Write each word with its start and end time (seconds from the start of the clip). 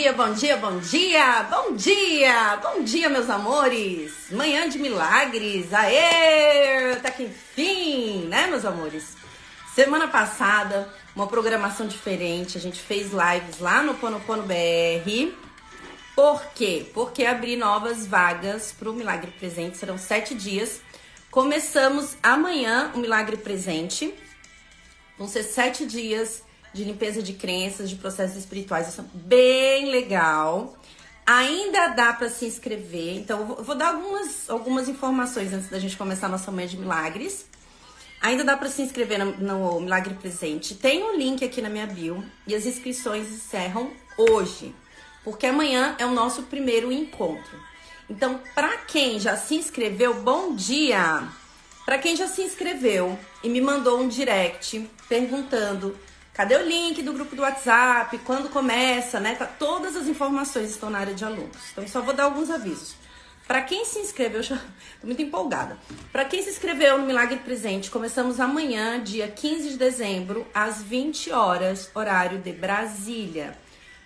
dia, 0.00 0.12
bom 0.12 0.32
dia, 0.32 0.56
bom 0.56 0.78
dia, 0.78 1.42
bom 1.50 1.74
dia, 1.74 2.56
bom 2.62 2.82
dia, 2.82 3.08
meus 3.08 3.28
amores. 3.28 4.30
Manhã 4.30 4.68
de 4.68 4.78
milagres, 4.78 5.74
aê, 5.74 6.92
até 6.92 7.10
que 7.10 7.24
enfim, 7.24 8.24
né, 8.28 8.46
meus 8.46 8.64
amores? 8.64 9.16
Semana 9.74 10.08
passada, 10.08 10.88
uma 11.14 11.26
programação 11.26 11.86
diferente, 11.86 12.56
a 12.56 12.60
gente 12.60 12.80
fez 12.80 13.10
lives 13.10 13.58
lá 13.58 13.82
no 13.82 13.94
Ponopono 13.94 14.44
BR. 14.44 15.32
Por 16.14 16.44
quê? 16.54 16.86
Porque 16.94 17.24
abri 17.24 17.56
novas 17.56 18.06
vagas 18.06 18.72
para 18.72 18.88
o 18.88 18.94
Milagre 18.94 19.32
Presente, 19.32 19.76
serão 19.76 19.98
sete 19.98 20.34
dias. 20.34 20.80
Começamos 21.30 22.16
amanhã 22.22 22.90
o 22.94 22.98
Milagre 22.98 23.36
Presente, 23.36 24.14
vão 25.18 25.28
ser 25.28 25.42
sete 25.42 25.84
dias 25.84 26.42
de 26.72 26.84
limpeza 26.84 27.22
de 27.22 27.32
crenças, 27.32 27.90
de 27.90 27.96
processos 27.96 28.36
espirituais. 28.36 28.88
Isso 28.88 29.00
é 29.00 29.04
bem 29.12 29.90
legal. 29.90 30.76
Ainda 31.26 31.88
dá 31.88 32.12
para 32.12 32.28
se 32.28 32.44
inscrever, 32.44 33.16
então 33.16 33.56
eu 33.56 33.62
vou 33.62 33.76
dar 33.76 33.94
algumas, 33.94 34.50
algumas 34.50 34.88
informações 34.88 35.52
antes 35.52 35.68
da 35.68 35.78
gente 35.78 35.96
começar 35.96 36.26
a 36.26 36.30
nossa 36.30 36.50
manhã 36.50 36.66
de 36.66 36.76
milagres. 36.76 37.46
Ainda 38.20 38.44
dá 38.44 38.56
para 38.56 38.68
se 38.68 38.82
inscrever 38.82 39.18
no, 39.18 39.36
no, 39.38 39.80
Milagre 39.80 40.14
Presente. 40.14 40.74
Tem 40.74 41.02
um 41.02 41.16
link 41.16 41.44
aqui 41.44 41.62
na 41.62 41.70
minha 41.70 41.86
bio 41.86 42.22
e 42.46 42.54
as 42.54 42.66
inscrições 42.66 43.28
encerram 43.28 43.92
hoje, 44.18 44.74
porque 45.24 45.46
amanhã 45.46 45.94
é 45.98 46.04
o 46.04 46.10
nosso 46.10 46.42
primeiro 46.42 46.92
encontro. 46.92 47.58
Então, 48.08 48.40
para 48.54 48.76
quem 48.78 49.20
já 49.20 49.36
se 49.36 49.54
inscreveu, 49.54 50.14
bom 50.22 50.54
dia! 50.54 51.28
Para 51.86 51.96
quem 51.96 52.14
já 52.14 52.28
se 52.28 52.42
inscreveu 52.42 53.18
e 53.42 53.48
me 53.48 53.60
mandou 53.60 54.00
um 54.00 54.08
direct 54.08 54.88
perguntando 55.08 55.96
Cadê 56.32 56.56
o 56.56 56.66
link 56.66 57.02
do 57.02 57.12
grupo 57.12 57.34
do 57.34 57.42
WhatsApp? 57.42 58.16
Quando 58.18 58.48
começa, 58.48 59.18
né? 59.18 59.34
Tá, 59.34 59.46
todas 59.46 59.96
as 59.96 60.06
informações 60.06 60.70
estão 60.70 60.88
na 60.88 60.98
área 60.98 61.14
de 61.14 61.24
alunos. 61.24 61.56
Então, 61.72 61.86
só 61.88 62.00
vou 62.00 62.14
dar 62.14 62.24
alguns 62.24 62.50
avisos. 62.50 62.94
Para 63.46 63.62
quem 63.62 63.84
se 63.84 63.98
inscreveu, 63.98 64.40
já 64.44 64.56
tô 65.00 65.06
muito 65.06 65.20
empolgada. 65.20 65.76
Para 66.12 66.24
quem 66.24 66.40
se 66.40 66.50
inscreveu 66.50 66.98
no 66.98 67.06
Milagre 67.06 67.40
Presente, 67.40 67.90
começamos 67.90 68.38
amanhã, 68.38 69.02
dia 69.02 69.26
15 69.26 69.70
de 69.70 69.76
dezembro, 69.76 70.46
às 70.54 70.80
20 70.80 71.32
horas, 71.32 71.90
horário 71.94 72.38
de 72.38 72.52
Brasília. 72.52 73.58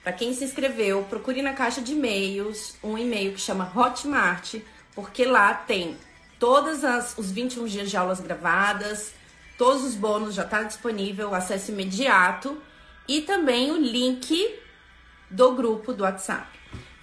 Para 0.03 0.13
quem 0.13 0.33
se 0.33 0.45
inscreveu, 0.45 1.03
procure 1.05 1.43
na 1.43 1.53
caixa 1.53 1.83
de 1.83 1.93
e-mails 1.93 2.77
um 2.83 2.97
e-mail 2.97 3.33
que 3.33 3.41
chama 3.41 3.71
Hotmart, 3.75 4.57
porque 4.95 5.27
lá 5.27 5.53
tem 5.53 5.97
todas 6.39 6.83
as 6.83 7.17
os 7.19 7.31
21 7.31 7.67
dias 7.67 7.91
de 7.91 7.97
aulas 7.97 8.21
gravadas, 8.21 9.13
Todos 9.57 9.85
os 9.85 9.95
bônus 9.95 10.35
já 10.35 10.43
está 10.43 10.63
disponível, 10.63 11.35
acesso 11.35 11.71
imediato 11.71 12.61
e 13.07 13.21
também 13.21 13.71
o 13.71 13.77
link 13.77 14.59
do 15.31 15.53
grupo 15.53 15.93
do 15.93 16.03
WhatsApp. 16.03 16.47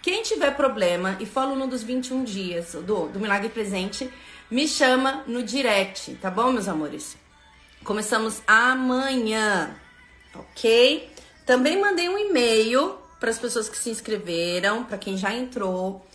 Quem 0.02 0.24
tiver 0.24 0.56
problema 0.56 1.16
e 1.20 1.26
for 1.26 1.42
aluno 1.42 1.68
dos 1.68 1.84
21 1.84 2.24
dias 2.24 2.74
do, 2.74 3.08
do 3.08 3.20
Milagre 3.20 3.50
Presente, 3.50 4.12
me 4.50 4.68
chama 4.68 5.24
no 5.28 5.44
direct, 5.44 6.16
tá 6.16 6.30
bom, 6.30 6.52
meus 6.52 6.68
amores? 6.68 7.16
Começamos 7.84 8.42
amanhã, 8.48 9.76
ok? 10.36 11.10
Também 11.46 11.80
mandei 11.80 12.10
um 12.10 12.18
e-mail 12.18 12.98
para 13.20 13.30
as 13.30 13.38
pessoas 13.38 13.70
que 13.70 13.78
se 13.78 13.90
inscreveram, 13.90 14.84
para 14.84 14.98
quem 14.98 15.16
já 15.16 15.34
entrou. 15.34 16.06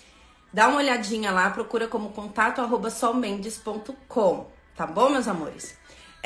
Dá 0.53 0.69
uma 0.69 0.79
olhadinha 0.79 1.31
lá, 1.31 1.49
procura 1.51 1.87
como 1.87 2.11
contato 2.11 2.61
arroba 2.61 2.91
solmendes.com, 2.91 4.51
tá 4.77 4.87
bom, 4.87 5.11
meus 5.11 5.29
amores? 5.29 5.77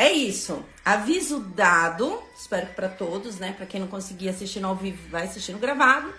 É 0.00 0.10
isso. 0.10 0.64
Aviso 0.82 1.40
dado. 1.40 2.22
Espero 2.34 2.68
que 2.68 2.72
para 2.72 2.88
todos, 2.88 3.38
né? 3.38 3.52
Para 3.54 3.66
quem 3.66 3.78
não 3.78 3.86
conseguir 3.86 4.30
assistir 4.30 4.64
ao 4.64 4.74
vivo, 4.74 4.98
vai 5.10 5.24
assistindo 5.24 5.58
gravado. 5.58 6.10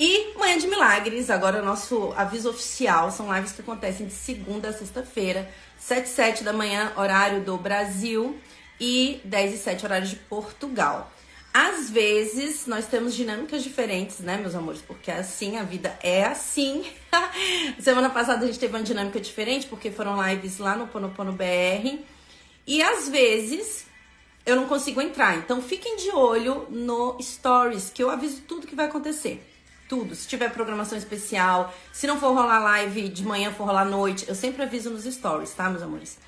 E 0.00 0.32
Manhã 0.38 0.56
de 0.56 0.66
Milagres, 0.66 1.28
agora 1.28 1.60
o 1.60 1.64
nosso 1.64 2.14
aviso 2.16 2.48
oficial. 2.48 3.10
São 3.10 3.30
lives 3.34 3.52
que 3.52 3.60
acontecem 3.60 4.06
de 4.06 4.14
segunda 4.14 4.70
a 4.70 4.72
sexta-feira, 4.72 5.46
7 5.78 6.06
e 6.06 6.08
7 6.08 6.44
da 6.44 6.52
manhã, 6.54 6.94
horário 6.96 7.42
do 7.42 7.58
Brasil, 7.58 8.40
e 8.80 9.20
10 9.22 9.52
e 9.52 9.58
7, 9.58 9.84
horário 9.84 10.06
de 10.06 10.16
Portugal. 10.16 11.12
Às 11.52 11.90
vezes, 11.90 12.66
nós 12.66 12.86
temos 12.86 13.14
dinâmicas 13.14 13.62
diferentes, 13.62 14.20
né, 14.20 14.38
meus 14.38 14.54
amores? 14.54 14.80
Porque 14.80 15.10
é 15.10 15.18
assim, 15.18 15.58
a 15.58 15.62
vida 15.62 15.94
é 16.02 16.24
assim. 16.24 16.86
Semana 17.78 18.08
passada 18.08 18.44
a 18.44 18.46
gente 18.46 18.58
teve 18.58 18.74
uma 18.74 18.82
dinâmica 18.82 19.20
diferente, 19.20 19.66
porque 19.66 19.90
foram 19.90 20.26
lives 20.26 20.56
lá 20.56 20.74
no 20.74 20.86
Ponopono 20.86 21.32
BR. 21.32 22.15
E 22.66 22.82
às 22.82 23.08
vezes 23.08 23.86
eu 24.44 24.56
não 24.56 24.66
consigo 24.66 25.00
entrar. 25.00 25.36
Então 25.36 25.60
fiquem 25.60 25.96
de 25.96 26.10
olho 26.10 26.66
no 26.70 27.16
Stories, 27.20 27.90
que 27.90 28.02
eu 28.02 28.10
aviso 28.10 28.42
tudo 28.42 28.66
que 28.66 28.76
vai 28.76 28.86
acontecer. 28.86 29.44
Tudo. 29.88 30.14
Se 30.14 30.26
tiver 30.26 30.52
programação 30.52 30.98
especial, 30.98 31.72
se 31.92 32.06
não 32.06 32.18
for 32.18 32.34
rolar 32.34 32.58
live 32.58 33.08
de 33.08 33.24
manhã, 33.24 33.52
for 33.52 33.66
rolar 33.66 33.82
à 33.82 33.84
noite, 33.84 34.24
eu 34.28 34.34
sempre 34.34 34.62
aviso 34.62 34.90
nos 34.90 35.04
Stories, 35.04 35.52
tá, 35.52 35.70
meus 35.70 35.82
amores? 35.82 36.18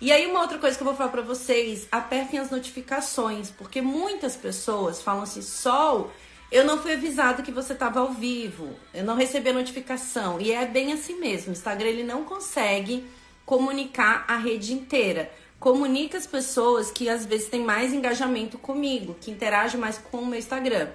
E 0.00 0.10
aí, 0.10 0.26
uma 0.26 0.40
outra 0.40 0.58
coisa 0.58 0.76
que 0.76 0.82
eu 0.82 0.86
vou 0.86 0.94
falar 0.94 1.10
pra 1.10 1.22
vocês, 1.22 1.86
apertem 1.90 2.38
as 2.38 2.50
notificações, 2.50 3.50
porque 3.50 3.80
muitas 3.80 4.36
pessoas 4.36 5.00
falam 5.00 5.22
assim, 5.22 5.40
Sol, 5.40 6.10
eu 6.50 6.64
não 6.64 6.82
fui 6.82 6.92
avisado 6.92 7.42
que 7.42 7.52
você 7.52 7.72
estava 7.74 8.00
ao 8.00 8.12
vivo, 8.12 8.74
eu 8.92 9.04
não 9.04 9.16
recebi 9.16 9.50
a 9.50 9.52
notificação. 9.54 10.40
E 10.40 10.52
é 10.52 10.66
bem 10.66 10.92
assim 10.92 11.18
mesmo, 11.18 11.50
o 11.50 11.52
Instagram 11.52 11.88
ele 11.88 12.04
não 12.04 12.24
consegue 12.24 13.04
comunicar 13.46 14.24
a 14.26 14.36
rede 14.36 14.72
inteira 14.72 15.30
comunica 15.64 16.18
as 16.18 16.26
pessoas 16.26 16.90
que 16.90 17.08
às 17.08 17.24
vezes 17.24 17.48
têm 17.48 17.62
mais 17.62 17.90
engajamento 17.90 18.58
comigo, 18.58 19.16
que 19.18 19.30
interagem 19.30 19.80
mais 19.80 19.96
com 19.96 20.18
o 20.18 20.26
meu 20.26 20.38
Instagram. 20.38 20.90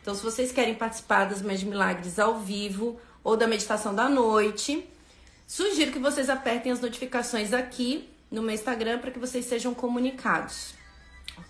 Então, 0.00 0.14
se 0.14 0.22
vocês 0.22 0.50
querem 0.50 0.74
participar 0.74 1.26
das 1.26 1.42
minhas 1.42 1.62
milagres 1.62 2.18
ao 2.18 2.38
vivo 2.38 2.98
ou 3.22 3.36
da 3.36 3.46
meditação 3.46 3.94
da 3.94 4.08
noite, 4.08 4.82
sugiro 5.46 5.92
que 5.92 5.98
vocês 5.98 6.30
apertem 6.30 6.72
as 6.72 6.80
notificações 6.80 7.52
aqui 7.52 8.08
no 8.30 8.40
meu 8.40 8.54
Instagram 8.54 8.98
para 8.98 9.10
que 9.10 9.18
vocês 9.18 9.44
sejam 9.44 9.74
comunicados. 9.74 10.72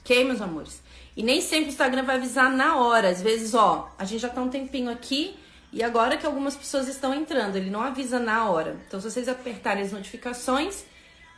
Ok, 0.01 0.25
meus 0.25 0.41
amores? 0.41 0.83
E 1.17 1.23
nem 1.23 1.41
sempre 1.41 1.67
o 1.67 1.69
Instagram 1.69 2.03
vai 2.03 2.17
avisar 2.17 2.51
na 2.51 2.77
hora. 2.79 3.09
Às 3.09 3.23
vezes, 3.23 3.55
ó, 3.55 3.89
a 3.97 4.05
gente 4.05 4.23
já 4.23 4.29
tá 4.29 4.43
um 4.43 4.49
tempinho 4.49 4.91
aqui 4.91 5.37
e 5.73 5.81
agora 5.81 6.17
que 6.17 6.27
algumas 6.27 6.57
pessoas 6.57 6.89
estão 6.89 7.15
entrando, 7.15 7.55
ele 7.55 7.71
não 7.71 7.83
avisa 7.83 8.19
na 8.19 8.51
hora. 8.51 8.81
Então, 8.89 9.01
se 9.01 9.09
vocês 9.09 9.29
apertarem 9.29 9.85
as 9.85 9.93
notificações, 9.93 10.85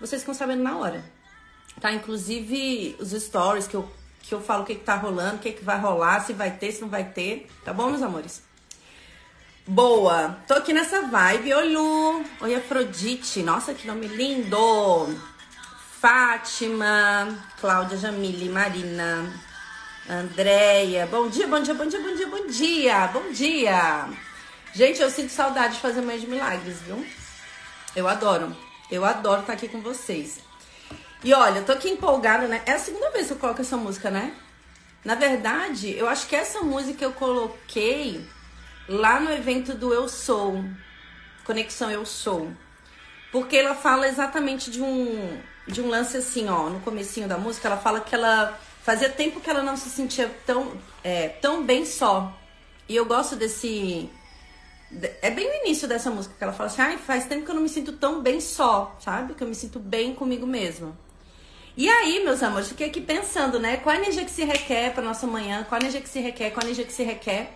vocês 0.01 0.23
ficam 0.23 0.35
sabendo 0.35 0.63
na 0.63 0.79
hora 0.79 1.16
tá? 1.81 1.93
Inclusive 1.93 2.97
os 2.99 3.11
stories 3.11 3.67
que 3.67 3.75
eu, 3.75 3.89
que 4.23 4.35
eu 4.35 4.41
falo 4.41 4.63
o 4.63 4.67
que, 4.67 4.75
que 4.75 4.85
tá 4.85 4.97
rolando, 4.97 5.37
o 5.37 5.39
que, 5.39 5.53
que 5.53 5.65
vai 5.65 5.79
rolar, 5.79 6.21
se 6.21 6.33
vai 6.33 6.51
ter, 6.51 6.73
se 6.73 6.81
não 6.81 6.89
vai 6.89 7.05
ter, 7.05 7.49
tá 7.65 7.73
bom, 7.73 7.89
meus 7.89 8.03
amores? 8.03 8.43
Boa! 9.69 10.39
Tô 10.47 10.55
aqui 10.55 10.73
nessa 10.73 11.03
vibe. 11.03 11.53
Oi, 11.53 11.73
Lu! 11.73 12.25
Oi, 12.41 12.55
Afrodite! 12.55 13.43
Nossa, 13.43 13.75
que 13.75 13.87
nome 13.87 14.07
lindo! 14.07 15.19
Fátima, 16.01 17.37
Cláudia, 17.61 17.99
Jamile, 17.99 18.49
Marina, 18.49 19.29
Andréia. 20.09 21.07
Bom 21.07 21.29
dia, 21.29 21.49
bom 21.49 21.61
dia, 21.61 21.75
bom 21.75 21.87
dia, 21.87 22.01
bom 22.01 22.15
dia, 22.15 22.27
bom 22.29 22.47
dia, 22.47 23.07
bom 23.09 23.33
dia! 23.33 24.09
Gente, 24.73 25.03
eu 25.03 25.11
sinto 25.11 25.31
saudade 25.31 25.75
de 25.75 25.81
fazer 25.81 26.03
mais 26.03 26.21
de 26.21 26.29
milagres, 26.29 26.81
viu? 26.83 27.05
Eu 27.97 28.07
adoro. 28.07 28.55
Eu 28.89 29.05
adoro 29.05 29.41
estar 29.41 29.55
aqui 29.55 29.67
com 29.67 29.81
vocês. 29.81 30.46
E 31.25 31.33
olha, 31.33 31.59
eu 31.59 31.65
tô 31.65 31.73
aqui 31.73 31.89
empolgada, 31.89 32.47
né? 32.47 32.63
É 32.67 32.73
a 32.73 32.79
segunda 32.79 33.11
vez 33.11 33.27
que 33.27 33.33
eu 33.33 33.39
coloco 33.39 33.61
essa 33.61 33.77
música, 33.77 34.11
né? 34.11 34.35
Na 35.05 35.15
verdade, 35.15 35.97
eu 35.97 36.09
acho 36.09 36.27
que 36.27 36.37
essa 36.37 36.61
música 36.61 37.05
eu 37.05 37.13
coloquei 37.13 38.27
lá 38.89 39.21
no 39.21 39.33
evento 39.33 39.75
do 39.75 39.93
Eu 39.95 40.09
Sou, 40.09 40.65
Conexão 41.45 41.91
Eu 41.91 42.05
Sou. 42.05 42.51
Porque 43.33 43.57
ela 43.57 43.75
fala 43.75 44.09
exatamente 44.09 44.71
de 44.71 44.83
um 44.83 45.41
de 45.67 45.81
um 45.81 45.89
lance 45.89 46.17
assim, 46.17 46.49
ó, 46.49 46.69
no 46.71 46.79
comecinho 46.81 47.27
da 47.27 47.37
música, 47.37 47.67
ela 47.67 47.77
fala 47.77 48.01
que 48.01 48.15
ela 48.15 48.57
fazia 48.83 49.09
tempo 49.09 49.41
que 49.41 49.51
ela 49.51 49.65
não 49.65 49.77
se 49.77 49.91
sentia 49.91 50.31
tão 50.47 50.73
é, 51.03 51.29
tão 51.29 51.65
bem 51.65 51.85
só. 51.85 52.33
E 52.89 52.95
eu 52.95 53.05
gosto 53.05 53.35
desse 53.35 54.09
é 55.21 55.31
bem 55.31 55.49
no 55.49 55.67
início 55.67 55.89
dessa 55.89 56.11
música 56.11 56.35
que 56.37 56.45
ela 56.45 56.53
fala 56.53 56.69
assim: 56.69 56.83
"Ai, 56.83 56.99
faz 56.99 57.27
tempo 57.27 57.45
que 57.45 57.51
eu 57.51 57.55
não 57.55 57.63
me 57.63 57.69
sinto 57.69 57.93
tão 57.93 58.23
bem 58.23 58.41
só", 58.41 58.97
sabe? 59.01 59.35
Que 59.35 59.43
eu 59.43 59.49
me 59.49 59.55
sinto 59.55 59.79
bem 59.81 60.15
comigo 60.15 60.47
mesma. 60.47 60.97
E 61.77 61.91
aí, 61.91 62.25
meus 62.25 62.43
amores, 62.43 62.69
fiquei 62.69 62.87
aqui 62.87 63.03
pensando, 63.03 63.61
né? 63.61 63.77
Qual 63.77 63.95
a 63.95 63.99
energia 63.99 64.25
que 64.25 64.31
se 64.31 64.43
requer 64.45 64.95
para 64.95 65.03
nossa 65.03 65.27
manhã? 65.27 65.63
Qual 65.69 65.79
a 65.79 65.83
energia 65.83 66.01
que 66.01 66.09
se 66.09 66.21
requer? 66.21 66.51
Qual 66.51 66.63
a 66.63 66.65
energia 66.65 66.87
que 66.87 66.93
se 66.93 67.03
requer? 67.03 67.53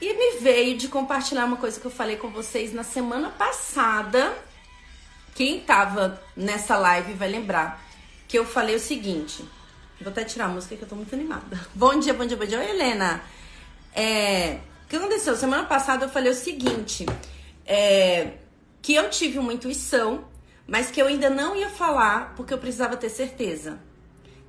E 0.00 0.12
me 0.12 0.40
veio 0.40 0.76
de 0.76 0.88
compartilhar 0.88 1.44
uma 1.44 1.56
coisa 1.56 1.78
que 1.78 1.86
eu 1.86 1.90
falei 1.90 2.16
com 2.16 2.30
vocês 2.30 2.72
na 2.72 2.82
semana 2.82 3.30
passada. 3.30 4.36
Quem 5.36 5.60
tava 5.60 6.20
nessa 6.36 6.76
live 6.76 7.12
vai 7.12 7.28
lembrar 7.28 7.80
que 8.26 8.36
eu 8.36 8.44
falei 8.44 8.74
o 8.74 8.80
seguinte. 8.80 9.44
Vou 10.00 10.10
até 10.10 10.24
tirar 10.24 10.46
a 10.46 10.48
música 10.48 10.76
que 10.76 10.82
eu 10.82 10.88
tô 10.88 10.96
muito 10.96 11.14
animada. 11.14 11.60
Bom 11.74 11.96
dia, 12.00 12.12
bom 12.12 12.26
dia, 12.26 12.36
bom 12.36 12.44
dia. 12.44 12.58
Oi, 12.58 12.70
Helena. 12.70 13.22
É, 13.94 14.58
o 14.84 14.88
que 14.88 14.96
aconteceu? 14.96 15.36
Semana 15.36 15.62
passada 15.62 16.06
eu 16.06 16.08
falei 16.08 16.32
o 16.32 16.34
seguinte. 16.34 17.06
É, 17.64 18.32
que 18.82 18.94
eu 18.94 19.08
tive 19.10 19.38
uma 19.38 19.52
intuição 19.52 20.24
mas 20.66 20.90
que 20.90 21.00
eu 21.00 21.06
ainda 21.06 21.30
não 21.30 21.54
ia 21.54 21.68
falar 21.70 22.34
porque 22.34 22.52
eu 22.52 22.58
precisava 22.58 22.96
ter 22.96 23.08
certeza. 23.08 23.78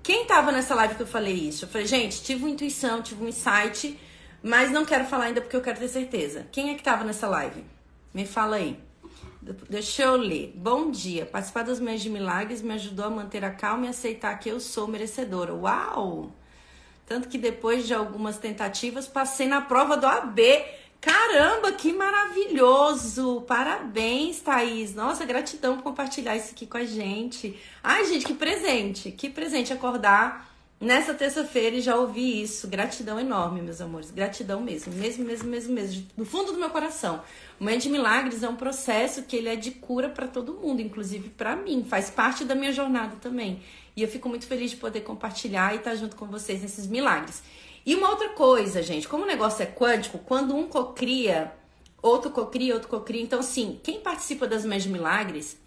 Quem 0.02 0.26
tava 0.26 0.52
nessa 0.52 0.74
live 0.74 0.96
que 0.96 1.02
eu 1.04 1.08
falei 1.08 1.34
isso? 1.34 1.66
Eu 1.66 1.70
falei, 1.70 1.86
gente, 1.86 2.24
tive 2.24 2.44
uma 2.44 2.50
intuição, 2.50 3.02
tive 3.02 3.24
um 3.24 3.28
insight, 3.28 4.00
Mas 4.42 4.72
não 4.72 4.86
quero 4.86 5.06
falar 5.06 5.26
ainda 5.26 5.42
porque 5.42 5.56
eu 5.56 5.62
quero 5.62 5.80
ter 5.80 5.88
certeza. 5.88 6.48
Quem 6.52 6.70
é 6.70 6.76
que 6.76 6.84
tava 6.84 7.04
nessa 7.04 7.28
live? 7.28 7.66
Me 8.14 8.26
fala 8.26 8.58
aí. 8.58 8.80
Deixa 9.70 10.04
eu 10.04 10.16
ler. 10.16 10.54
Bom 10.56 10.92
dia. 10.92 11.26
Participar 11.26 11.64
das 11.64 11.80
Mães 11.80 12.02
de 12.02 12.10
Milagres 12.10 12.62
me 12.62 12.74
ajudou 12.74 13.06
a 13.06 13.10
manter 13.10 13.44
a 13.44 13.52
calma 13.52 13.86
e 13.86 13.90
aceitar 13.90 14.38
que 14.40 14.50
eu 14.50 14.60
sou 14.60 14.88
merecedora. 14.88 15.54
Uau! 15.54 16.32
Tanto 17.06 17.30
que 17.30 17.38
depois 17.38 17.88
de 17.88 17.94
algumas 17.94 18.38
tentativas, 18.38 19.08
passei 19.08 19.48
na 19.48 19.62
prova 19.62 19.96
do 19.96 20.06
AB. 20.06 20.42
Caramba, 21.00 21.72
que 21.72 21.94
maravilhoso! 21.94 23.42
Parabéns, 23.48 24.40
Thaís. 24.42 24.94
Nossa, 24.96 25.26
gratidão 25.26 25.76
por 25.76 25.84
compartilhar 25.84 26.36
isso 26.36 26.52
aqui 26.52 26.66
com 26.66 26.78
a 26.78 26.86
gente. 26.86 27.58
Ai, 27.84 28.06
gente, 28.06 28.26
que 28.26 28.34
presente! 28.34 29.12
Que 29.12 29.30
presente 29.30 29.72
acordar 29.72 30.48
nessa 30.80 31.14
terça-feira 31.14 31.76
e 31.76 31.82
já 31.82 31.96
ouvir 31.96 32.42
isso. 32.42 32.68
Gratidão 32.68 33.20
enorme, 33.20 33.62
meus 33.62 33.82
amores. 33.82 34.12
Gratidão 34.12 34.62
mesmo, 34.62 34.94
mesmo, 34.94 35.26
mesmo, 35.26 35.50
mesmo, 35.50 35.74
mesmo. 35.74 36.08
Do 36.16 36.26
fundo 36.26 36.52
do 36.52 36.60
meu 36.60 36.70
coração. 36.70 37.22
Mãe 37.60 37.78
de 37.78 37.90
Milagres 37.90 38.44
é 38.44 38.50
um 38.50 38.56
processo 38.56 39.24
que 39.24 39.36
ele 39.36 39.50
é 39.50 39.56
de 39.56 39.72
cura 39.72 40.10
para 40.10 40.28
todo 40.28 40.54
mundo, 40.54 40.82
inclusive 40.82 41.30
para 41.30 41.56
mim. 41.56 41.86
Faz 41.88 42.10
parte 42.10 42.44
da 42.44 42.56
minha 42.56 42.72
jornada 42.72 43.16
também. 43.22 43.62
E 43.96 44.02
eu 44.02 44.08
fico 44.08 44.30
muito 44.30 44.46
feliz 44.46 44.72
de 44.72 44.78
poder 44.78 45.02
compartilhar 45.02 45.74
e 45.74 45.78
estar 45.78 45.96
junto 45.96 46.16
com 46.16 46.28
vocês 46.28 46.62
nesses 46.62 46.86
milagres. 46.86 47.42
E 47.88 47.96
uma 47.96 48.10
outra 48.10 48.28
coisa, 48.32 48.84
gente, 48.84 49.08
como 49.08 49.24
o 49.24 49.26
negócio 49.26 49.64
é 49.64 49.66
quântico, 49.66 50.20
quando 50.20 50.54
um 50.54 50.68
cocria, 50.68 51.54
outro 52.02 52.30
cocria, 52.32 52.74
outro 52.74 52.90
cocria. 52.90 53.22
Então, 53.22 53.40
assim, 53.40 53.80
quem 53.82 54.02
participa 54.02 54.46
das 54.46 54.66
Mães 54.66 54.84
de 54.84 54.90
Milagres 54.90 55.58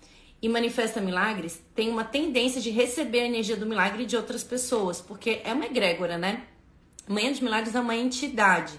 e 0.43 0.47
manifesta 0.47 1.01
milagres 1.01 1.63
tem 1.75 1.89
uma 1.89 2.05
tendência 2.05 2.61
de 2.61 2.69
receber 2.69 3.21
a 3.21 3.25
energia 3.25 3.57
do 3.57 3.65
milagre 3.65 4.05
de 4.05 4.19
outras 4.19 4.45
pessoas, 4.45 5.01
porque 5.01 5.41
é 5.45 5.55
uma 5.55 5.65
egrégora, 5.65 6.19
né? 6.19 6.43
Mãe 7.09 7.33
de 7.33 7.43
Milagres 7.43 7.75
é 7.75 7.81
uma 7.81 7.97
entidade. 7.97 8.79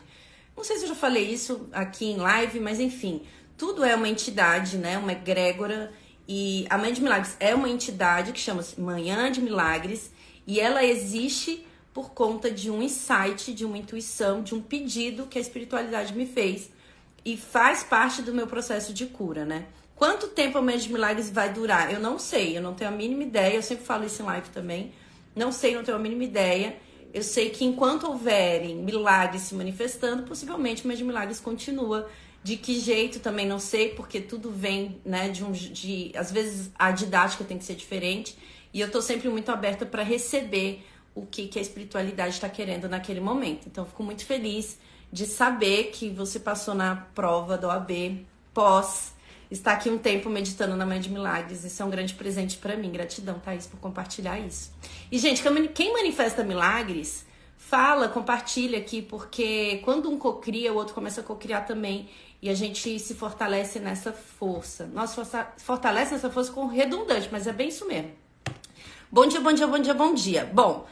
Não 0.56 0.64
sei 0.64 0.78
se 0.78 0.84
eu 0.84 0.90
já 0.90 0.96
falei 0.96 1.28
isso 1.28 1.68
aqui 1.72 2.12
em 2.12 2.18
live, 2.18 2.60
mas 2.60 2.80
enfim, 2.80 3.24
tudo 3.58 3.84
é 3.84 3.96
uma 3.96 4.08
entidade, 4.08 4.78
né? 4.78 5.00
Uma 5.00 5.14
egrégora 5.14 5.92
e 6.28 6.68
a 6.70 6.78
Mãe 6.78 6.94
de 6.94 7.02
Milagres 7.02 7.38
é 7.40 7.56
uma 7.56 7.70
entidade 7.70 8.34
que 8.34 8.40
chama-se 8.40 8.80
Manhã 8.80 9.32
de 9.32 9.42
Milagres 9.42 10.12
e 10.46 10.60
ela 10.60 10.86
existe 10.86 11.66
por 11.94 12.12
conta 12.12 12.50
de 12.50 12.70
um 12.72 12.82
insight, 12.82 13.54
de 13.54 13.66
uma 13.66 13.78
intuição, 13.78 14.42
de 14.42 14.56
um 14.56 14.62
pedido 14.62 15.26
que 15.26 15.38
a 15.38 15.42
espiritualidade 15.42 16.14
me 16.14 16.26
fez 16.26 16.70
e 17.24 17.38
faz 17.38 17.84
parte 17.84 18.22
do 18.22 18.34
meu 18.34 18.48
processo 18.48 18.94
de 18.94 19.06
cura, 19.06 19.46
né? 19.46 19.66
Quanto 19.96 20.30
tempo 20.30 20.58
a 20.58 20.62
Manhã 20.62 20.80
de 20.80 20.92
Milagres 20.92 21.30
vai 21.30 21.54
durar? 21.54 21.94
Eu 21.94 22.00
não 22.00 22.18
sei, 22.18 22.58
eu 22.58 22.62
não 22.62 22.74
tenho 22.74 22.90
a 22.90 22.94
mínima 22.94 23.22
ideia. 23.22 23.56
Eu 23.56 23.62
sempre 23.62 23.86
falo 23.86 24.04
isso 24.04 24.24
em 24.24 24.26
live 24.26 24.50
também. 24.50 24.92
Não 25.36 25.52
sei, 25.52 25.76
não 25.76 25.84
tenho 25.84 25.96
a 25.96 26.00
mínima 26.00 26.24
ideia. 26.24 26.76
Eu 27.14 27.22
sei 27.22 27.52
que 27.52 27.64
enquanto 27.64 28.08
houverem 28.08 28.78
milagres 28.78 29.44
se 29.44 29.54
manifestando, 29.54 30.24
possivelmente 30.24 30.84
o 30.84 30.88
Manhã 30.88 30.98
de 30.98 31.04
Milagres 31.04 31.40
continua 31.40 32.10
de 32.44 32.58
que 32.58 32.80
jeito 32.80 33.20
também 33.20 33.46
não 33.46 33.60
sei, 33.60 33.90
porque 33.90 34.20
tudo 34.20 34.50
vem, 34.50 35.00
né, 35.06 35.30
de 35.30 35.44
um 35.44 35.52
de 35.52 36.12
às 36.16 36.32
vezes 36.32 36.72
a 36.74 36.90
didática 36.90 37.44
tem 37.44 37.60
que 37.60 37.64
ser 37.64 37.76
diferente, 37.76 38.36
e 38.74 38.80
eu 38.82 38.90
tô 38.90 39.02
sempre 39.02 39.30
muito 39.30 39.52
aberta 39.52 39.86
para 39.86 40.02
receber 40.02 40.84
o 41.13 41.25
que 41.25 41.48
que 41.48 41.60
a 41.60 41.62
espiritualidade 41.62 42.36
está 42.36 42.50
querendo 42.50 42.88
naquele 42.88 43.19
momento. 43.19 43.68
Então 43.68 43.86
fico 43.86 44.04
muito 44.04 44.25
feliz 44.25 44.78
de 45.12 45.25
saber 45.25 45.92
que 45.92 46.10
você 46.10 46.40
passou 46.40 46.74
na 46.74 46.96
prova 46.96 47.58
do 47.58 47.68
OAB 47.68 48.25
pós 48.54 49.13
estar 49.50 49.74
aqui 49.74 49.90
um 49.90 49.98
tempo 49.98 50.30
meditando 50.30 50.75
na 50.78 50.86
Mãe 50.86 51.00
de 51.00 51.10
Milagres. 51.10 51.66
Isso 51.66 51.81
é 51.84 51.86
um 51.86 51.90
grande 51.90 52.13
presente 52.13 52.58
para 52.58 52.78
mim. 52.78 52.92
Gratidão, 52.92 53.38
Thaís, 53.40 53.68
por 53.68 53.80
compartilhar 53.80 54.40
isso. 54.40 54.72
E, 55.12 55.18
gente, 55.19 55.44
quem 55.74 55.92
manifesta 55.92 56.44
milagres, 56.44 57.25
fala, 57.58 58.08
compartilha 58.08 58.78
aqui, 58.78 59.02
porque 59.02 59.81
quando 59.84 60.10
um 60.10 60.18
cocria, 60.18 60.72
o 60.72 60.78
outro 60.78 60.94
começa 60.94 61.19
a 61.19 61.24
cocriar 61.24 61.66
também. 61.66 62.10
E 62.42 62.50
a 62.50 62.56
gente 62.56 62.98
se 62.98 63.13
fortalece 63.13 63.80
nessa 63.80 64.12
força. 64.13 64.88
Nossa, 64.88 65.24
fortalece 65.58 66.13
nessa 66.13 66.30
força 66.30 66.52
com 66.52 66.66
redundante, 66.66 67.30
mas 67.31 67.46
é 67.46 67.54
bem 67.54 67.68
isso 67.68 67.86
mesmo. 67.86 68.12
Bom 69.12 69.28
dia, 69.28 69.42
bom 69.42 69.52
dia, 69.52 69.68
bom 69.68 69.78
dia, 69.78 69.94
bom 69.94 70.13
dia. 70.13 70.50
Bom, 70.52 70.88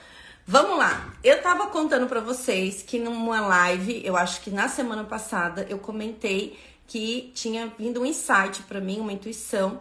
vamos 0.49 0.79
lá. 0.79 1.13
Eu 1.23 1.39
tava 1.43 1.67
contando 1.67 2.07
para 2.07 2.19
vocês 2.19 2.81
que 2.81 2.97
numa 2.97 3.39
live, 3.39 4.01
eu 4.03 4.17
acho 4.17 4.41
que 4.41 4.49
na 4.49 4.67
semana 4.67 5.03
passada, 5.03 5.67
eu 5.69 5.77
comentei 5.77 6.57
que 6.87 7.31
tinha 7.35 7.71
vindo 7.77 8.01
um 8.01 8.05
insight 8.05 8.63
para 8.63 8.81
mim, 8.81 8.99
uma 8.99 9.13
intuição. 9.13 9.79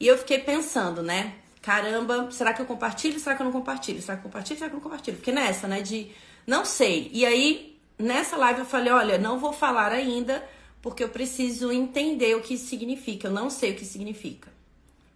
E 0.00 0.08
eu 0.08 0.18
fiquei 0.18 0.40
pensando, 0.40 1.00
né? 1.00 1.34
Caramba, 1.62 2.28
será 2.32 2.52
que 2.52 2.60
eu 2.60 2.66
compartilho? 2.66 3.20
Será 3.20 3.36
que 3.36 3.42
eu 3.42 3.44
não 3.44 3.52
compartilho? 3.52 4.02
Será 4.02 4.16
que 4.16 4.26
eu 4.26 4.30
compartilho? 4.30 4.58
Será 4.58 4.68
que 4.68 4.74
eu 4.74 4.78
não 4.78 4.82
compartilho? 4.82 5.16
Fiquei 5.16 5.32
nessa, 5.32 5.68
né? 5.68 5.80
De 5.80 6.10
não 6.44 6.64
sei. 6.64 7.08
E 7.14 7.24
aí, 7.24 7.78
nessa 7.96 8.36
live, 8.36 8.60
eu 8.60 8.66
falei: 8.66 8.92
olha, 8.92 9.16
não 9.16 9.38
vou 9.38 9.52
falar 9.52 9.92
ainda 9.92 10.44
porque 10.82 11.04
eu 11.04 11.08
preciso 11.08 11.70
entender 11.70 12.34
o 12.34 12.40
que 12.40 12.54
isso 12.54 12.66
significa. 12.66 13.28
Eu 13.28 13.32
não 13.32 13.48
sei 13.48 13.70
o 13.70 13.76
que 13.76 13.84
significa. 13.84 14.50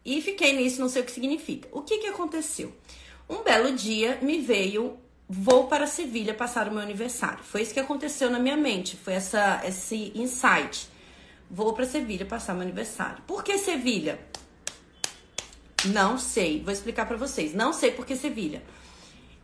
E 0.04 0.22
fiquei 0.22 0.52
nisso, 0.52 0.80
não 0.80 0.88
sei 0.88 1.02
o 1.02 1.04
que 1.04 1.10
significa. 1.10 1.68
O 1.72 1.82
que, 1.82 1.98
que 1.98 2.06
aconteceu? 2.06 2.72
Um 3.28 3.42
belo 3.42 3.72
dia 3.72 4.18
me 4.20 4.40
veio, 4.40 4.98
vou 5.28 5.66
para 5.66 5.86
Sevilha 5.86 6.34
passar 6.34 6.68
o 6.68 6.70
meu 6.70 6.80
aniversário. 6.80 7.42
Foi 7.42 7.62
isso 7.62 7.72
que 7.72 7.80
aconteceu 7.80 8.30
na 8.30 8.38
minha 8.38 8.56
mente, 8.56 8.96
foi 8.96 9.14
essa, 9.14 9.62
esse 9.64 10.12
insight. 10.14 10.88
Vou 11.50 11.72
para 11.72 11.86
Sevilha 11.86 12.26
passar 12.26 12.54
meu 12.54 12.62
aniversário. 12.62 13.22
Por 13.26 13.42
que 13.42 13.56
Sevilha? 13.58 14.18
Não 15.86 16.18
sei, 16.18 16.62
vou 16.62 16.72
explicar 16.72 17.06
para 17.06 17.16
vocês. 17.16 17.54
Não 17.54 17.72
sei 17.72 17.90
por 17.90 18.06
que 18.06 18.16
Sevilha. 18.16 18.62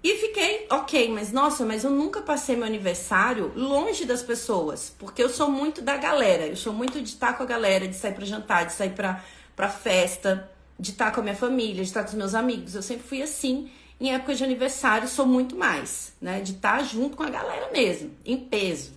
E 0.02 0.16
fiquei, 0.16 0.66
ok, 0.70 1.10
mas 1.10 1.30
nossa, 1.30 1.64
mas 1.64 1.84
eu 1.84 1.90
nunca 1.90 2.22
passei 2.22 2.56
meu 2.56 2.64
aniversário 2.64 3.52
longe 3.54 4.06
das 4.06 4.22
pessoas, 4.22 4.94
porque 4.98 5.22
eu 5.22 5.28
sou 5.28 5.50
muito 5.50 5.82
da 5.82 5.98
galera, 5.98 6.46
eu 6.46 6.56
sou 6.56 6.72
muito 6.72 7.02
de 7.02 7.10
estar 7.10 7.34
com 7.34 7.42
a 7.42 7.46
galera, 7.46 7.86
de 7.86 7.94
sair 7.94 8.14
para 8.14 8.24
jantar, 8.24 8.64
de 8.64 8.72
sair 8.72 8.90
para 8.90 9.22
pra 9.54 9.68
festa, 9.68 10.50
de 10.80 10.90
estar 10.90 11.12
com 11.12 11.20
a 11.20 11.22
minha 11.22 11.36
família, 11.36 11.76
de 11.76 11.82
estar 11.82 12.02
com 12.02 12.08
os 12.08 12.14
meus 12.14 12.34
amigos. 12.34 12.74
Eu 12.74 12.82
sempre 12.82 13.06
fui 13.06 13.22
assim. 13.22 13.70
Em 14.00 14.14
época 14.14 14.34
de 14.34 14.42
aniversário, 14.42 15.06
sou 15.06 15.26
muito 15.26 15.54
mais, 15.54 16.14
né? 16.20 16.40
De 16.40 16.52
estar 16.52 16.82
junto 16.82 17.16
com 17.16 17.22
a 17.22 17.28
galera 17.28 17.70
mesmo, 17.70 18.10
em 18.24 18.38
peso. 18.38 18.92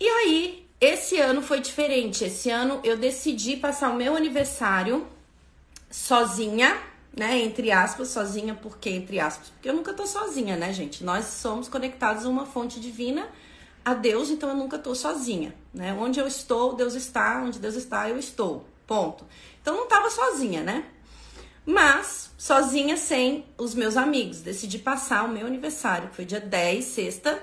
E 0.00 0.08
aí, 0.08 0.66
esse 0.80 1.20
ano 1.20 1.42
foi 1.42 1.60
diferente. 1.60 2.24
Esse 2.24 2.48
ano 2.48 2.80
eu 2.82 2.96
decidi 2.96 3.56
passar 3.58 3.90
o 3.90 3.96
meu 3.96 4.16
aniversário 4.16 5.06
sozinha 5.90 6.80
né? 7.16 7.40
Entre 7.42 7.70
aspas, 7.70 8.08
sozinha, 8.08 8.54
por 8.54 8.78
que 8.78 8.90
entre 8.90 9.20
aspas? 9.20 9.50
Porque 9.50 9.68
eu 9.68 9.74
nunca 9.74 9.92
tô 9.94 10.06
sozinha, 10.06 10.56
né, 10.56 10.72
gente? 10.72 11.04
Nós 11.04 11.26
somos 11.26 11.68
conectados 11.68 12.24
a 12.24 12.28
uma 12.28 12.44
fonte 12.44 12.80
divina, 12.80 13.28
a 13.84 13.94
Deus, 13.94 14.30
então 14.30 14.48
eu 14.48 14.56
nunca 14.56 14.78
tô 14.78 14.94
sozinha, 14.94 15.54
né? 15.72 15.92
Onde 15.94 16.18
eu 16.18 16.26
estou, 16.26 16.74
Deus 16.74 16.94
está, 16.94 17.42
onde 17.42 17.58
Deus 17.58 17.74
está, 17.74 18.08
eu 18.08 18.18
estou. 18.18 18.64
Ponto. 18.86 19.26
Então 19.60 19.76
não 19.76 19.86
tava 19.88 20.10
sozinha, 20.10 20.62
né? 20.62 20.84
Mas 21.64 22.30
sozinha 22.36 22.96
sem 22.96 23.46
os 23.56 23.74
meus 23.74 23.96
amigos. 23.96 24.40
Decidi 24.40 24.78
passar 24.78 25.24
o 25.24 25.28
meu 25.28 25.46
aniversário, 25.46 26.08
que 26.10 26.16
foi 26.16 26.24
dia 26.24 26.40
10, 26.40 26.84
sexta, 26.84 27.42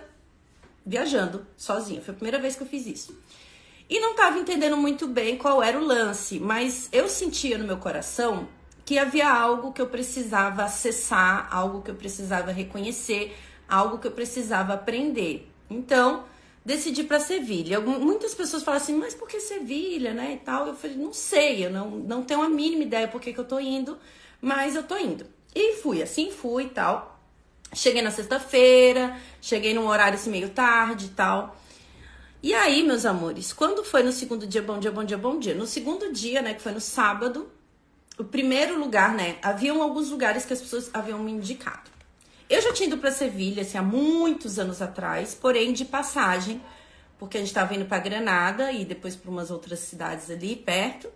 viajando 0.85 1.45
sozinha. 1.57 2.01
Foi 2.01 2.13
a 2.13 2.17
primeira 2.17 2.39
vez 2.39 2.55
que 2.55 2.61
eu 2.61 2.67
fiz 2.67 2.85
isso. 2.85 3.17
E 3.89 3.99
não 3.99 4.15
tava 4.15 4.37
entendendo 4.37 4.77
muito 4.77 5.07
bem 5.07 5.37
qual 5.37 5.61
era 5.61 5.77
o 5.77 5.83
lance, 5.83 6.39
mas 6.39 6.87
eu 6.91 7.09
sentia 7.09 7.57
no 7.57 7.65
meu 7.65 7.77
coração 7.77 8.47
que 8.85 8.97
havia 8.97 9.29
algo 9.29 9.73
que 9.73 9.81
eu 9.81 9.87
precisava 9.87 10.63
acessar, 10.63 11.47
algo 11.51 11.81
que 11.81 11.91
eu 11.91 11.95
precisava 11.95 12.51
reconhecer, 12.51 13.35
algo 13.67 13.97
que 13.97 14.07
eu 14.07 14.11
precisava 14.11 14.73
aprender. 14.73 15.49
Então, 15.69 16.25
decidi 16.65 17.03
para 17.03 17.19
Sevilha. 17.19 17.79
Muitas 17.79 18.33
pessoas 18.33 18.63
falam 18.63 18.79
assim, 18.79 18.95
mas 18.95 19.13
por 19.13 19.27
que 19.27 19.39
Sevilha, 19.39 20.13
né, 20.13 20.33
e 20.33 20.37
tal? 20.37 20.67
Eu 20.67 20.75
falei, 20.75 20.97
não 20.97 21.13
sei, 21.13 21.65
eu 21.65 21.69
não, 21.69 21.89
não 21.89 22.23
tenho 22.23 22.41
a 22.41 22.49
mínima 22.49 22.83
ideia 22.83 23.07
por 23.07 23.19
que, 23.19 23.33
que 23.33 23.39
eu 23.39 23.45
tô 23.45 23.59
indo, 23.59 23.97
mas 24.41 24.75
eu 24.75 24.83
tô 24.83 24.97
indo. 24.97 25.25
E 25.53 25.75
fui, 25.77 26.01
assim 26.01 26.31
fui 26.31 26.63
e 26.63 26.69
tal. 26.69 27.19
Cheguei 27.73 28.01
na 28.01 28.11
sexta-feira, 28.11 29.17
cheguei 29.41 29.73
num 29.73 29.87
horário 29.87 30.15
assim 30.15 30.29
meio 30.29 30.49
tarde 30.49 31.05
e 31.05 31.09
tal. 31.09 31.55
E 32.43 32.53
aí, 32.53 32.83
meus 32.83 33.05
amores, 33.05 33.53
quando 33.53 33.83
foi 33.83 34.01
no 34.03 34.11
segundo 34.11 34.47
dia, 34.47 34.61
bom 34.61 34.79
dia, 34.79 34.91
bom 34.91 35.03
dia, 35.03 35.17
bom 35.17 35.37
dia? 35.37 35.53
No 35.53 35.67
segundo 35.67 36.11
dia, 36.11 36.41
né, 36.41 36.53
que 36.53 36.61
foi 36.61 36.71
no 36.71 36.81
sábado, 36.81 37.49
o 38.17 38.23
primeiro 38.23 38.79
lugar, 38.79 39.13
né? 39.13 39.37
Haviam 39.41 39.81
alguns 39.81 40.09
lugares 40.09 40.45
que 40.45 40.53
as 40.53 40.59
pessoas 40.59 40.89
haviam 40.93 41.19
me 41.19 41.31
indicado. 41.31 41.89
Eu 42.51 42.61
já 42.61 42.73
tinha 42.73 42.87
ido 42.87 42.97
para 42.97 43.11
Sevilha, 43.11 43.61
assim, 43.61 43.77
há 43.77 43.81
muitos 43.81 44.59
anos 44.59 44.81
atrás, 44.81 45.33
porém 45.33 45.71
de 45.71 45.85
passagem, 45.85 46.61
porque 47.17 47.37
a 47.37 47.39
gente 47.39 47.47
estava 47.47 47.73
indo 47.73 47.85
para 47.85 47.97
Granada 47.99 48.73
e 48.73 48.83
depois 48.83 49.15
para 49.15 49.31
umas 49.31 49.49
outras 49.49 49.79
cidades 49.79 50.29
ali 50.29 50.57
perto. 50.57 51.09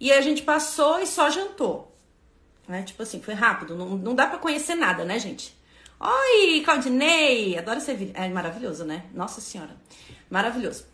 E 0.00 0.10
a 0.10 0.22
gente 0.22 0.40
passou 0.40 0.98
e 0.98 1.06
só 1.06 1.28
jantou. 1.28 1.94
Né? 2.66 2.82
Tipo 2.82 3.02
assim, 3.02 3.20
foi 3.20 3.34
rápido, 3.34 3.76
não, 3.76 3.90
não 3.90 4.14
dá 4.14 4.26
para 4.26 4.38
conhecer 4.38 4.74
nada, 4.74 5.04
né, 5.04 5.18
gente? 5.18 5.54
Oi, 6.00 6.62
Claudinei! 6.64 7.58
Adoro 7.58 7.78
Sevilha. 7.78 8.12
É 8.14 8.26
maravilhoso, 8.30 8.82
né? 8.82 9.04
Nossa 9.12 9.42
Senhora. 9.42 9.76
Maravilhoso. 10.30 10.86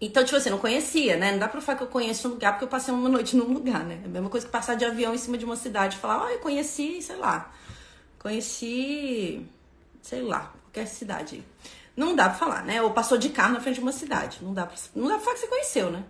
Então, 0.00 0.22
tipo 0.22 0.36
assim, 0.36 0.50
não 0.50 0.58
conhecia, 0.58 1.16
né? 1.16 1.32
Não 1.32 1.40
dá 1.40 1.48
pra 1.48 1.60
falar 1.60 1.78
que 1.78 1.82
eu 1.82 1.88
conheço 1.88 2.28
um 2.28 2.32
lugar 2.32 2.52
porque 2.52 2.66
eu 2.66 2.68
passei 2.68 2.94
uma 2.94 3.08
noite 3.08 3.34
num 3.34 3.52
lugar, 3.52 3.82
né? 3.84 3.98
É 4.04 4.06
a 4.06 4.08
mesma 4.08 4.30
coisa 4.30 4.46
que 4.46 4.52
passar 4.52 4.76
de 4.76 4.84
avião 4.84 5.12
em 5.12 5.18
cima 5.18 5.36
de 5.36 5.44
uma 5.44 5.56
cidade 5.56 5.96
e 5.96 5.98
falar, 5.98 6.22
ó, 6.22 6.26
oh, 6.26 6.28
eu 6.28 6.38
conheci, 6.38 7.02
sei 7.02 7.16
lá. 7.16 7.52
Conheci, 8.22 9.44
sei 10.00 10.22
lá, 10.22 10.54
qualquer 10.62 10.86
cidade. 10.86 11.44
Não 11.96 12.14
dá 12.14 12.28
pra 12.28 12.38
falar, 12.38 12.64
né? 12.64 12.80
Ou 12.80 12.92
passou 12.92 13.18
de 13.18 13.30
carro 13.30 13.54
na 13.54 13.60
frente 13.60 13.74
de 13.74 13.80
uma 13.80 13.90
cidade. 13.90 14.38
Não 14.40 14.54
dá 14.54 14.64
pra, 14.64 14.76
não 14.94 15.08
dá 15.08 15.14
pra 15.14 15.24
falar 15.24 15.34
que 15.34 15.40
você 15.40 15.48
conheceu, 15.48 15.90
né? 15.90 16.04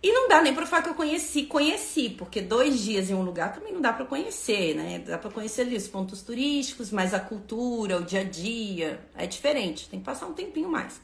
E 0.00 0.12
não 0.12 0.28
dá 0.28 0.40
nem 0.40 0.54
pra 0.54 0.64
falar 0.64 0.82
que 0.82 0.90
eu 0.90 0.94
conheci, 0.94 1.44
conheci, 1.44 2.10
porque 2.10 2.40
dois 2.40 2.78
dias 2.78 3.10
em 3.10 3.14
um 3.14 3.22
lugar 3.22 3.52
também 3.52 3.72
não 3.72 3.80
dá 3.80 3.92
pra 3.92 4.04
conhecer, 4.04 4.76
né? 4.76 4.98
Dá 5.00 5.18
pra 5.18 5.30
conhecer 5.30 5.62
ali 5.62 5.76
os 5.76 5.88
pontos 5.88 6.22
turísticos, 6.22 6.90
mas 6.90 7.12
a 7.12 7.18
cultura, 7.18 7.96
o 7.96 8.04
dia 8.04 8.20
a 8.20 8.24
dia, 8.24 9.00
é 9.16 9.26
diferente, 9.26 9.88
tem 9.88 9.98
que 9.98 10.04
passar 10.04 10.26
um 10.26 10.34
tempinho 10.34 10.68
mais. 10.68 11.00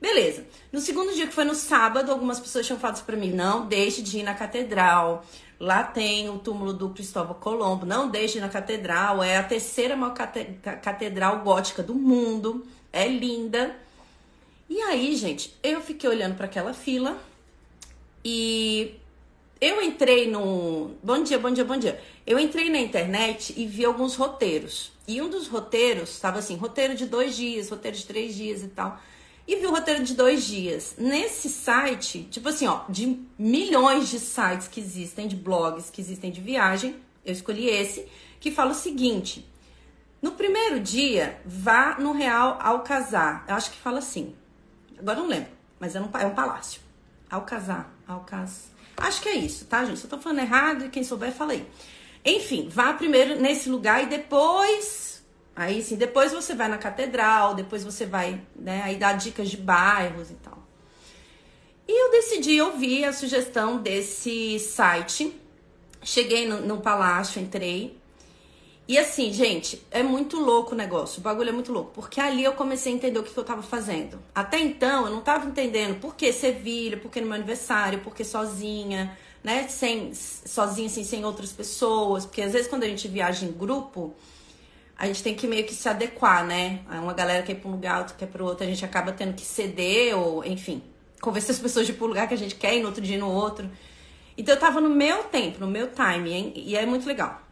Beleza. 0.00 0.46
No 0.72 0.80
segundo 0.80 1.12
dia, 1.12 1.26
que 1.26 1.34
foi 1.34 1.44
no 1.44 1.54
sábado, 1.54 2.12
algumas 2.12 2.38
pessoas 2.38 2.64
tinham 2.64 2.78
falado 2.78 3.04
pra 3.04 3.16
mim: 3.16 3.32
não 3.32 3.66
deixe 3.66 4.00
de 4.00 4.18
ir 4.18 4.22
na 4.22 4.34
catedral. 4.34 5.24
Lá 5.58 5.82
tem 5.82 6.28
o 6.28 6.38
túmulo 6.38 6.72
do 6.72 6.90
Cristóvão 6.90 7.34
Colombo. 7.34 7.84
Não 7.84 8.08
deixe 8.08 8.34
de 8.34 8.38
ir 8.38 8.42
na 8.42 8.48
catedral. 8.48 9.22
É 9.22 9.36
a 9.36 9.42
terceira 9.42 9.96
maior 9.96 10.14
catedral 10.14 11.40
gótica 11.40 11.82
do 11.82 11.94
mundo. 11.94 12.64
É 12.92 13.08
linda. 13.08 13.76
E 14.70 14.80
aí, 14.82 15.16
gente, 15.16 15.56
eu 15.62 15.80
fiquei 15.80 16.08
olhando 16.08 16.36
para 16.36 16.44
aquela 16.44 16.72
fila 16.72 17.18
e 18.24 18.94
eu 19.60 19.82
entrei 19.82 20.30
no. 20.30 20.92
Bom 21.02 21.24
dia, 21.24 21.40
bom 21.40 21.50
dia, 21.50 21.64
bom 21.64 21.76
dia. 21.76 22.00
Eu 22.24 22.38
entrei 22.38 22.70
na 22.70 22.78
internet 22.78 23.52
e 23.56 23.66
vi 23.66 23.84
alguns 23.84 24.14
roteiros. 24.14 24.92
E 25.08 25.20
um 25.20 25.28
dos 25.28 25.48
roteiros 25.48 26.10
estava 26.10 26.38
assim: 26.38 26.54
roteiro 26.54 26.94
de 26.94 27.06
dois 27.06 27.34
dias, 27.34 27.68
roteiro 27.68 27.96
de 27.96 28.06
três 28.06 28.36
dias 28.36 28.62
e 28.62 28.68
tal 28.68 29.00
e 29.48 29.56
vi 29.56 29.66
o 29.66 29.70
roteiro 29.70 30.04
de 30.04 30.14
dois 30.14 30.44
dias. 30.46 30.94
Nesse 30.98 31.48
site, 31.48 32.24
tipo 32.30 32.50
assim, 32.50 32.66
ó, 32.66 32.82
de 32.86 33.18
milhões 33.38 34.10
de 34.10 34.20
sites 34.20 34.68
que 34.68 34.78
existem, 34.78 35.26
de 35.26 35.34
blogs 35.34 35.88
que 35.88 36.02
existem 36.02 36.30
de 36.30 36.42
viagem, 36.42 36.96
eu 37.24 37.32
escolhi 37.32 37.66
esse, 37.66 38.06
que 38.38 38.50
fala 38.50 38.72
o 38.72 38.74
seguinte: 38.74 39.50
no 40.20 40.32
primeiro 40.32 40.78
dia, 40.78 41.40
vá 41.46 41.96
no 41.98 42.12
Real 42.12 42.58
Alcazar. 42.60 43.46
Eu 43.48 43.54
acho 43.54 43.70
que 43.70 43.78
fala 43.78 44.00
assim. 44.00 44.34
Agora 44.98 45.18
não 45.18 45.26
lembro, 45.26 45.50
mas 45.80 45.96
é 45.96 46.00
um, 46.00 46.10
é 46.20 46.26
um 46.26 46.34
palácio. 46.34 46.82
Alcazar, 47.30 47.90
Alcaz. 48.06 48.70
Acho 48.98 49.22
que 49.22 49.28
é 49.30 49.36
isso, 49.36 49.64
tá, 49.64 49.84
gente? 49.84 49.98
Se 49.98 50.04
eu 50.04 50.10
tô 50.10 50.18
falando 50.18 50.40
errado, 50.40 50.84
e 50.84 50.88
quem 50.90 51.04
souber, 51.04 51.32
fala 51.32 51.52
aí. 51.52 51.66
Enfim, 52.24 52.68
vá 52.68 52.92
primeiro 52.92 53.40
nesse 53.40 53.70
lugar 53.70 54.02
e 54.02 54.06
depois 54.06 55.17
Aí 55.58 55.82
sim, 55.82 55.96
depois 55.96 56.30
você 56.32 56.54
vai 56.54 56.68
na 56.68 56.78
catedral, 56.78 57.52
depois 57.52 57.82
você 57.82 58.06
vai, 58.06 58.40
né, 58.54 58.80
aí 58.84 58.94
dá 58.94 59.12
dicas 59.12 59.50
de 59.50 59.56
bairros 59.56 60.30
e 60.30 60.34
tal. 60.34 60.56
E 61.88 62.04
eu 62.04 62.12
decidi 62.12 62.62
ouvir 62.62 63.04
a 63.04 63.12
sugestão 63.12 63.78
desse 63.78 64.60
site. 64.60 65.34
Cheguei 66.00 66.46
no, 66.46 66.60
no 66.60 66.80
palácio, 66.80 67.42
entrei. 67.42 67.98
E 68.86 68.96
assim, 68.96 69.32
gente, 69.32 69.84
é 69.90 70.00
muito 70.00 70.38
louco 70.38 70.74
o 70.74 70.78
negócio. 70.78 71.18
O 71.18 71.22
bagulho 71.22 71.48
é 71.48 71.52
muito 71.52 71.72
louco. 71.72 71.90
Porque 71.92 72.20
ali 72.20 72.44
eu 72.44 72.52
comecei 72.52 72.92
a 72.92 72.94
entender 72.94 73.18
o 73.18 73.24
que, 73.24 73.32
que 73.32 73.40
eu 73.40 73.42
tava 73.42 73.62
fazendo. 73.62 74.22
Até 74.32 74.60
então, 74.60 75.06
eu 75.06 75.10
não 75.10 75.22
tava 75.22 75.44
entendendo 75.48 75.98
por 75.98 76.14
que 76.14 76.32
Sevilha, 76.32 76.98
por 76.98 77.10
que 77.10 77.20
no 77.20 77.26
meu 77.26 77.34
aniversário, 77.34 77.98
por 77.98 78.14
que 78.14 78.22
sozinha, 78.22 79.18
né? 79.42 79.66
Sem, 79.66 80.14
sozinha, 80.14 80.86
assim, 80.86 81.02
sem 81.02 81.24
outras 81.24 81.50
pessoas. 81.50 82.24
Porque 82.26 82.42
às 82.42 82.52
vezes 82.52 82.68
quando 82.68 82.84
a 82.84 82.88
gente 82.88 83.08
viaja 83.08 83.44
em 83.44 83.50
grupo, 83.50 84.14
a 84.98 85.06
gente 85.06 85.22
tem 85.22 85.34
que 85.34 85.46
meio 85.46 85.64
que 85.64 85.72
se 85.72 85.88
adequar, 85.88 86.44
né? 86.44 86.80
Uma 86.90 87.14
galera 87.14 87.44
quer 87.44 87.52
ir 87.52 87.60
pra 87.60 87.68
um 87.68 87.72
lugar, 87.72 88.00
outra 88.00 88.16
quer 88.16 88.26
para 88.26 88.42
outro, 88.42 88.64
a 88.64 88.66
gente 88.66 88.84
acaba 88.84 89.12
tendo 89.12 89.32
que 89.32 89.42
ceder 89.42 90.18
ou, 90.18 90.44
enfim, 90.44 90.82
convencer 91.20 91.52
as 91.52 91.58
pessoas 91.62 91.86
de 91.86 91.92
ir 91.92 91.94
pro 91.94 92.08
lugar 92.08 92.26
que 92.26 92.34
a 92.34 92.38
gente 92.38 92.56
quer 92.56 92.76
e 92.76 92.80
no 92.80 92.88
outro 92.88 93.00
dia 93.00 93.16
no 93.16 93.30
outro. 93.30 93.70
Então 94.36 94.54
eu 94.54 94.60
tava 94.60 94.80
no 94.80 94.90
meu 94.90 95.22
tempo, 95.24 95.60
no 95.60 95.68
meu 95.68 95.88
time, 95.92 96.32
hein? 96.32 96.52
e 96.56 96.76
é 96.76 96.84
muito 96.84 97.06
legal. 97.06 97.42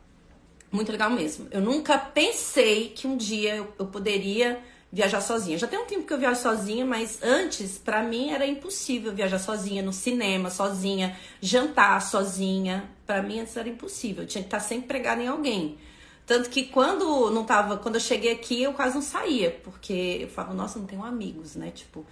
Muito 0.73 0.91
legal 0.91 1.09
mesmo. 1.09 1.47
Eu 1.53 1.61
nunca 1.61 1.97
pensei 1.97 2.89
que 2.89 3.07
um 3.07 3.17
dia 3.17 3.55
eu, 3.57 3.73
eu 3.79 3.87
poderia 3.87 4.61
viajar 4.93 5.21
sozinha. 5.21 5.57
Já 5.57 5.69
tem 5.69 5.79
um 5.79 5.85
tempo 5.85 6.05
que 6.05 6.13
eu 6.13 6.19
viajo 6.19 6.41
sozinha, 6.41 6.85
mas 6.85 7.23
antes, 7.23 7.79
para 7.79 8.03
mim, 8.03 8.31
era 8.31 8.45
impossível 8.45 9.13
viajar 9.13 9.39
sozinha 9.39 9.83
no 9.83 9.93
cinema, 9.93 10.51
sozinha, 10.51 11.17
jantar 11.41 12.03
sozinha. 12.03 12.91
Para 13.07 13.23
mim, 13.23 13.41
antes 13.41 13.57
era 13.57 13.69
impossível. 13.69 14.25
Eu 14.25 14.27
tinha 14.27 14.43
que 14.43 14.49
estar 14.49 14.61
sempre 14.61 14.89
pregada 14.89 15.23
em 15.23 15.29
alguém. 15.29 15.79
Tanto 16.27 16.51
que 16.51 16.65
quando 16.65 17.31
não 17.31 17.45
tava, 17.45 17.77
quando 17.77 17.95
eu 17.95 18.01
cheguei 18.01 18.33
aqui, 18.33 18.61
eu 18.61 18.73
quase 18.73 18.97
não 18.97 19.03
saía, 19.03 19.61
porque 19.63 20.19
eu 20.23 20.29
falava, 20.29 20.55
nossa, 20.55 20.77
não 20.77 20.87
tenho 20.87 21.05
amigos, 21.05 21.55
né? 21.55 21.71
Tipo, 21.71 22.05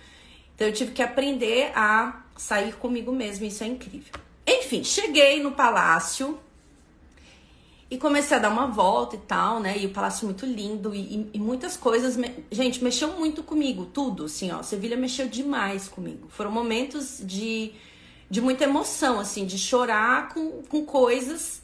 então 0.54 0.68
eu 0.68 0.72
tive 0.72 0.92
que 0.92 1.02
aprender 1.02 1.72
a 1.74 2.22
sair 2.36 2.74
comigo 2.76 3.10
mesmo, 3.10 3.44
isso 3.44 3.64
é 3.64 3.66
incrível. 3.66 4.14
Enfim, 4.46 4.84
cheguei 4.84 5.42
no 5.42 5.50
palácio 5.50 6.38
e 7.90 7.98
comecei 7.98 8.36
a 8.36 8.40
dar 8.40 8.50
uma 8.50 8.68
volta 8.68 9.16
e 9.16 9.18
tal, 9.18 9.58
né? 9.58 9.76
E 9.76 9.86
o 9.86 9.90
palácio 9.90 10.26
muito 10.26 10.46
lindo 10.46 10.94
e, 10.94 11.28
e 11.34 11.38
muitas 11.40 11.76
coisas, 11.76 12.16
me... 12.16 12.44
gente, 12.52 12.84
mexeu 12.84 13.14
muito 13.18 13.42
comigo, 13.42 13.86
tudo, 13.86 14.26
assim, 14.26 14.52
ó. 14.52 14.62
Sevilha 14.62 14.96
mexeu 14.96 15.26
demais 15.26 15.88
comigo. 15.88 16.28
Foram 16.28 16.52
momentos 16.52 17.20
de, 17.20 17.72
de 18.30 18.40
muita 18.40 18.62
emoção, 18.62 19.18
assim, 19.18 19.44
de 19.44 19.58
chorar 19.58 20.28
com, 20.28 20.62
com 20.62 20.84
coisas 20.84 21.63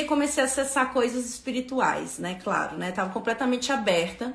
e 0.00 0.04
comecei 0.04 0.42
a 0.42 0.46
acessar 0.46 0.92
coisas 0.92 1.24
espirituais, 1.24 2.18
né? 2.18 2.40
Claro, 2.42 2.76
né? 2.76 2.90
Tava 2.90 3.12
completamente 3.12 3.70
aberta. 3.70 4.34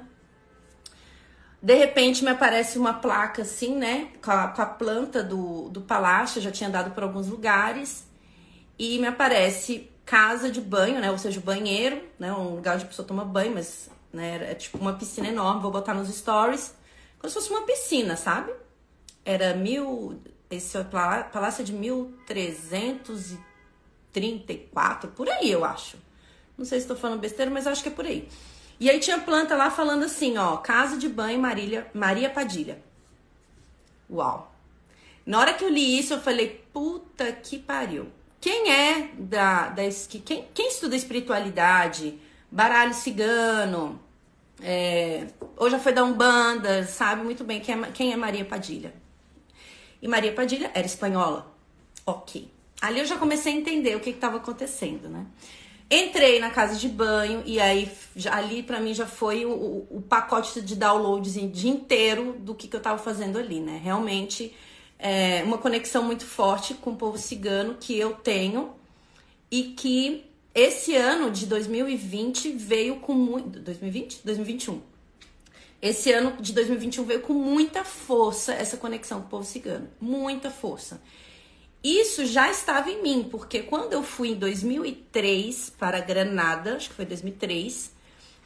De 1.61 1.73
repente 1.75 2.23
me 2.23 2.29
aparece 2.29 2.79
uma 2.79 2.93
placa 2.93 3.41
assim, 3.41 3.75
né? 3.75 4.07
Com 4.23 4.31
a, 4.31 4.47
com 4.47 4.61
a 4.61 4.65
planta 4.65 5.21
do, 5.21 5.67
do 5.67 5.81
palácio, 5.81 6.41
já 6.41 6.49
tinha 6.49 6.69
dado 6.69 6.91
por 6.91 7.03
alguns 7.03 7.27
lugares. 7.27 8.07
E 8.77 8.97
me 8.99 9.07
aparece 9.07 9.91
casa 10.05 10.49
de 10.49 10.61
banho, 10.61 11.01
né? 11.01 11.11
Ou 11.11 11.17
seja, 11.17 11.41
banheiro, 11.41 12.01
né? 12.17 12.31
Um 12.31 12.55
lugar 12.55 12.75
onde 12.75 12.85
a 12.85 12.87
pessoa 12.87 13.05
toma 13.05 13.25
banho, 13.25 13.53
mas 13.53 13.89
né? 14.13 14.51
é 14.51 14.55
tipo 14.55 14.77
uma 14.77 14.93
piscina 14.93 15.27
enorme. 15.27 15.61
Vou 15.61 15.71
botar 15.71 15.93
nos 15.93 16.07
stories. 16.07 16.73
Como 17.19 17.29
se 17.29 17.35
fosse 17.35 17.49
uma 17.49 17.63
piscina, 17.63 18.15
sabe? 18.15 18.53
Era 19.25 19.53
mil. 19.53 20.21
Esse 20.49 20.77
palácio 21.33 21.63
é 21.63 21.65
de 21.65 21.73
1300 21.73 23.33
e 23.33 23.48
34, 24.11 25.11
por 25.11 25.29
aí 25.29 25.51
eu 25.51 25.63
acho. 25.63 25.97
Não 26.57 26.65
sei 26.65 26.79
se 26.79 26.85
estou 26.85 26.97
falando 26.97 27.19
besteira, 27.19 27.49
mas 27.49 27.67
acho 27.67 27.81
que 27.81 27.89
é 27.89 27.91
por 27.91 28.05
aí. 28.05 28.27
E 28.79 28.89
aí 28.89 28.99
tinha 28.99 29.19
planta 29.19 29.55
lá 29.55 29.69
falando 29.69 30.05
assim, 30.05 30.37
ó, 30.37 30.57
casa 30.57 30.97
de 30.97 31.09
banho 31.09 31.39
Marília, 31.39 31.89
Maria 31.93 32.29
Padilha. 32.29 32.81
Uau. 34.09 34.53
Na 35.25 35.39
hora 35.39 35.53
que 35.53 35.63
eu 35.63 35.69
li 35.69 35.99
isso, 35.99 36.13
eu 36.13 36.21
falei, 36.21 36.65
puta 36.73 37.31
que 37.31 37.59
pariu. 37.59 38.07
Quem 38.41 38.71
é 38.71 39.09
da, 39.17 39.69
da 39.69 39.83
quem, 40.25 40.47
quem 40.53 40.69
estuda 40.69 40.95
espiritualidade, 40.95 42.19
baralho 42.49 42.93
cigano, 42.93 43.99
é, 44.61 45.27
ou 45.57 45.69
já 45.69 45.77
foi 45.77 45.91
da 45.91 46.03
Umbanda, 46.03 46.85
sabe 46.85 47.23
muito 47.23 47.43
bem 47.43 47.59
quem 47.59 47.75
é, 47.75 47.91
quem 47.91 48.13
é 48.13 48.15
Maria 48.15 48.45
Padilha. 48.45 48.93
E 50.01 50.07
Maria 50.07 50.33
Padilha 50.33 50.71
era 50.73 50.85
espanhola. 50.85 51.53
Ok. 52.05 52.49
Ali 52.81 52.99
eu 52.99 53.05
já 53.05 53.17
comecei 53.17 53.53
a 53.53 53.55
entender 53.55 53.95
o 53.95 53.99
que 53.99 54.09
estava 54.09 54.37
acontecendo, 54.37 55.09
né? 55.09 55.25
Entrei 55.91 56.39
na 56.39 56.51
casa 56.51 56.75
de 56.75 56.87
banho 56.87 57.41
e 57.45 57.59
aí 57.59 57.91
já, 58.15 58.35
ali 58.35 58.61
para 58.61 58.79
mim 58.79 58.93
já 58.93 59.07
foi 59.07 59.43
o, 59.43 59.51
o, 59.51 59.97
o, 59.97 60.01
pacote 60.01 60.61
de 60.61 60.75
downloads 60.75 61.33
de 61.33 61.67
inteiro 61.67 62.35
do 62.39 62.53
que, 62.53 62.67
que 62.67 62.75
eu 62.75 62.79
estava 62.79 62.99
fazendo 62.99 63.39
ali, 63.39 63.59
né? 63.59 63.81
Realmente 63.83 64.55
é 64.99 65.41
uma 65.43 65.57
conexão 65.57 66.03
muito 66.03 66.25
forte 66.25 66.75
com 66.75 66.91
o 66.91 66.95
povo 66.95 67.17
cigano 67.17 67.75
que 67.79 67.97
eu 67.97 68.13
tenho 68.13 68.75
e 69.49 69.63
que 69.63 70.25
esse 70.53 70.95
ano 70.95 71.31
de 71.31 71.47
2020 71.47 72.51
veio 72.51 72.97
com 72.97 73.13
muito. 73.13 73.59
2020? 73.59 74.21
2021. 74.23 74.81
Esse 75.81 76.11
ano 76.11 76.33
de 76.39 76.53
2021 76.53 77.03
veio 77.05 77.21
com 77.21 77.33
muita 77.33 77.83
força 77.83 78.53
essa 78.53 78.77
conexão 78.77 79.21
com 79.21 79.27
o 79.27 79.29
povo 79.29 79.43
cigano. 79.43 79.89
Muita 79.99 80.51
força. 80.51 81.01
Isso 81.83 82.25
já 82.25 82.51
estava 82.51 82.89
em 82.89 83.01
mim, 83.01 83.27
porque 83.31 83.63
quando 83.63 83.93
eu 83.93 84.03
fui 84.03 84.31
em 84.31 84.35
2003 84.35 85.69
para 85.79 86.01
Granada, 86.01 86.75
acho 86.75 86.89
que 86.89 86.95
foi 86.95 87.05
2003, 87.05 87.91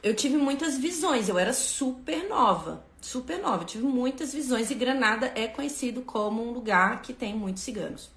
eu 0.03 0.13
tive 0.13 0.37
muitas 0.37 0.77
visões. 0.77 1.29
Eu 1.29 1.39
era 1.39 1.51
super 1.51 2.29
nova, 2.29 2.85
super 3.01 3.39
nova. 3.39 3.63
Eu 3.63 3.67
tive 3.67 3.85
muitas 3.85 4.33
visões 4.33 4.69
e 4.69 4.75
Granada 4.75 5.31
é 5.33 5.47
conhecido 5.47 6.01
como 6.01 6.47
um 6.47 6.51
lugar 6.51 7.01
que 7.01 7.11
tem 7.11 7.33
muitos 7.33 7.63
ciganos. 7.63 8.11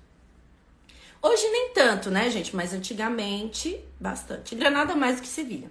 Hoje 1.23 1.49
nem 1.49 1.70
tanto, 1.73 2.11
né, 2.11 2.28
gente? 2.28 2.54
Mas 2.54 2.75
antigamente, 2.75 3.80
bastante. 3.99 4.54
Granada 4.54 4.94
mais 4.94 5.16
do 5.16 5.23
que 5.23 5.28
Sevilha. 5.28 5.70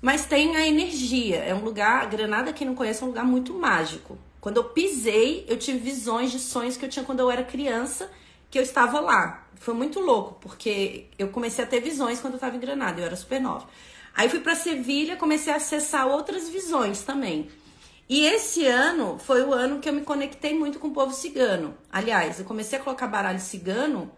Mas 0.00 0.24
tem 0.24 0.56
a 0.56 0.64
energia. 0.64 1.38
É 1.38 1.52
um 1.52 1.64
lugar, 1.64 2.06
Granada, 2.08 2.52
quem 2.52 2.66
não 2.66 2.76
conhece, 2.76 3.02
é 3.02 3.04
um 3.04 3.08
lugar 3.08 3.24
muito 3.24 3.52
mágico. 3.54 4.16
Quando 4.40 4.58
eu 4.58 4.64
pisei, 4.64 5.44
eu 5.48 5.58
tive 5.58 5.78
visões 5.78 6.30
de 6.30 6.38
sonhos 6.38 6.76
que 6.76 6.84
eu 6.84 6.88
tinha 6.88 7.04
quando 7.04 7.18
eu 7.18 7.28
era 7.30 7.42
criança 7.42 8.08
que 8.50 8.58
eu 8.58 8.62
estava 8.62 9.00
lá. 9.00 9.46
Foi 9.56 9.74
muito 9.74 10.00
louco, 10.00 10.38
porque 10.40 11.06
eu 11.18 11.28
comecei 11.28 11.64
a 11.64 11.66
ter 11.66 11.80
visões 11.80 12.20
quando 12.20 12.34
eu 12.34 12.38
estava 12.38 12.56
em 12.56 12.60
Granada, 12.60 13.00
eu 13.00 13.06
era 13.06 13.16
super 13.16 13.40
nova. 13.40 13.68
Aí 14.14 14.28
fui 14.28 14.40
para 14.40 14.54
Sevilha, 14.54 15.16
comecei 15.16 15.52
a 15.52 15.56
acessar 15.56 16.06
outras 16.06 16.48
visões 16.48 17.02
também. 17.02 17.50
E 18.08 18.24
esse 18.24 18.64
ano 18.66 19.18
foi 19.18 19.42
o 19.42 19.52
ano 19.52 19.80
que 19.80 19.88
eu 19.88 19.92
me 19.92 20.00
conectei 20.00 20.58
muito 20.58 20.78
com 20.78 20.88
o 20.88 20.92
povo 20.92 21.12
cigano. 21.12 21.76
Aliás, 21.92 22.38
eu 22.38 22.44
comecei 22.44 22.78
a 22.78 22.82
colocar 22.82 23.06
baralho 23.06 23.38
cigano 23.38 24.10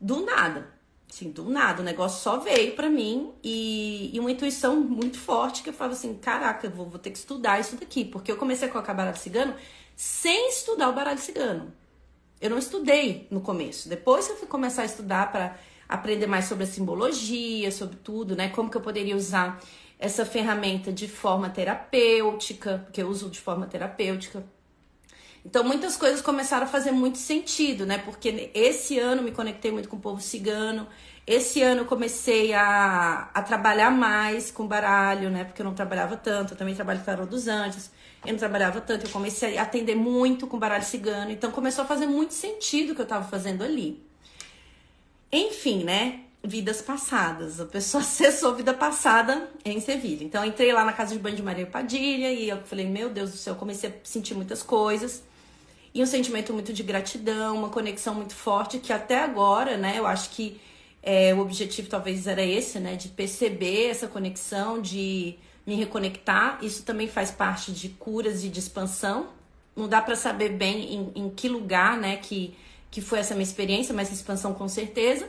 do 0.00 0.24
nada. 0.24 0.72
Assim, 1.10 1.30
do 1.30 1.44
nada, 1.48 1.80
o 1.80 1.84
negócio 1.84 2.22
só 2.22 2.38
veio 2.38 2.74
para 2.74 2.88
mim 2.88 3.32
e, 3.42 4.10
e, 4.12 4.18
uma 4.18 4.30
intuição 4.30 4.76
muito 4.76 5.18
forte 5.18 5.62
que 5.62 5.68
eu 5.68 5.72
falava 5.72 5.94
assim: 5.94 6.14
caraca, 6.14 6.66
eu 6.66 6.70
vou, 6.70 6.88
vou 6.88 6.98
ter 6.98 7.10
que 7.10 7.18
estudar 7.18 7.60
isso 7.60 7.76
daqui, 7.76 8.04
porque 8.04 8.32
eu 8.32 8.36
comecei 8.36 8.68
a 8.68 8.70
colocar 8.70 8.94
baralho 8.94 9.16
cigano 9.16 9.54
sem 9.94 10.48
estudar 10.48 10.88
o 10.88 10.92
baralho 10.92 11.18
cigano. 11.18 11.72
Eu 12.40 12.50
não 12.50 12.58
estudei 12.58 13.26
no 13.30 13.40
começo. 13.40 13.88
Depois 13.88 14.28
eu 14.28 14.36
fui 14.36 14.48
começar 14.48 14.82
a 14.82 14.86
estudar 14.86 15.32
para 15.32 15.56
aprender 15.88 16.26
mais 16.26 16.46
sobre 16.46 16.64
a 16.64 16.66
simbologia, 16.66 17.70
sobre 17.70 17.96
tudo, 17.96 18.36
né? 18.36 18.48
Como 18.48 18.70
que 18.70 18.76
eu 18.76 18.80
poderia 18.80 19.16
usar 19.16 19.60
essa 19.98 20.24
ferramenta 20.26 20.92
de 20.92 21.08
forma 21.08 21.48
terapêutica, 21.48 22.82
porque 22.84 23.02
eu 23.02 23.08
uso 23.08 23.30
de 23.30 23.40
forma 23.40 23.66
terapêutica. 23.66 24.44
Então 25.44 25.62
muitas 25.62 25.96
coisas 25.96 26.22
começaram 26.22 26.64
a 26.64 26.68
fazer 26.68 26.90
muito 26.90 27.18
sentido, 27.18 27.84
né? 27.84 27.98
Porque 27.98 28.50
esse 28.54 28.98
ano 28.98 29.22
me 29.22 29.30
conectei 29.30 29.70
muito 29.70 29.88
com 29.88 29.96
o 29.96 30.00
povo 30.00 30.20
cigano. 30.20 30.86
Esse 31.26 31.62
ano 31.62 31.82
eu 31.82 31.84
comecei 31.86 32.54
a, 32.54 33.30
a 33.32 33.42
trabalhar 33.42 33.90
mais 33.90 34.50
com 34.50 34.66
baralho, 34.66 35.30
né? 35.30 35.44
Porque 35.44 35.60
eu 35.60 35.66
não 35.66 35.74
trabalhava 35.74 36.16
tanto. 36.16 36.54
Eu 36.54 36.56
também 36.56 36.74
trabalho 36.74 37.00
com 37.00 37.04
tarô 37.04 37.26
dos 37.26 37.46
anjos. 37.46 37.90
Eu 38.24 38.32
não 38.32 38.38
trabalhava 38.38 38.80
tanto. 38.80 39.06
Eu 39.06 39.10
comecei 39.10 39.58
a 39.58 39.62
atender 39.62 39.94
muito 39.94 40.46
com 40.46 40.58
baralho 40.58 40.84
cigano. 40.84 41.30
Então 41.30 41.50
começou 41.50 41.84
a 41.84 41.86
fazer 41.86 42.06
muito 42.06 42.34
sentido 42.34 42.90
o 42.90 42.94
que 42.94 43.00
eu 43.00 43.04
estava 43.04 43.26
fazendo 43.28 43.62
ali. 43.62 44.02
Enfim, 45.32 45.84
né? 45.84 46.20
Vidas 46.42 46.82
passadas. 46.82 47.60
A 47.60 47.66
pessoa 47.66 48.00
acessou 48.04 48.54
vida 48.54 48.72
passada 48.74 49.48
em 49.64 49.80
Sevilha. 49.80 50.24
Então 50.24 50.44
entrei 50.44 50.72
lá 50.72 50.84
na 50.84 50.92
casa 50.92 51.14
de 51.14 51.20
banho 51.20 51.36
de 51.36 51.42
Maria 51.42 51.66
Padilha 51.66 52.32
e 52.32 52.48
eu 52.48 52.62
falei, 52.62 52.86
meu 52.86 53.10
Deus 53.10 53.30
do 53.32 53.36
céu, 53.36 53.54
eu 53.54 53.58
comecei 53.58 53.90
a 53.90 53.92
sentir 54.02 54.34
muitas 54.34 54.62
coisas 54.62 55.22
e 55.94 56.02
um 56.02 56.06
sentimento 56.06 56.52
muito 56.52 56.72
de 56.72 56.82
gratidão, 56.82 57.56
uma 57.56 57.68
conexão 57.68 58.14
muito 58.14 58.34
forte 58.34 58.80
que 58.80 58.92
até 58.92 59.20
agora, 59.20 59.76
né, 59.76 59.94
eu 59.96 60.06
acho 60.06 60.30
que 60.30 60.60
é, 61.00 61.32
o 61.32 61.38
objetivo 61.38 61.88
talvez 61.88 62.26
era 62.26 62.42
esse, 62.42 62.80
né, 62.80 62.96
de 62.96 63.08
perceber 63.08 63.90
essa 63.90 64.08
conexão, 64.08 64.82
de 64.82 65.36
me 65.66 65.74
reconectar. 65.74 66.58
Isso 66.62 66.82
também 66.82 67.08
faz 67.08 67.30
parte 67.30 67.72
de 67.72 67.88
curas 67.90 68.44
e 68.44 68.48
de 68.48 68.58
expansão. 68.58 69.28
Não 69.74 69.88
dá 69.88 70.00
para 70.00 70.16
saber 70.16 70.50
bem 70.50 70.94
em, 70.94 71.12
em, 71.14 71.30
que 71.30 71.48
lugar, 71.48 71.96
né, 71.96 72.16
que, 72.16 72.56
que 72.90 73.00
foi 73.00 73.18
essa 73.18 73.34
minha 73.34 73.44
experiência, 73.44 73.94
mas 73.94 74.12
expansão 74.12 74.54
com 74.54 74.68
certeza. 74.68 75.28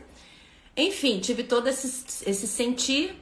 Enfim, 0.77 1.19
tive 1.19 1.43
todo 1.43 1.67
esse, 1.67 2.29
esse 2.29 2.47
sentir. 2.47 3.15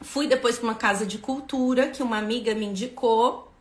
Fui 0.00 0.26
depois 0.26 0.58
para 0.58 0.64
uma 0.64 0.74
casa 0.74 1.04
de 1.04 1.18
cultura 1.18 1.88
que 1.88 2.02
uma 2.02 2.18
amiga 2.18 2.54
me 2.54 2.66
indicou. 2.66 3.52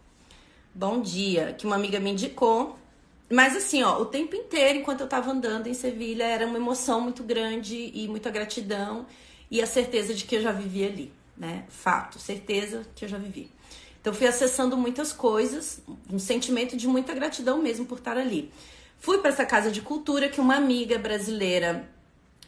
Bom 0.74 1.02
dia, 1.02 1.54
que 1.58 1.66
uma 1.66 1.76
amiga 1.76 2.00
me 2.00 2.12
indicou 2.12 2.78
mas 3.34 3.56
assim, 3.56 3.82
ó, 3.82 4.00
o 4.00 4.06
tempo 4.06 4.36
inteiro, 4.36 4.78
enquanto 4.78 5.02
eu 5.02 5.08
tava 5.08 5.32
andando 5.32 5.66
em 5.66 5.74
Sevilha, 5.74 6.24
era 6.24 6.46
uma 6.46 6.58
emoção 6.58 7.02
muito 7.02 7.24
grande 7.24 7.92
e 7.92 8.08
muita 8.08 8.30
gratidão 8.30 9.08
e 9.50 9.60
a 9.60 9.66
certeza 9.66 10.14
de 10.14 10.24
que 10.26 10.36
eu 10.36 10.42
já 10.42 10.52
vivia 10.52 10.88
ali, 10.88 11.12
né? 11.38 11.66
Fato, 11.70 12.20
certeza 12.20 12.86
que 12.96 13.06
eu 13.06 13.10
já 13.10 13.18
vivi. 13.18 13.50
Então 14.00 14.14
fui 14.14 14.28
acessando 14.28 14.76
muitas 14.76 15.14
coisas, 15.14 15.82
um 16.12 16.20
sentimento 16.20 16.76
de 16.76 16.88
muita 16.88 17.14
gratidão 17.14 17.62
mesmo 17.62 17.86
por 17.86 18.00
estar 18.00 18.18
ali. 18.18 18.52
Fui 19.00 19.18
para 19.18 19.30
essa 19.30 19.46
casa 19.46 19.72
de 19.72 19.82
cultura 19.82 20.30
que 20.30 20.42
uma 20.42 20.56
amiga 20.56 20.98
brasileira 20.98 21.90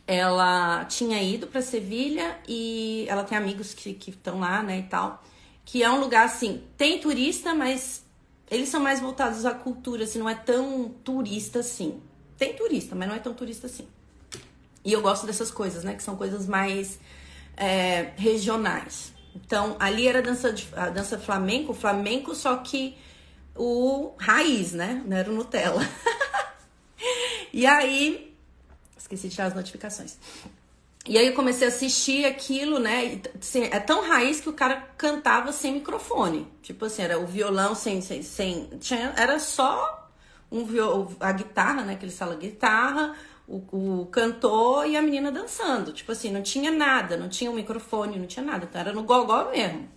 ela 0.08 0.86
tinha 0.86 1.22
ido 1.22 1.48
para 1.48 1.62
Sevilha 1.62 2.38
e 2.48 3.06
ela 3.08 3.24
tem 3.24 3.38
amigos 3.38 3.74
que 3.74 3.98
estão 4.08 4.40
lá, 4.40 4.62
né, 4.62 4.80
e 4.80 4.84
tal. 4.84 5.24
Que 5.64 5.82
é 5.82 5.90
um 5.90 6.00
lugar 6.00 6.26
assim, 6.26 6.64
tem 6.78 7.00
turista, 7.00 7.56
mas 7.56 8.04
eles 8.50 8.70
são 8.70 8.80
mais 8.80 9.00
voltados 9.00 9.46
à 9.46 9.54
cultura, 9.54 10.04
assim, 10.04 10.20
não 10.20 10.30
é 10.30 10.36
tão 10.36 10.90
turista 11.04 11.60
assim. 11.60 12.00
Tem 12.38 12.54
turista, 12.54 12.96
mas 12.96 13.08
não 13.08 13.16
é 13.16 13.20
tão 13.20 13.34
turista 13.34 13.68
assim. 13.68 13.88
E 14.84 14.94
eu 14.94 15.02
gosto 15.02 15.26
dessas 15.26 15.50
coisas, 15.50 15.84
né? 15.84 15.96
Que 15.96 16.04
são 16.04 16.16
coisas 16.16 16.46
mais 16.46 17.00
é, 17.58 18.12
regionais. 18.18 19.14
Então, 19.36 19.76
ali 19.80 20.08
era 20.08 20.22
dança, 20.22 20.52
de, 20.52 20.68
a 20.76 20.90
dança 20.90 21.18
flamenco, 21.18 21.74
flamenco, 21.74 22.34
só 22.34 22.58
que 22.58 22.98
o 23.56 24.14
raiz, 24.18 24.72
né? 24.72 25.04
Não 25.06 25.18
era 25.18 25.30
o 25.30 25.34
Nutella. 25.34 25.82
e 27.52 27.66
aí, 27.66 28.36
esqueci 28.98 29.28
de 29.28 29.36
tirar 29.36 29.48
as 29.48 29.54
notificações. 29.54 30.18
E 31.08 31.20
aí 31.20 31.28
eu 31.28 31.34
comecei 31.34 31.68
a 31.68 31.70
assistir 31.70 32.26
aquilo, 32.26 32.80
né? 32.80 33.22
Assim, 33.40 33.64
é 33.66 33.80
tão 33.80 34.08
raiz 34.08 34.42
que 34.42 34.50
o 34.50 34.54
cara 34.54 34.88
cantava 34.98 35.52
sem 35.52 35.74
microfone. 35.74 36.48
Tipo 36.64 36.86
assim, 36.86 37.04
era 37.04 37.20
o 37.20 37.28
violão 37.28 37.76
sem. 37.76 38.02
sem, 38.02 38.24
sem 38.24 38.66
tinha, 38.80 39.14
era 39.16 39.40
só 39.40 40.10
um 40.52 40.66
viol, 40.66 41.14
a 41.20 41.32
guitarra, 41.32 41.84
né? 41.84 41.96
Que 41.96 42.06
eles 42.06 42.18
falam 42.18 42.40
guitarra, 42.40 43.16
o, 43.48 44.02
o 44.02 44.06
cantor 44.08 44.88
e 44.88 44.96
a 44.96 45.02
menina 45.02 45.32
dançando. 45.32 45.94
Tipo 45.94 46.12
assim, 46.12 46.32
não 46.32 46.42
tinha 46.42 46.72
nada, 46.72 47.18
não 47.18 47.30
tinha 47.30 47.50
um 47.50 47.56
microfone, 47.56 48.18
não 48.18 48.28
tinha 48.28 48.46
nada. 48.46 48.66
Então 48.66 48.82
era 48.82 48.94
no 48.94 49.04
gogó 49.04 49.52
mesmo. 49.52 49.90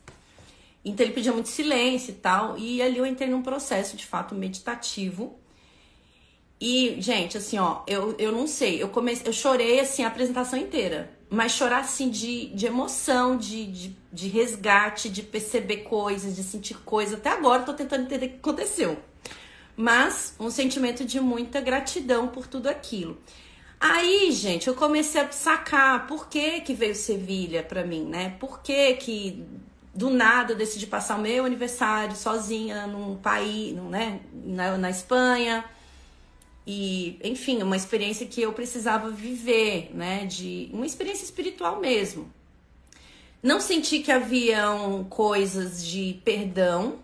Então 0.84 1.04
ele 1.04 1.14
pedia 1.14 1.32
muito 1.32 1.48
silêncio 1.48 2.12
e 2.12 2.16
tal. 2.16 2.56
E 2.58 2.82
ali 2.82 2.98
eu 2.98 3.06
entrei 3.06 3.28
num 3.28 3.42
processo 3.42 3.96
de 3.96 4.06
fato 4.06 4.34
meditativo 4.34 5.38
e, 6.60 6.96
gente, 7.00 7.38
assim, 7.38 7.56
ó, 7.58 7.82
eu, 7.86 8.16
eu 8.18 8.32
não 8.32 8.46
sei, 8.46 8.82
eu 8.82 8.88
comecei, 8.88 9.28
eu 9.28 9.32
chorei 9.32 9.78
assim 9.78 10.02
a 10.02 10.08
apresentação 10.08 10.58
inteira. 10.58 11.10
Mas 11.30 11.52
chorar 11.52 11.80
assim 11.80 12.10
de, 12.10 12.46
de 12.48 12.66
emoção, 12.66 13.36
de, 13.36 13.66
de, 13.66 13.96
de 14.12 14.28
resgate, 14.28 15.08
de 15.08 15.22
perceber 15.22 15.78
coisas, 15.78 16.34
de 16.34 16.42
sentir 16.42 16.78
coisas. 16.78 17.18
Até 17.18 17.30
agora 17.30 17.62
eu 17.62 17.66
tô 17.66 17.74
tentando 17.74 18.04
entender 18.04 18.26
o 18.26 18.28
que 18.30 18.36
aconteceu. 18.36 18.98
Mas 19.80 20.34
um 20.40 20.50
sentimento 20.50 21.04
de 21.04 21.20
muita 21.20 21.60
gratidão 21.60 22.26
por 22.26 22.48
tudo 22.48 22.68
aquilo. 22.68 23.16
Aí, 23.78 24.32
gente, 24.32 24.66
eu 24.66 24.74
comecei 24.74 25.20
a 25.20 25.30
sacar 25.30 26.08
por 26.08 26.28
que, 26.28 26.62
que 26.62 26.74
veio 26.74 26.96
Sevilha 26.96 27.62
pra 27.62 27.84
mim, 27.84 28.02
né? 28.04 28.34
Por 28.40 28.60
que, 28.60 28.94
que 28.94 29.46
do 29.94 30.10
nada 30.10 30.52
eu 30.52 30.56
decidi 30.56 30.84
passar 30.84 31.16
o 31.16 31.22
meu 31.22 31.44
aniversário 31.44 32.16
sozinha 32.16 32.88
num 32.88 33.16
país, 33.16 33.72
né? 33.74 34.18
na, 34.32 34.76
na 34.76 34.90
Espanha 34.90 35.64
e, 36.66 37.16
enfim, 37.22 37.62
uma 37.62 37.76
experiência 37.76 38.26
que 38.26 38.42
eu 38.42 38.52
precisava 38.52 39.10
viver, 39.12 39.92
né? 39.94 40.26
De 40.26 40.70
uma 40.72 40.86
experiência 40.86 41.24
espiritual 41.24 41.78
mesmo. 41.78 42.28
Não 43.40 43.60
senti 43.60 44.00
que 44.00 44.10
haviam 44.10 45.04
coisas 45.04 45.86
de 45.86 46.20
perdão, 46.24 46.98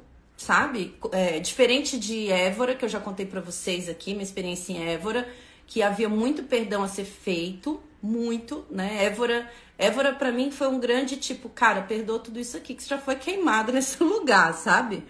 sabe? 0.45 0.95
É, 1.11 1.41
diferente 1.41 1.99
de 1.99 2.31
Évora, 2.31 2.75
que 2.75 2.85
eu 2.85 2.89
já 2.89 3.01
contei 3.01 3.25
para 3.25 3.41
vocês 3.41 3.89
aqui, 3.89 4.13
minha 4.13 4.23
experiência 4.23 4.75
em 4.75 4.89
Évora, 4.89 5.27
que 5.67 5.83
havia 5.83 6.09
muito 6.09 6.43
perdão 6.43 6.83
a 6.83 6.89
ser 6.89 7.07
feito, 7.07 7.83
muito, 8.03 8.67
né? 8.71 9.05
Évora, 9.05 9.51
Évora 9.79 10.13
para 10.13 10.31
mim 10.31 10.51
foi 10.51 10.69
um 10.69 10.79
grande 10.79 11.17
tipo, 11.17 11.49
cara, 11.49 11.81
perdoa 11.81 12.19
tudo 12.19 12.39
isso 12.39 12.59
aqui 12.59 12.75
que 12.75 12.83
você 12.83 12.91
já 12.91 12.99
foi 12.99 13.17
queimado 13.17 13.73
nesse 13.73 14.03
lugar, 14.05 14.53
sabe? 14.53 15.03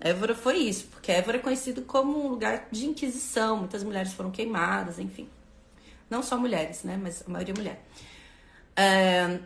Évora 0.00 0.36
foi 0.36 0.58
isso, 0.58 0.86
porque 0.92 1.10
Évora 1.10 1.38
é 1.38 1.40
conhecido 1.40 1.82
como 1.82 2.24
um 2.24 2.28
lugar 2.28 2.68
de 2.70 2.86
inquisição, 2.86 3.56
muitas 3.56 3.82
mulheres 3.82 4.12
foram 4.12 4.30
queimadas, 4.30 5.00
enfim. 5.00 5.28
Não 6.08 6.22
só 6.22 6.38
mulheres, 6.38 6.84
né? 6.84 6.96
Mas 7.02 7.24
a 7.26 7.30
maioria 7.30 7.54
mulher. 7.54 7.84
É, 8.76 9.40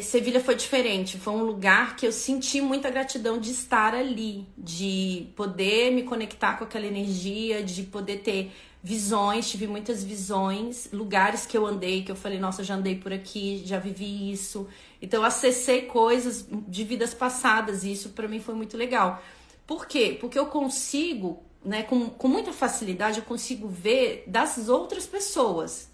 Sevilha 0.00 0.40
foi 0.40 0.54
diferente, 0.54 1.18
foi 1.18 1.34
um 1.34 1.42
lugar 1.44 1.96
que 1.96 2.06
eu 2.06 2.12
senti 2.12 2.62
muita 2.62 2.88
gratidão 2.88 3.38
de 3.38 3.50
estar 3.50 3.94
ali, 3.94 4.46
de 4.56 5.26
poder 5.36 5.90
me 5.90 6.02
conectar 6.02 6.56
com 6.56 6.64
aquela 6.64 6.86
energia, 6.86 7.62
de 7.62 7.82
poder 7.82 8.20
ter 8.20 8.50
visões, 8.82 9.50
tive 9.50 9.66
muitas 9.66 10.02
visões, 10.02 10.88
lugares 10.92 11.44
que 11.44 11.56
eu 11.56 11.66
andei, 11.66 12.02
que 12.02 12.10
eu 12.10 12.16
falei, 12.16 12.38
nossa, 12.38 12.64
já 12.64 12.74
andei 12.74 12.96
por 12.96 13.12
aqui, 13.12 13.62
já 13.66 13.78
vivi 13.78 14.32
isso. 14.32 14.66
Então 15.00 15.20
eu 15.20 15.26
acessei 15.26 15.82
coisas 15.82 16.48
de 16.50 16.84
vidas 16.84 17.12
passadas 17.12 17.84
e 17.84 17.92
isso 17.92 18.08
para 18.10 18.26
mim 18.26 18.40
foi 18.40 18.54
muito 18.54 18.76
legal. 18.78 19.22
Por 19.66 19.86
quê? 19.86 20.16
Porque 20.18 20.38
eu 20.38 20.46
consigo, 20.46 21.42
né, 21.62 21.82
com, 21.82 22.08
com 22.08 22.28
muita 22.28 22.52
facilidade, 22.52 23.18
eu 23.18 23.24
consigo 23.24 23.68
ver 23.68 24.24
das 24.26 24.68
outras 24.68 25.06
pessoas. 25.06 25.91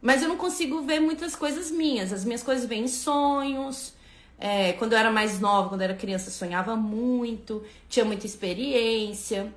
Mas 0.00 0.22
eu 0.22 0.28
não 0.28 0.36
consigo 0.36 0.82
ver 0.82 1.00
muitas 1.00 1.36
coisas 1.36 1.70
minhas. 1.70 2.12
As 2.12 2.24
minhas 2.24 2.42
coisas 2.42 2.64
vêm 2.66 2.84
em 2.84 2.88
sonhos. 2.88 3.92
É, 4.38 4.72
quando 4.74 4.92
eu 4.92 4.98
era 4.98 5.10
mais 5.10 5.38
nova, 5.38 5.68
quando 5.68 5.82
eu 5.82 5.86
era 5.86 5.94
criança, 5.94 6.30
sonhava 6.30 6.74
muito, 6.74 7.62
tinha 7.88 8.04
muita 8.04 8.24
experiência 8.24 9.52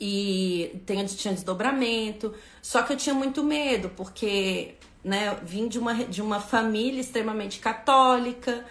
e 0.00 0.80
tinha, 1.16 1.32
desdobramento. 1.32 2.34
Só 2.60 2.82
que 2.82 2.92
eu 2.92 2.96
tinha 2.96 3.14
muito 3.14 3.44
medo, 3.44 3.90
porque 3.90 4.74
né, 5.04 5.38
vim 5.44 5.68
de 5.68 5.78
uma, 5.78 5.94
de 5.94 6.20
uma 6.20 6.40
família 6.40 7.00
extremamente 7.00 7.60
católica. 7.60 8.64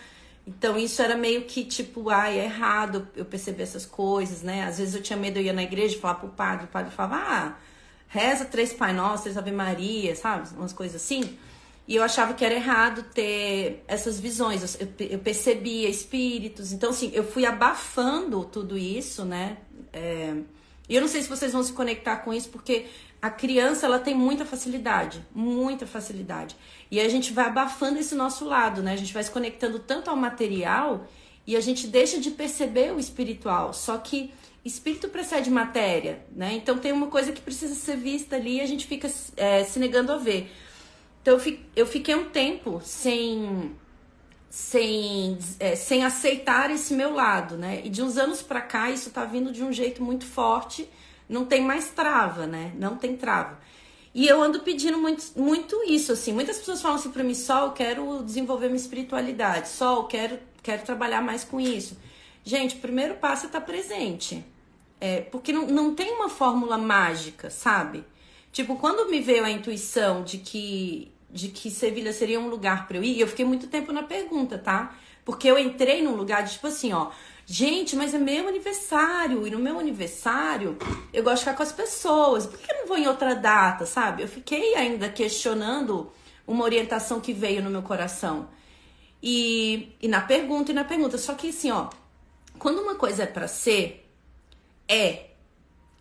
Então 0.46 0.78
isso 0.78 1.02
era 1.02 1.16
meio 1.16 1.46
que 1.46 1.64
tipo, 1.64 2.10
ai, 2.10 2.38
é 2.38 2.44
errado 2.44 3.08
eu 3.16 3.26
perceber 3.26 3.64
essas 3.64 3.86
coisas, 3.86 4.42
né? 4.44 4.66
Às 4.66 4.78
vezes 4.78 4.94
eu 4.94 5.02
tinha 5.02 5.18
medo, 5.18 5.40
eu 5.40 5.44
ia 5.44 5.54
na 5.54 5.64
igreja 5.64 5.96
e 5.96 6.00
falava 6.00 6.20
pro 6.20 6.30
padre, 6.30 6.66
o 6.66 6.68
padre 6.68 6.92
falava, 6.92 7.16
ah, 7.16 7.58
reza 8.16 8.46
três 8.46 8.72
Pai 8.74 8.94
Nosso, 8.94 9.24
três 9.24 9.38
Ave 9.38 9.52
Maria, 9.52 10.16
sabe? 10.16 10.48
Umas 10.56 10.74
coisas 10.74 11.02
assim. 11.02 11.24
E 11.88 11.96
eu 11.96 12.04
achava 12.04 12.34
que 12.34 12.44
era 12.44 12.56
errado 12.56 13.04
ter 13.14 13.84
essas 13.88 14.20
visões. 14.20 14.78
Eu, 14.80 14.88
eu 15.00 15.20
percebia 15.20 15.88
espíritos. 15.88 16.72
Então, 16.72 16.90
assim, 16.90 17.12
eu 17.14 17.24
fui 17.24 17.46
abafando 17.46 18.44
tudo 18.46 18.78
isso, 18.78 19.24
né? 19.24 19.58
É, 19.94 20.34
E 20.90 20.96
eu 20.96 21.02
não 21.02 21.08
sei 21.08 21.22
se 21.22 21.30
vocês 21.30 21.52
vão 21.52 21.64
se 21.64 21.74
conectar 21.74 22.18
com 22.24 22.34
isso, 22.34 22.50
porque 22.50 22.86
a 23.22 23.30
criança 23.30 23.86
ela 23.86 24.00
tem 24.00 24.16
muita 24.16 24.46
facilidade, 24.46 25.24
muita 25.34 25.86
facilidade. 25.86 26.56
E 26.90 27.00
a 27.00 27.10
gente 27.10 27.34
vai 27.34 27.46
abafando 27.46 28.00
esse 28.00 28.16
nosso 28.16 28.46
lado, 28.46 28.82
né? 28.82 28.94
A 28.94 28.98
gente 28.98 29.14
vai 29.14 29.24
se 29.24 29.32
conectando 29.32 29.80
tanto 29.80 30.10
ao 30.10 30.16
material 30.16 31.08
e 31.46 31.56
a 31.56 31.62
gente 31.62 31.88
deixa 31.88 32.20
de 32.20 32.32
perceber 32.32 32.94
o 32.94 33.00
espiritual. 33.00 33.74
Só 33.74 33.98
que 33.98 34.32
espírito 34.66 35.08
precede 35.10 35.52
matéria, 35.52 36.26
né? 36.36 36.54
Então 36.56 36.80
tem 36.80 36.92
uma 36.92 37.08
coisa 37.08 37.32
que 37.32 37.40
precisa 37.40 37.76
ser 37.76 37.98
vista 37.98 38.36
ali 38.36 38.58
e 38.58 38.62
a 38.62 38.66
gente 38.66 38.88
fica 38.88 39.10
é, 39.38 39.64
se 39.64 39.78
negando 39.78 40.12
a 40.12 40.18
ver. 40.18 40.52
Então 41.22 41.40
eu 41.76 41.86
fiquei 41.86 42.16
um 42.16 42.30
tempo 42.30 42.82
sem 42.84 43.76
sem, 44.50 45.38
é, 45.60 45.76
sem 45.76 46.06
aceitar 46.06 46.72
esse 46.72 46.94
meu 46.94 47.14
lado, 47.14 47.58
né? 47.58 47.82
E 47.84 47.90
de 47.90 48.02
uns 48.02 48.18
anos 48.18 48.42
para 48.42 48.62
cá 48.62 48.90
isso 48.90 49.12
tá 49.12 49.24
vindo 49.26 49.52
de 49.52 49.62
um 49.62 49.72
jeito 49.72 50.02
muito 50.02 50.26
forte, 50.26 50.90
não 51.30 51.46
tem 51.46 51.62
mais 51.62 51.90
trava, 51.90 52.48
né? 52.48 52.74
Não 52.78 52.96
tem 52.96 53.16
trava. 53.16 53.60
E 54.14 54.26
eu 54.28 54.42
ando 54.42 54.62
pedindo 54.62 54.98
muito, 54.98 55.24
muito 55.36 55.84
isso, 55.92 56.14
assim. 56.14 56.32
Muitas 56.32 56.58
pessoas 56.58 56.82
falam 56.82 56.98
assim 56.98 57.12
para 57.12 57.24
mim, 57.24 57.36
só 57.36 57.66
eu 57.66 57.72
quero 57.74 58.24
desenvolver 58.24 58.68
minha 58.68 58.78
espiritualidade, 58.78 59.68
só 59.68 59.98
eu 59.98 60.04
quero, 60.06 60.40
quero 60.64 60.84
trabalhar 60.84 61.22
mais 61.22 61.44
com 61.44 61.60
isso. 61.60 61.98
Gente, 62.44 62.78
o 62.78 62.80
primeiro 62.80 63.16
passo 63.16 63.44
é 63.44 63.48
estar 63.48 63.60
tá 63.60 63.66
presente. 63.66 64.44
É, 65.00 65.22
porque 65.22 65.52
não, 65.52 65.68
não 65.68 65.94
tem 65.94 66.12
uma 66.12 66.30
fórmula 66.30 66.78
mágica, 66.78 67.50
sabe? 67.50 68.04
Tipo, 68.52 68.78
quando 68.78 69.10
me 69.10 69.20
veio 69.20 69.44
a 69.44 69.52
intuição 69.52 70.24
de 70.24 70.38
que 70.38 71.12
de 71.36 71.50
que 71.50 71.70
Sevilha 71.70 72.14
seria 72.14 72.40
um 72.40 72.48
lugar 72.48 72.88
para 72.88 72.96
eu 72.96 73.04
ir, 73.04 73.20
eu 73.20 73.28
fiquei 73.28 73.44
muito 73.44 73.68
tempo 73.68 73.92
na 73.92 74.04
pergunta, 74.04 74.58
tá? 74.58 74.96
Porque 75.26 75.50
eu 75.50 75.60
entrei 75.60 76.02
num 76.02 76.16
lugar 76.16 76.44
de 76.44 76.54
tipo 76.54 76.68
assim, 76.68 76.94
ó, 76.94 77.10
gente, 77.46 77.94
mas 77.94 78.14
é 78.14 78.18
meu 78.18 78.48
aniversário, 78.48 79.46
e 79.46 79.52
no 79.52 79.60
meu 79.60 79.78
aniversário 79.78 80.78
eu 81.12 81.24
gosto 81.24 81.40
de 81.40 81.40
ficar 81.42 81.58
com 81.58 81.64
as 81.64 81.74
pessoas, 81.74 82.48
por 82.48 82.58
que 82.58 82.72
eu 82.72 82.78
não 82.78 82.88
vou 82.88 82.98
em 82.98 83.08
outra 83.08 83.36
data, 83.36 83.86
sabe? 83.86 84.24
Eu 84.24 84.30
fiquei 84.30 84.76
ainda 84.76 85.10
questionando 85.10 86.10
uma 86.48 86.64
orientação 86.64 87.20
que 87.20 87.34
veio 87.34 87.62
no 87.62 87.70
meu 87.70 87.82
coração. 87.82 88.48
E, 89.22 89.94
e 90.02 90.08
na 90.08 90.22
pergunta 90.22 90.72
e 90.72 90.76
na 90.76 90.86
pergunta, 90.86 91.18
só 91.18 91.34
que 91.34 91.50
assim, 91.50 91.70
ó, 91.70 91.90
quando 92.58 92.80
uma 92.80 92.96
coisa 92.96 93.24
é 93.24 93.26
para 93.26 93.50
ser, 93.50 94.05
é, 94.88 95.28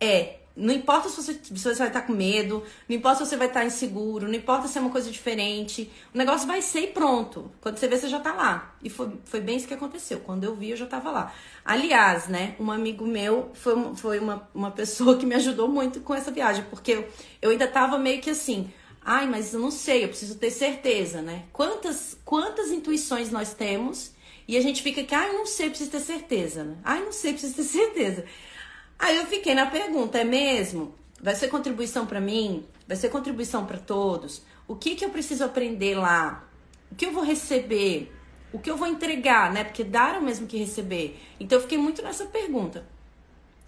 é, 0.01 0.38
não 0.57 0.73
importa 0.73 1.09
se 1.09 1.16
você, 1.16 1.35
se 1.35 1.53
você 1.53 1.75
vai 1.75 1.88
estar 1.88 2.03
com 2.03 2.12
medo, 2.12 2.62
não 2.88 2.97
importa 2.97 3.25
se 3.25 3.31
você 3.31 3.37
vai 3.37 3.49
estar 3.49 3.64
inseguro, 3.64 4.29
não 4.29 4.35
importa 4.35 4.68
se 4.68 4.79
é 4.79 4.81
uma 4.81 4.90
coisa 4.90 5.11
diferente. 5.11 5.90
O 6.14 6.18
negócio 6.18 6.47
vai 6.47 6.62
ser 6.62 6.81
e 6.81 6.87
pronto. 6.88 7.51
Quando 7.61 7.77
você 7.77 7.88
vê, 7.88 7.99
você 7.99 8.09
já 8.09 8.20
tá 8.20 8.33
lá. 8.33 8.77
E 8.81 8.88
foi, 8.88 9.11
foi 9.25 9.40
bem 9.40 9.57
isso 9.57 9.66
que 9.66 9.75
aconteceu. 9.75 10.20
Quando 10.20 10.44
eu 10.44 10.55
vi, 10.55 10.70
eu 10.70 10.77
já 10.77 10.87
tava 10.87 11.11
lá. 11.11 11.33
Aliás, 11.64 12.29
né, 12.29 12.55
um 12.61 12.70
amigo 12.70 13.05
meu 13.05 13.51
foi, 13.55 13.75
foi 13.97 14.18
uma, 14.20 14.49
uma 14.55 14.70
pessoa 14.70 15.16
que 15.18 15.27
me 15.27 15.35
ajudou 15.35 15.66
muito 15.66 16.01
com 16.01 16.14
essa 16.14 16.31
viagem, 16.31 16.64
porque 16.70 16.92
eu, 16.92 17.09
eu 17.42 17.51
ainda 17.51 17.66
tava 17.66 17.99
meio 17.99 18.20
que 18.20 18.31
assim. 18.31 18.73
Ai, 19.05 19.27
mas 19.27 19.53
eu 19.53 19.61
não 19.61 19.70
sei, 19.70 20.05
eu 20.05 20.09
preciso 20.09 20.37
ter 20.37 20.51
certeza, 20.51 21.20
né? 21.20 21.44
Quantas, 21.53 22.16
quantas 22.25 22.70
intuições 22.70 23.31
nós 23.31 23.53
temos 23.53 24.12
e 24.47 24.57
a 24.57 24.61
gente 24.61 24.83
fica 24.83 25.03
que, 25.03 25.14
ai, 25.14 25.33
não 25.33 25.47
sei, 25.47 25.68
preciso 25.68 25.90
ter 25.90 26.01
certeza, 26.01 26.64
né? 26.64 26.77
Ai, 26.85 27.05
não 27.05 27.12
sei, 27.12 27.33
preciso 27.33 27.55
ter 27.55 27.64
certeza. 27.64 28.25
Aí 28.98 29.16
eu 29.16 29.26
fiquei 29.26 29.54
na 29.54 29.66
pergunta, 29.66 30.18
é 30.18 30.24
mesmo? 30.24 30.94
Vai 31.20 31.35
ser 31.35 31.48
contribuição 31.48 32.07
para 32.07 32.20
mim? 32.20 32.66
Vai 32.87 32.96
ser 32.96 33.09
contribuição 33.09 33.64
para 33.64 33.78
todos? 33.78 34.42
O 34.68 34.76
que 34.76 34.94
que 34.94 35.04
eu 35.04 35.11
preciso 35.11 35.44
aprender 35.44 35.94
lá? 35.94 36.44
O 36.90 36.94
que 36.94 37.07
eu 37.07 37.12
vou 37.12 37.24
receber? 37.24 38.12
O 38.52 38.59
que 38.59 38.70
eu 38.70 38.76
vou 38.76 38.87
entregar, 38.87 39.52
né? 39.52 39.64
Porque 39.64 39.83
dar 39.83 40.14
é 40.14 40.18
o 40.18 40.22
mesmo 40.22 40.46
que 40.46 40.57
receber. 40.57 41.20
Então 41.40 41.59
eu 41.59 41.62
fiquei 41.62 41.78
muito 41.78 42.02
nessa 42.02 42.26
pergunta. 42.26 42.87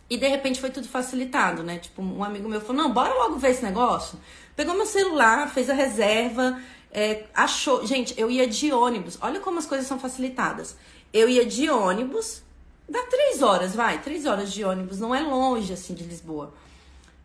E 0.08 0.16
de 0.16 0.28
repente 0.28 0.60
foi 0.60 0.70
tudo 0.70 0.86
facilitado, 0.86 1.62
né? 1.62 1.78
Tipo, 1.78 2.02
um 2.02 2.22
amigo 2.22 2.48
meu 2.48 2.60
falou: 2.60 2.82
não, 2.82 2.92
bora 2.92 3.12
logo 3.12 3.36
ver 3.36 3.50
esse 3.50 3.64
negócio. 3.64 4.18
Pegou 4.54 4.74
meu 4.74 4.86
celular, 4.86 5.52
fez 5.52 5.68
a 5.68 5.74
reserva, 5.74 6.60
é, 6.92 7.24
achou. 7.34 7.84
Gente, 7.84 8.14
eu 8.16 8.30
ia 8.30 8.46
de 8.46 8.72
ônibus. 8.72 9.18
Olha 9.20 9.40
como 9.40 9.58
as 9.58 9.66
coisas 9.66 9.86
são 9.86 9.98
facilitadas. 9.98 10.76
Eu 11.12 11.28
ia 11.28 11.44
de 11.44 11.68
ônibus 11.68 12.42
Dá 12.88 13.02
três 13.04 13.42
horas, 13.42 13.74
vai, 13.74 14.00
três 14.00 14.26
horas 14.26 14.52
de 14.52 14.64
ônibus, 14.64 15.00
não 15.00 15.14
é 15.14 15.20
longe 15.20 15.72
assim 15.72 15.94
de 15.94 16.04
Lisboa. 16.04 16.54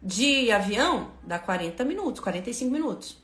De 0.02 0.52
avião, 0.52 1.12
dá 1.24 1.38
40 1.38 1.84
minutos, 1.86 2.19
45 2.19 2.71
minutos. 2.71 3.17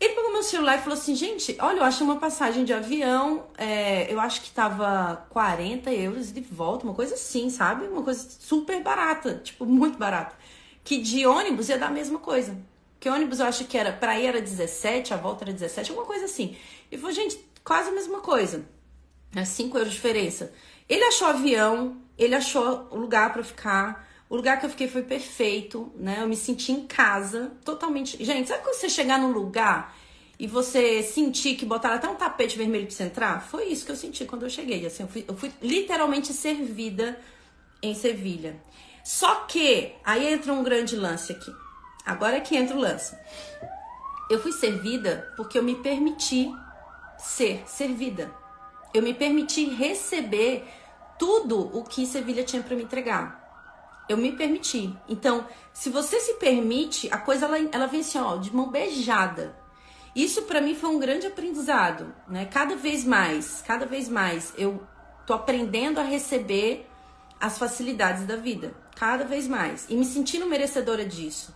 Ele 0.00 0.14
pegou 0.14 0.32
meu 0.32 0.42
celular 0.42 0.78
e 0.78 0.80
falou 0.80 0.98
assim: 0.98 1.14
gente, 1.14 1.54
olha, 1.60 1.80
eu 1.80 1.84
achei 1.84 2.02
uma 2.02 2.16
passagem 2.16 2.64
de 2.64 2.72
avião, 2.72 3.44
é, 3.58 4.10
eu 4.10 4.18
acho 4.18 4.40
que 4.40 4.50
tava 4.50 5.26
40 5.28 5.92
euros 5.92 6.32
de 6.32 6.40
volta, 6.40 6.84
uma 6.86 6.94
coisa 6.94 7.14
assim, 7.14 7.50
sabe? 7.50 7.86
Uma 7.86 8.02
coisa 8.02 8.26
super 8.40 8.82
barata, 8.82 9.34
tipo, 9.44 9.66
muito 9.66 9.98
barata. 9.98 10.34
Que 10.82 10.98
de 10.98 11.26
ônibus 11.26 11.68
ia 11.68 11.76
dar 11.76 11.88
a 11.88 11.90
mesma 11.90 12.18
coisa. 12.18 12.56
Que 12.98 13.10
ônibus 13.10 13.40
eu 13.40 13.46
acho 13.46 13.66
que 13.66 13.76
era, 13.76 13.92
pra 13.92 14.18
ir 14.18 14.26
era 14.26 14.40
17, 14.40 15.12
a 15.12 15.18
volta 15.18 15.44
era 15.44 15.52
17, 15.52 15.90
alguma 15.90 16.06
coisa 16.06 16.24
assim. 16.24 16.56
E 16.90 16.96
falou, 16.96 17.12
gente, 17.12 17.38
quase 17.62 17.90
a 17.90 17.92
mesma 17.92 18.20
coisa. 18.20 18.64
É 19.34 19.44
5 19.44 19.76
euros 19.76 19.92
de 19.92 19.96
diferença. 19.96 20.52
Ele 20.90 21.04
achou 21.04 21.28
avião, 21.28 22.02
ele 22.18 22.34
achou 22.34 22.88
o 22.90 22.96
lugar 22.96 23.32
para 23.32 23.44
ficar. 23.44 24.08
O 24.28 24.34
lugar 24.34 24.58
que 24.58 24.66
eu 24.66 24.70
fiquei 24.70 24.88
foi 24.88 25.04
perfeito, 25.04 25.92
né? 25.94 26.18
Eu 26.20 26.26
me 26.26 26.34
senti 26.34 26.72
em 26.72 26.84
casa, 26.84 27.52
totalmente. 27.64 28.22
Gente, 28.24 28.48
sabe 28.48 28.64
quando 28.64 28.74
você 28.74 28.88
chegar 28.88 29.16
num 29.16 29.30
lugar 29.30 29.96
e 30.36 30.48
você 30.48 31.00
sentir 31.04 31.54
que 31.54 31.64
botaram 31.64 31.94
até 31.94 32.08
um 32.08 32.16
tapete 32.16 32.58
vermelho 32.58 32.86
pra 32.86 32.94
você 32.96 33.04
entrar? 33.04 33.40
Foi 33.40 33.66
isso 33.66 33.86
que 33.86 33.92
eu 33.92 33.96
senti 33.96 34.24
quando 34.24 34.42
eu 34.42 34.50
cheguei. 34.50 34.84
Assim, 34.84 35.04
eu 35.04 35.08
fui, 35.08 35.24
eu 35.28 35.36
fui 35.36 35.52
literalmente 35.62 36.32
servida 36.32 37.20
em 37.80 37.94
Sevilha. 37.94 38.60
Só 39.04 39.46
que 39.46 39.92
aí 40.04 40.32
entra 40.32 40.52
um 40.52 40.64
grande 40.64 40.96
lance 40.96 41.30
aqui. 41.30 41.54
Agora 42.04 42.36
é 42.36 42.40
que 42.40 42.56
entra 42.56 42.76
o 42.76 42.80
lance. 42.80 43.16
Eu 44.28 44.42
fui 44.42 44.50
servida 44.50 45.32
porque 45.36 45.56
eu 45.56 45.62
me 45.62 45.76
permiti 45.76 46.50
ser 47.16 47.62
servida. 47.68 48.30
Eu 48.92 49.02
me 49.02 49.14
permiti 49.14 49.66
receber 49.66 50.64
tudo 51.20 51.76
o 51.76 51.84
que 51.84 52.06
Sevilha 52.06 52.42
tinha 52.42 52.62
para 52.62 52.74
me 52.74 52.82
entregar. 52.82 53.38
Eu 54.08 54.16
me 54.16 54.32
permiti. 54.32 54.96
Então, 55.06 55.46
se 55.70 55.90
você 55.90 56.18
se 56.18 56.34
permite, 56.34 57.10
a 57.12 57.18
coisa 57.18 57.44
ela, 57.44 57.58
ela 57.70 57.86
vem 57.86 58.00
assim, 58.00 58.18
ó, 58.18 58.38
de 58.38 58.52
mão 58.56 58.70
beijada. 58.70 59.54
Isso 60.16 60.42
para 60.42 60.62
mim 60.62 60.74
foi 60.74 60.88
um 60.88 60.98
grande 60.98 61.26
aprendizado, 61.26 62.12
né? 62.26 62.46
Cada 62.46 62.74
vez 62.74 63.04
mais, 63.04 63.62
cada 63.66 63.84
vez 63.84 64.08
mais 64.08 64.54
eu 64.56 64.82
tô 65.26 65.34
aprendendo 65.34 66.00
a 66.00 66.02
receber 66.02 66.88
as 67.38 67.58
facilidades 67.58 68.26
da 68.26 68.36
vida, 68.36 68.74
cada 68.96 69.24
vez 69.24 69.46
mais 69.46 69.86
e 69.90 69.94
me 69.94 70.06
sentindo 70.06 70.46
merecedora 70.46 71.04
disso. 71.04 71.54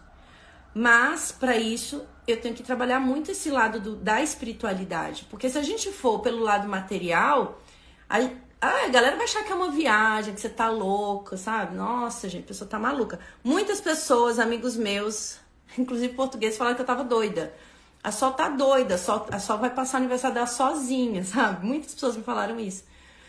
Mas 0.74 1.32
para 1.32 1.56
isso 1.56 2.04
eu 2.28 2.38
tenho 2.40 2.54
que 2.54 2.62
trabalhar 2.62 3.00
muito 3.00 3.30
esse 3.30 3.50
lado 3.50 3.80
do, 3.80 3.96
da 3.96 4.22
espiritualidade, 4.22 5.26
porque 5.30 5.48
se 5.48 5.58
a 5.58 5.62
gente 5.62 5.90
for 5.90 6.20
pelo 6.20 6.40
lado 6.40 6.68
material, 6.68 7.60
a, 8.08 8.18
ah, 8.64 8.86
a 8.86 8.88
galera 8.88 9.14
vai 9.16 9.26
achar 9.26 9.44
que 9.44 9.52
é 9.52 9.54
uma 9.54 9.70
viagem, 9.70 10.32
que 10.32 10.40
você 10.40 10.48
tá 10.48 10.70
louca, 10.70 11.36
sabe? 11.36 11.76
Nossa, 11.76 12.30
gente, 12.30 12.44
a 12.44 12.48
pessoa 12.48 12.68
tá 12.68 12.78
maluca. 12.78 13.20
Muitas 13.42 13.78
pessoas, 13.78 14.38
amigos 14.38 14.74
meus, 14.74 15.38
inclusive 15.76 16.14
portugueses, 16.14 16.56
falaram 16.56 16.74
que 16.74 16.80
eu 16.80 16.86
tava 16.86 17.04
doida. 17.04 17.54
A 18.02 18.10
Sol 18.10 18.32
tá 18.32 18.48
doida, 18.48 18.94
a 18.94 18.98
Sol, 18.98 19.26
a 19.30 19.38
Sol 19.38 19.58
vai 19.58 19.68
passar 19.68 19.98
o 19.98 20.00
aniversário 20.00 20.34
dela 20.34 20.46
sozinha, 20.46 21.22
sabe? 21.24 21.66
Muitas 21.66 21.92
pessoas 21.92 22.16
me 22.16 22.22
falaram 22.22 22.58
isso. 22.58 22.84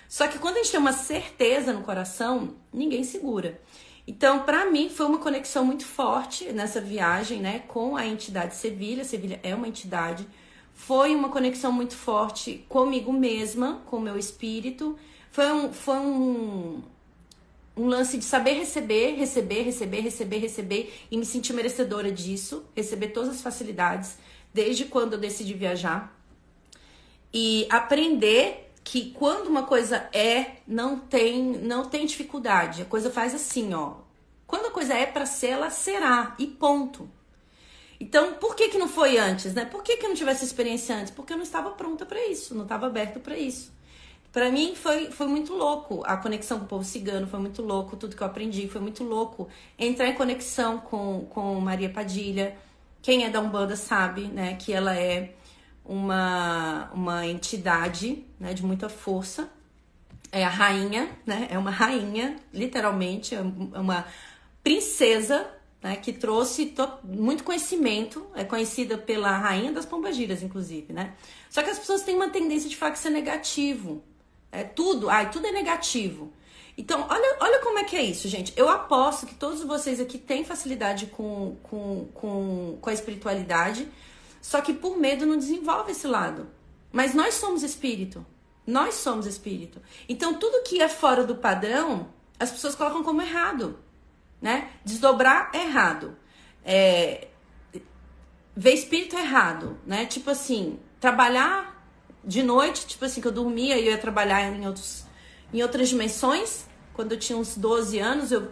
Só 0.08 0.26
que 0.28 0.40
quando 0.40 0.56
a 0.56 0.60
gente 0.60 0.72
tem 0.72 0.80
uma 0.80 0.94
certeza 0.94 1.74
no 1.74 1.82
coração, 1.82 2.56
ninguém 2.72 3.04
segura. 3.04 3.60
Então, 4.08 4.44
para 4.44 4.66
mim, 4.72 4.90
foi 4.90 5.06
uma 5.06 5.18
conexão 5.18 5.66
muito 5.66 5.86
forte 5.86 6.54
nessa 6.54 6.80
viagem, 6.80 7.42
né, 7.42 7.64
com 7.68 7.98
a 7.98 8.06
entidade 8.06 8.56
Sevilha. 8.56 9.04
Sevilha 9.04 9.40
é 9.44 9.54
uma 9.54 9.68
entidade. 9.68 10.26
Foi 10.74 11.14
uma 11.14 11.28
conexão 11.28 11.74
muito 11.74 11.96
forte 11.96 12.66
comigo 12.70 13.12
mesma, 13.12 13.82
com 13.88 13.98
o 13.98 14.02
meu 14.02 14.18
espírito 14.18 14.98
foi 15.36 15.52
um, 15.52 15.74
foi 15.74 15.98
um, 15.98 16.82
um 17.76 17.88
lance 17.88 18.18
de 18.18 18.24
saber 18.24 18.54
receber, 18.54 19.16
receber, 19.18 19.64
receber, 19.64 20.00
receber, 20.00 20.38
receber 20.38 20.94
e 21.12 21.18
me 21.18 21.26
sentir 21.26 21.52
merecedora 21.52 22.10
disso, 22.10 22.64
receber 22.74 23.10
todas 23.10 23.32
as 23.32 23.42
facilidades 23.42 24.18
desde 24.54 24.86
quando 24.86 25.12
eu 25.12 25.20
decidi 25.20 25.54
viajar 25.54 26.18
e 27.34 27.68
aprender 27.70 28.72
que 28.82 29.12
quando 29.12 29.48
uma 29.48 29.64
coisa 29.64 30.08
é, 30.14 30.60
não 30.66 30.98
tem, 30.98 31.44
não 31.44 31.84
tem 31.84 32.06
dificuldade. 32.06 32.84
A 32.84 32.86
coisa 32.86 33.12
faz 33.12 33.36
assim, 33.36 33.74
ó. 33.74 33.96
Quando 34.48 34.68
a 34.68 34.72
coisa 34.72 34.94
é 34.94 35.06
para 35.06 35.26
ser, 35.26 35.48
ela 35.48 35.70
será 35.70 36.34
e 36.40 36.48
ponto. 36.48 37.10
Então, 38.00 38.36
por 38.36 38.56
que 38.56 38.70
que 38.70 38.78
não 38.78 38.88
foi 38.88 39.18
antes, 39.18 39.54
né? 39.54 39.66
Por 39.66 39.84
que 39.84 39.98
que 39.98 40.06
eu 40.06 40.10
não 40.10 40.16
tivesse 40.16 40.46
experiência 40.46 40.96
antes? 40.96 41.12
Porque 41.12 41.34
eu 41.34 41.38
não 41.38 41.44
estava 41.44 41.72
pronta 41.72 42.06
para 42.06 42.26
isso, 42.26 42.56
não 42.56 42.64
estava 42.64 42.86
aberta 42.86 43.20
para 43.20 43.38
isso. 43.38 43.76
Para 44.36 44.52
mim 44.52 44.76
foi, 44.76 45.12
foi 45.12 45.28
muito 45.28 45.54
louco 45.54 46.04
a 46.06 46.18
conexão 46.18 46.60
com 46.60 46.66
o 46.66 46.68
povo 46.68 46.84
cigano, 46.84 47.26
foi 47.26 47.40
muito 47.40 47.62
louco 47.62 47.96
tudo 47.96 48.18
que 48.18 48.22
eu 48.22 48.28
aprendi, 48.28 48.68
foi 48.68 48.82
muito 48.82 49.02
louco 49.02 49.48
entrar 49.80 50.10
em 50.10 50.14
conexão 50.14 50.78
com, 50.78 51.26
com 51.30 51.58
Maria 51.62 51.90
Padilha. 51.90 52.54
Quem 53.02 53.24
é 53.24 53.30
da 53.30 53.40
Umbanda 53.40 53.78
sabe, 53.78 54.24
né, 54.28 54.56
que 54.56 54.74
ela 54.74 54.94
é 54.94 55.34
uma, 55.86 56.92
uma 56.94 57.26
entidade, 57.26 58.26
né, 58.38 58.54
de 58.54 58.62
muita 58.62 58.90
força. 58.90 59.50
É 60.34 60.44
a 60.44 60.50
rainha, 60.50 61.08
né, 61.26 61.48
é 61.50 61.58
uma 61.58 61.72
rainha, 61.72 62.36
literalmente, 62.54 63.34
é 63.34 63.40
uma 63.40 64.06
princesa, 64.62 65.50
né, 65.82 65.96
que 65.96 66.12
trouxe 66.12 66.76
muito 67.06 67.42
conhecimento, 67.46 68.28
é 68.36 68.44
conhecida 68.44 68.98
pela 68.98 69.32
rainha 69.38 69.72
das 69.72 69.86
pombagiras, 69.86 70.44
inclusive, 70.44 70.92
né? 70.92 71.14
Só 71.50 71.64
que 71.64 71.70
as 71.70 71.80
pessoas 71.80 72.02
têm 72.02 72.18
uma 72.18 72.28
tendência 72.28 72.70
de 72.70 72.76
falar 72.76 72.92
que 72.92 72.98
isso 72.98 73.08
é 73.08 73.12
negativo. 73.12 74.04
É 74.56 74.64
tudo, 74.64 75.10
ai, 75.10 75.30
tudo 75.30 75.48
é 75.48 75.52
negativo. 75.52 76.32
Então, 76.78 77.06
olha, 77.10 77.38
olha 77.40 77.60
como 77.60 77.80
é 77.80 77.84
que 77.84 77.96
é 77.96 78.04
isso, 78.04 78.28
gente. 78.28 78.54
Eu 78.56 78.68
aposto 78.68 79.26
que 79.26 79.36
todos 79.36 79.64
vocês 79.64 80.00
aqui 80.00 80.18
têm 80.18 80.44
facilidade 80.44 81.08
com, 81.08 81.56
com, 81.64 82.08
com, 82.14 82.78
com 82.82 82.90
a 82.90 82.94
espiritualidade, 82.94 83.88
só 84.42 84.60
que 84.62 84.74
por 84.74 84.98
medo 84.98 85.26
não 85.26 85.38
desenvolve 85.38 85.92
esse 85.92 86.08
lado. 86.08 86.50
Mas 86.92 87.14
nós 87.14 87.36
somos 87.36 87.64
espírito. 87.64 88.26
Nós 88.68 88.96
somos 88.96 89.26
espírito. 89.26 89.82
Então, 90.10 90.34
tudo 90.34 90.64
que 90.64 90.82
é 90.82 90.90
fora 90.90 91.24
do 91.24 91.36
padrão, 91.36 92.10
as 92.40 92.52
pessoas 92.52 92.76
colocam 92.76 93.04
como 93.04 93.22
errado 93.22 93.80
né? 94.46 94.70
Desdobrar 94.84 95.50
errado. 95.56 96.16
É, 96.64 97.28
ver 98.56 98.74
espírito 98.74 99.18
errado, 99.18 99.78
né? 99.86 100.06
Tipo 100.06 100.30
assim, 100.30 100.80
trabalhar 101.00 101.75
de 102.26 102.42
noite, 102.42 102.88
tipo 102.88 103.06
assim, 103.06 103.22
que 103.22 103.28
eu 103.28 103.32
dormia 103.32 103.78
e 103.78 103.86
eu 103.88 103.92
ia 103.92 103.98
trabalhar 103.98 104.42
em, 104.52 104.66
outros, 104.66 105.06
em 105.54 105.62
outras 105.62 105.90
dimensões, 105.90 106.66
quando 106.94 107.12
eu 107.12 107.20
tinha 107.20 107.38
uns 107.38 107.56
12 107.56 108.00
anos, 108.00 108.32
eu 108.32 108.52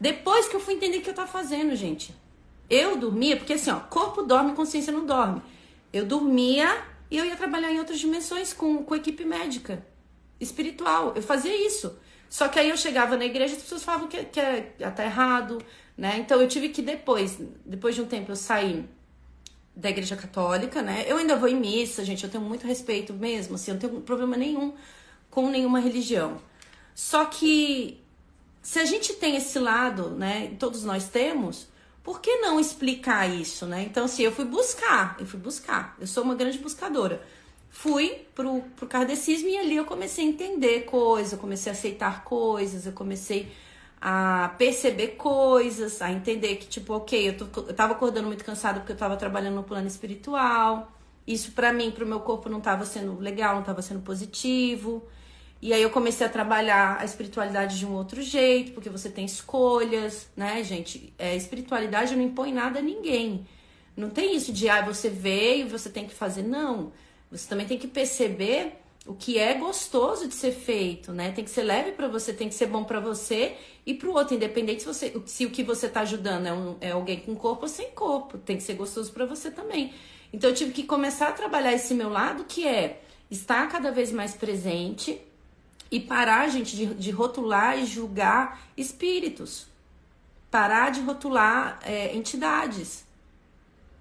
depois 0.00 0.48
que 0.48 0.56
eu 0.56 0.60
fui 0.60 0.74
entender 0.74 0.98
o 0.98 1.02
que 1.02 1.10
eu 1.10 1.14
tava 1.14 1.28
fazendo, 1.28 1.76
gente. 1.76 2.14
Eu 2.70 2.96
dormia, 2.96 3.36
porque 3.36 3.52
assim, 3.52 3.70
ó, 3.70 3.80
corpo 3.80 4.22
dorme, 4.22 4.54
consciência 4.54 4.90
não 4.90 5.04
dorme. 5.04 5.42
Eu 5.92 6.06
dormia 6.06 6.82
e 7.10 7.18
eu 7.18 7.24
ia 7.26 7.36
trabalhar 7.36 7.70
em 7.70 7.78
outras 7.78 7.98
dimensões 7.98 8.54
com, 8.54 8.82
com 8.82 8.94
equipe 8.94 9.24
médica, 9.24 9.84
espiritual. 10.40 11.12
Eu 11.14 11.22
fazia 11.22 11.54
isso. 11.66 11.98
Só 12.30 12.48
que 12.48 12.58
aí 12.58 12.70
eu 12.70 12.76
chegava 12.78 13.16
na 13.16 13.26
igreja 13.26 13.54
e 13.54 13.56
as 13.56 13.62
pessoas 13.62 13.82
falavam 13.82 14.08
que, 14.08 14.24
que 14.24 14.40
é 14.40 14.72
tá 14.94 15.04
errado, 15.04 15.58
né? 15.98 16.16
Então 16.18 16.40
eu 16.40 16.48
tive 16.48 16.70
que 16.70 16.80
depois, 16.80 17.38
depois 17.66 17.94
de 17.94 18.00
um 18.00 18.06
tempo 18.06 18.30
eu 18.32 18.36
saí 18.36 18.88
da 19.80 19.90
igreja 19.90 20.16
católica, 20.16 20.82
né? 20.82 21.04
Eu 21.06 21.16
ainda 21.16 21.36
vou 21.36 21.48
em 21.48 21.56
missa, 21.56 22.04
gente, 22.04 22.24
eu 22.24 22.30
tenho 22.30 22.44
muito 22.44 22.66
respeito 22.66 23.12
mesmo, 23.12 23.54
assim, 23.54 23.70
eu 23.70 23.74
não 23.74 23.80
tenho 23.80 24.00
problema 24.02 24.36
nenhum 24.36 24.74
com 25.30 25.48
nenhuma 25.48 25.80
religião. 25.80 26.40
Só 26.94 27.24
que 27.24 28.00
se 28.62 28.78
a 28.78 28.84
gente 28.84 29.14
tem 29.14 29.36
esse 29.36 29.58
lado, 29.58 30.10
né, 30.10 30.54
todos 30.58 30.84
nós 30.84 31.08
temos, 31.08 31.68
por 32.02 32.20
que 32.20 32.36
não 32.36 32.60
explicar 32.60 33.28
isso, 33.28 33.66
né? 33.66 33.82
Então, 33.82 34.04
assim, 34.04 34.22
eu 34.22 34.32
fui 34.32 34.44
buscar, 34.44 35.16
eu 35.18 35.26
fui 35.26 35.38
buscar. 35.38 35.96
Eu 36.00 36.06
sou 36.06 36.22
uma 36.24 36.34
grande 36.34 36.58
buscadora 36.58 37.22
fui 37.70 38.26
pro, 38.34 38.62
pro 38.76 38.86
kardecismo 38.86 39.48
e 39.48 39.56
ali 39.56 39.76
eu 39.76 39.84
comecei 39.84 40.24
a 40.24 40.28
entender 40.28 40.80
coisas, 40.80 41.32
eu 41.32 41.38
comecei 41.38 41.70
a 41.70 41.74
aceitar 41.74 42.24
coisas, 42.24 42.84
eu 42.84 42.92
comecei 42.92 43.50
a 44.00 44.54
perceber 44.56 45.08
coisas, 45.08 46.00
a 46.00 46.10
entender 46.10 46.56
que, 46.56 46.66
tipo, 46.66 46.94
ok, 46.94 47.28
eu, 47.28 47.36
tô, 47.36 47.60
eu 47.60 47.74
tava 47.74 47.92
acordando 47.92 48.26
muito 48.28 48.44
cansado 48.44 48.80
porque 48.80 48.92
eu 48.92 48.96
tava 48.96 49.16
trabalhando 49.16 49.56
no 49.56 49.62
plano 49.62 49.86
espiritual. 49.86 50.90
Isso 51.26 51.52
para 51.52 51.72
mim, 51.72 51.90
pro 51.90 52.06
meu 52.06 52.20
corpo, 52.20 52.48
não 52.48 52.60
tava 52.60 52.86
sendo 52.86 53.20
legal, 53.20 53.56
não 53.56 53.62
tava 53.62 53.82
sendo 53.82 54.00
positivo. 54.00 55.06
E 55.62 55.74
aí 55.74 55.82
eu 55.82 55.90
comecei 55.90 56.26
a 56.26 56.30
trabalhar 56.30 56.98
a 56.98 57.04
espiritualidade 57.04 57.78
de 57.78 57.84
um 57.84 57.92
outro 57.92 58.22
jeito, 58.22 58.72
porque 58.72 58.88
você 58.88 59.10
tem 59.10 59.26
escolhas, 59.26 60.30
né, 60.34 60.64
gente? 60.64 61.12
É, 61.18 61.36
espiritualidade 61.36 62.16
não 62.16 62.22
impõe 62.24 62.52
nada 62.52 62.78
a 62.78 62.82
ninguém. 62.82 63.46
Não 63.94 64.08
tem 64.08 64.34
isso 64.34 64.52
de, 64.52 64.68
ah, 64.70 64.80
você 64.82 65.10
veio, 65.10 65.68
você 65.68 65.90
tem 65.90 66.06
que 66.06 66.14
fazer. 66.14 66.42
Não. 66.42 66.92
Você 67.30 67.46
também 67.46 67.66
tem 67.66 67.78
que 67.78 67.86
perceber 67.86 68.79
o 69.06 69.14
que 69.14 69.38
é 69.38 69.54
gostoso 69.54 70.28
de 70.28 70.34
ser 70.34 70.52
feito, 70.52 71.12
né? 71.12 71.32
Tem 71.32 71.44
que 71.44 71.50
ser 71.50 71.62
leve 71.62 71.92
para 71.92 72.06
você, 72.06 72.32
tem 72.32 72.48
que 72.48 72.54
ser 72.54 72.66
bom 72.66 72.84
para 72.84 73.00
você 73.00 73.56
e 73.86 73.94
para 73.94 74.08
o 74.08 74.12
outro, 74.12 74.34
independente 74.34 74.82
se, 74.82 74.86
você, 74.86 75.22
se 75.26 75.46
o 75.46 75.50
que 75.50 75.62
você 75.62 75.86
está 75.86 76.00
ajudando 76.00 76.46
é, 76.46 76.52
um, 76.52 76.76
é 76.80 76.90
alguém 76.90 77.20
com 77.20 77.34
corpo 77.34 77.62
ou 77.62 77.68
sem 77.68 77.90
corpo, 77.90 78.38
tem 78.38 78.56
que 78.56 78.62
ser 78.62 78.74
gostoso 78.74 79.10
para 79.12 79.24
você 79.24 79.50
também. 79.50 79.94
Então 80.32 80.50
eu 80.50 80.54
tive 80.54 80.72
que 80.72 80.84
começar 80.84 81.28
a 81.28 81.32
trabalhar 81.32 81.72
esse 81.72 81.94
meu 81.94 82.08
lado 82.08 82.44
que 82.44 82.66
é 82.66 83.02
estar 83.30 83.68
cada 83.68 83.90
vez 83.90 84.12
mais 84.12 84.34
presente 84.34 85.20
e 85.90 85.98
parar, 85.98 86.48
gente, 86.48 86.76
de, 86.76 86.86
de 86.94 87.10
rotular 87.10 87.78
e 87.78 87.86
julgar 87.86 88.60
espíritos. 88.76 89.66
Parar 90.50 90.90
de 90.90 91.00
rotular 91.00 91.80
é, 91.82 92.14
entidades. 92.14 93.04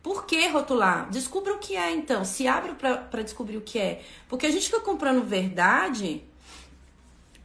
Por 0.10 0.26
que 0.26 0.48
rotular? 0.48 1.08
Descubra 1.12 1.54
o 1.54 1.60
que 1.60 1.76
é, 1.76 1.91
então. 1.91 2.26
Se 2.26 2.48
abra 2.48 2.74
para 2.74 3.22
descobrir 3.22 3.58
o 3.58 3.62
que 3.62 3.78
é. 3.78 4.02
Porque 4.28 4.48
a 4.48 4.50
gente 4.50 4.65
fica 4.65 4.80
comprando 4.80 5.24
verdade. 5.24 6.24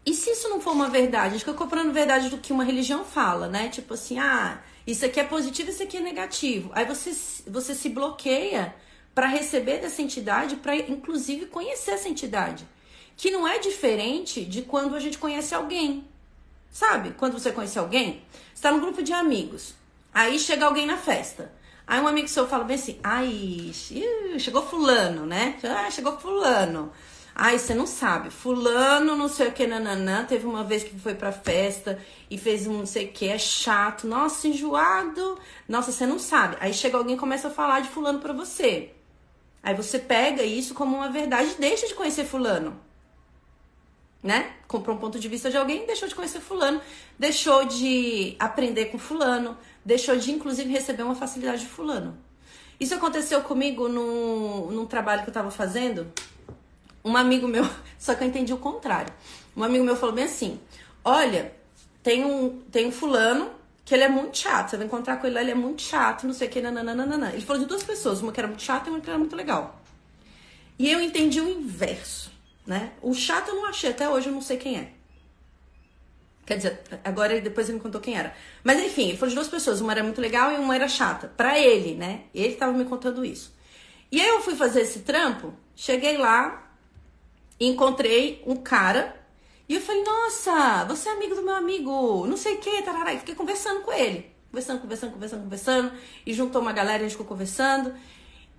E 0.06 0.14
se 0.14 0.30
isso 0.30 0.48
não 0.48 0.62
for 0.62 0.72
uma 0.72 0.88
verdade? 0.88 1.26
A 1.26 1.30
gente 1.32 1.40
fica 1.40 1.52
comprando 1.52 1.92
verdade 1.92 2.30
do 2.30 2.38
que 2.38 2.54
uma 2.54 2.64
religião 2.64 3.04
fala, 3.04 3.48
né? 3.48 3.68
Tipo 3.68 3.92
assim, 3.92 4.18
ah, 4.18 4.62
isso 4.86 5.04
aqui 5.04 5.20
é 5.20 5.24
positivo, 5.24 5.68
isso 5.68 5.82
aqui 5.82 5.98
é 5.98 6.00
negativo. 6.00 6.70
Aí 6.72 6.86
você, 6.86 7.14
você 7.46 7.74
se 7.74 7.90
bloqueia 7.90 8.74
para 9.14 9.26
receber 9.26 9.82
dessa 9.82 10.00
entidade, 10.00 10.56
para 10.56 10.74
inclusive 10.74 11.44
conhecer 11.44 11.90
essa 11.90 12.08
entidade. 12.08 12.66
Que 13.14 13.30
não 13.30 13.46
é 13.46 13.58
diferente 13.58 14.42
de 14.42 14.62
quando 14.62 14.96
a 14.96 15.00
gente 15.00 15.18
conhece 15.18 15.54
alguém. 15.54 16.08
Sabe? 16.70 17.10
Quando 17.10 17.34
você 17.34 17.52
conhece 17.52 17.78
alguém, 17.78 18.22
está 18.54 18.72
num 18.72 18.80
grupo 18.80 19.02
de 19.02 19.12
amigos. 19.12 19.74
Aí 20.14 20.38
chega 20.38 20.64
alguém 20.64 20.86
na 20.86 20.96
festa. 20.96 21.52
Aí 21.86 22.00
um 22.00 22.08
amigo 22.08 22.28
seu 22.28 22.46
fala 22.48 22.64
bem 22.64 22.76
assim, 22.76 22.98
ai, 23.02 23.70
chegou 24.38 24.62
fulano, 24.66 25.26
né? 25.26 25.58
Ah, 25.62 25.90
chegou 25.90 26.18
fulano. 26.18 26.90
Ai, 27.36 27.58
você 27.58 27.74
não 27.74 27.86
sabe, 27.86 28.30
fulano, 28.30 29.16
não 29.16 29.28
sei 29.28 29.48
o 29.48 29.52
que, 29.52 29.66
nananã, 29.66 30.24
teve 30.24 30.46
uma 30.46 30.62
vez 30.62 30.84
que 30.84 30.96
foi 31.00 31.14
pra 31.16 31.32
festa 31.32 31.98
e 32.30 32.38
fez 32.38 32.64
um 32.68 32.78
não 32.78 32.86
sei 32.86 33.06
o 33.06 33.12
que, 33.12 33.28
é 33.28 33.38
chato, 33.38 34.06
nossa, 34.06 34.46
enjoado, 34.46 35.36
nossa, 35.68 35.90
você 35.90 36.06
não 36.06 36.18
sabe. 36.18 36.56
Aí 36.60 36.72
chega 36.72 36.96
alguém 36.96 37.16
e 37.16 37.18
começa 37.18 37.48
a 37.48 37.50
falar 37.50 37.80
de 37.80 37.88
fulano 37.88 38.20
pra 38.20 38.32
você. 38.32 38.92
Aí 39.64 39.74
você 39.74 39.98
pega 39.98 40.44
isso 40.44 40.74
como 40.74 40.94
uma 40.94 41.08
verdade 41.08 41.50
e 41.56 41.60
deixa 41.60 41.88
de 41.88 41.94
conhecer 41.94 42.24
fulano. 42.24 42.78
Né? 44.22 44.52
Comprou 44.68 44.94
um 44.96 44.98
ponto 45.00 45.18
de 45.18 45.28
vista 45.28 45.50
de 45.50 45.56
alguém, 45.56 45.86
deixou 45.86 46.08
de 46.08 46.14
conhecer 46.14 46.40
fulano, 46.40 46.80
deixou 47.18 47.64
de 47.64 48.36
aprender 48.38 48.86
com 48.86 48.98
fulano, 48.98 49.58
deixou 49.84 50.16
de, 50.16 50.32
inclusive, 50.32 50.70
receber 50.70 51.02
uma 51.02 51.14
facilidade 51.14 51.62
de 51.62 51.68
fulano. 51.68 52.16
Isso 52.78 52.94
aconteceu 52.94 53.40
comigo 53.42 53.88
num, 53.88 54.70
num 54.70 54.86
trabalho 54.86 55.22
que 55.22 55.28
eu 55.28 55.34
tava 55.34 55.50
fazendo. 55.50 56.12
Um 57.04 57.16
amigo 57.16 57.46
meu, 57.46 57.68
só 57.98 58.14
que 58.14 58.24
eu 58.24 58.28
entendi 58.28 58.52
o 58.52 58.58
contrário. 58.58 59.12
Um 59.56 59.62
amigo 59.62 59.84
meu 59.84 59.96
falou 59.96 60.14
bem 60.14 60.24
assim: 60.24 60.58
Olha, 61.04 61.54
tem 62.02 62.24
um, 62.24 62.60
tem 62.70 62.86
um 62.86 62.92
fulano 62.92 63.50
que 63.84 63.94
ele 63.94 64.02
é 64.02 64.08
muito 64.08 64.38
chato. 64.38 64.70
Você 64.70 64.76
vai 64.76 64.86
encontrar 64.86 65.18
com 65.18 65.26
ele 65.26 65.34
lá, 65.34 65.42
ele 65.42 65.50
é 65.50 65.54
muito 65.54 65.82
chato, 65.82 66.26
não 66.26 66.32
sei 66.32 66.48
o 66.48 66.50
que, 66.50 66.60
nananana. 66.60 67.30
Ele 67.32 67.42
falou 67.42 67.62
de 67.62 67.68
duas 67.68 67.82
pessoas, 67.82 68.22
uma 68.22 68.32
que 68.32 68.40
era 68.40 68.48
muito 68.48 68.62
chata 68.62 68.88
e 68.88 68.92
uma 68.92 69.00
que 69.00 69.08
era 69.08 69.18
muito 69.18 69.36
legal. 69.36 69.80
E 70.78 70.90
eu 70.90 71.00
entendi 71.00 71.40
o 71.40 71.48
inverso, 71.48 72.32
né? 72.66 72.92
O 73.00 73.14
chato 73.14 73.48
eu 73.48 73.54
não 73.54 73.66
achei, 73.66 73.90
até 73.90 74.08
hoje 74.08 74.28
eu 74.28 74.32
não 74.32 74.40
sei 74.40 74.56
quem 74.56 74.76
é. 74.76 74.92
Quer 76.46 76.56
dizer, 76.56 76.82
agora 77.02 77.40
depois 77.40 77.68
ele 77.68 77.78
me 77.78 77.82
contou 77.82 78.00
quem 78.00 78.16
era. 78.16 78.34
Mas 78.62 78.78
enfim, 78.82 79.16
falou 79.16 79.28
de 79.30 79.34
duas 79.34 79.48
pessoas, 79.48 79.80
uma 79.80 79.92
era 79.92 80.02
muito 80.02 80.20
legal 80.20 80.52
e 80.52 80.56
uma 80.56 80.74
era 80.74 80.88
chata. 80.88 81.32
Pra 81.36 81.58
ele, 81.58 81.94
né? 81.94 82.24
Ele 82.34 82.54
tava 82.54 82.72
me 82.72 82.84
contando 82.84 83.24
isso. 83.24 83.54
E 84.12 84.20
aí 84.20 84.28
eu 84.28 84.42
fui 84.42 84.54
fazer 84.54 84.82
esse 84.82 85.00
trampo, 85.00 85.54
cheguei 85.74 86.16
lá, 86.16 86.70
encontrei 87.58 88.42
um 88.46 88.56
cara 88.56 89.24
e 89.68 89.74
eu 89.74 89.80
falei, 89.80 90.04
nossa, 90.04 90.84
você 90.84 91.08
é 91.08 91.12
amigo 91.12 91.34
do 91.34 91.42
meu 91.42 91.54
amigo, 91.54 92.26
não 92.26 92.36
sei 92.36 92.54
o 92.54 92.58
que, 92.58 92.82
tarará. 92.82 93.14
E 93.14 93.18
fiquei 93.18 93.34
conversando 93.34 93.80
com 93.80 93.92
ele. 93.92 94.30
Conversando, 94.50 94.80
conversando, 94.80 95.12
conversando, 95.12 95.42
conversando. 95.42 95.92
E 96.26 96.34
juntou 96.34 96.60
uma 96.60 96.72
galera, 96.72 96.98
a 96.98 97.02
gente 97.02 97.12
ficou 97.12 97.26
conversando. 97.26 97.94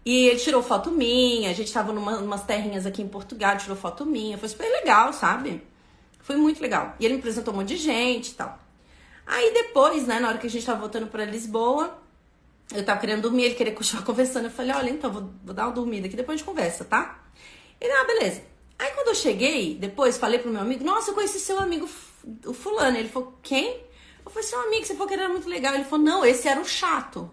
E 0.03 0.27
ele 0.27 0.39
tirou 0.39 0.61
foto 0.63 0.91
minha, 0.91 1.49
a 1.49 1.53
gente 1.53 1.71
tava 1.71 1.93
numa, 1.93 2.17
umas 2.17 2.43
terrinhas 2.43 2.85
aqui 2.85 3.01
em 3.01 3.07
Portugal, 3.07 3.57
tirou 3.57 3.77
foto 3.77 4.05
minha. 4.05 4.37
Foi 4.37 4.49
super 4.49 4.67
legal, 4.67 5.13
sabe? 5.13 5.61
Foi 6.25 6.35
muito 6.35 6.59
legal. 6.59 6.95
E 6.99 7.05
ele 7.05 7.13
me 7.13 7.19
apresentou 7.19 7.53
um 7.53 7.57
monte 7.57 7.67
de 7.67 7.77
gente 7.77 8.31
e 8.31 8.33
tal. 8.33 8.57
Aí 9.27 9.53
depois, 9.53 10.07
né, 10.07 10.19
na 10.19 10.29
hora 10.29 10.39
que 10.39 10.47
a 10.47 10.49
gente 10.49 10.65
tava 10.65 10.79
voltando 10.79 11.05
para 11.05 11.23
Lisboa, 11.23 12.01
eu 12.73 12.83
tava 12.83 12.99
querendo 12.99 13.21
dormir, 13.21 13.43
ele 13.43 13.53
queria 13.53 13.73
continuar 13.73 14.01
conversando. 14.03 14.45
Eu 14.45 14.51
falei, 14.51 14.75
olha, 14.75 14.89
então, 14.89 15.11
vou, 15.13 15.29
vou 15.43 15.53
dar 15.53 15.67
uma 15.67 15.71
dormida 15.73 16.07
aqui, 16.07 16.15
depois 16.15 16.33
a 16.33 16.37
gente 16.37 16.47
conversa, 16.47 16.83
tá? 16.83 17.23
Ele, 17.79 17.93
ah, 17.93 18.03
beleza. 18.05 18.41
Aí 18.79 18.91
quando 18.93 19.09
eu 19.09 19.15
cheguei, 19.15 19.75
depois 19.75 20.17
falei 20.17 20.39
pro 20.39 20.49
meu 20.49 20.61
amigo, 20.61 20.83
nossa, 20.83 21.11
eu 21.11 21.13
conheci 21.13 21.39
seu 21.39 21.59
amigo, 21.59 21.87
o 22.43 22.53
fulano. 22.53 22.97
Ele 22.97 23.07
falou, 23.07 23.37
quem? 23.43 23.83
Eu 24.25 24.31
falei, 24.31 24.47
seu 24.47 24.59
amigo, 24.61 24.83
você 24.83 24.93
falou 24.93 25.07
que 25.07 25.13
ele 25.13 25.21
era 25.21 25.31
muito 25.31 25.47
legal. 25.47 25.75
Ele 25.75 25.83
falou, 25.83 26.03
não, 26.03 26.25
esse 26.25 26.47
era 26.47 26.59
o 26.59 26.65
chato. 26.65 27.29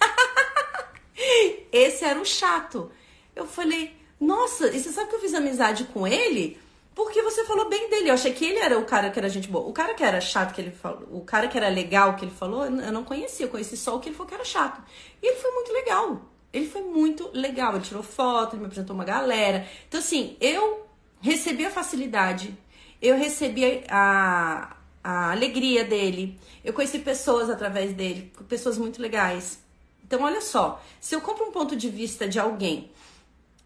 esse 1.70 2.02
era 2.02 2.18
o 2.18 2.24
chato. 2.24 2.90
Eu 3.34 3.46
falei, 3.46 3.94
nossa, 4.18 4.68
e 4.68 4.80
você 4.80 4.90
sabe 4.90 5.10
que 5.10 5.16
eu 5.16 5.20
fiz 5.20 5.34
amizade 5.34 5.84
com 5.84 6.06
ele? 6.06 6.58
Porque 6.96 7.20
você 7.20 7.44
falou 7.44 7.68
bem 7.68 7.90
dele. 7.90 8.08
Eu 8.08 8.14
achei 8.14 8.32
que 8.32 8.46
ele 8.46 8.58
era 8.58 8.78
o 8.78 8.86
cara 8.86 9.10
que 9.10 9.18
era 9.18 9.28
gente 9.28 9.48
boa. 9.48 9.68
O 9.68 9.72
cara 9.72 9.92
que 9.92 10.02
era 10.02 10.18
chato 10.18 10.54
que 10.54 10.62
ele 10.62 10.70
falou, 10.70 11.06
o 11.12 11.20
cara 11.20 11.46
que 11.46 11.58
era 11.58 11.68
legal 11.68 12.16
que 12.16 12.24
ele 12.24 12.32
falou, 12.32 12.64
eu 12.64 12.70
não 12.70 13.04
conhecia. 13.04 13.44
Eu 13.44 13.50
conheci 13.50 13.76
só 13.76 13.94
o 13.94 14.00
que 14.00 14.08
ele 14.08 14.16
falou 14.16 14.26
que 14.26 14.34
era 14.34 14.44
chato. 14.46 14.82
E 15.22 15.26
ele 15.26 15.36
foi 15.36 15.50
muito 15.50 15.72
legal. 15.74 16.22
Ele 16.54 16.66
foi 16.66 16.80
muito 16.80 17.30
legal. 17.34 17.74
Ele 17.74 17.84
tirou 17.84 18.02
foto, 18.02 18.54
ele 18.54 18.60
me 18.60 18.66
apresentou 18.66 18.96
uma 18.96 19.04
galera. 19.04 19.68
Então, 19.86 20.00
assim, 20.00 20.38
eu 20.40 20.86
recebi 21.20 21.66
a 21.66 21.70
facilidade, 21.70 22.56
eu 23.02 23.14
recebi 23.18 23.84
a, 23.90 24.74
a 25.04 25.32
alegria 25.32 25.84
dele. 25.84 26.40
Eu 26.64 26.72
conheci 26.72 26.98
pessoas 27.00 27.50
através 27.50 27.92
dele, 27.92 28.32
pessoas 28.48 28.78
muito 28.78 29.02
legais. 29.02 29.62
Então, 30.02 30.22
olha 30.22 30.40
só, 30.40 30.82
se 30.98 31.14
eu 31.14 31.20
compro 31.20 31.44
um 31.44 31.52
ponto 31.52 31.76
de 31.76 31.90
vista 31.90 32.26
de 32.26 32.38
alguém, 32.38 32.90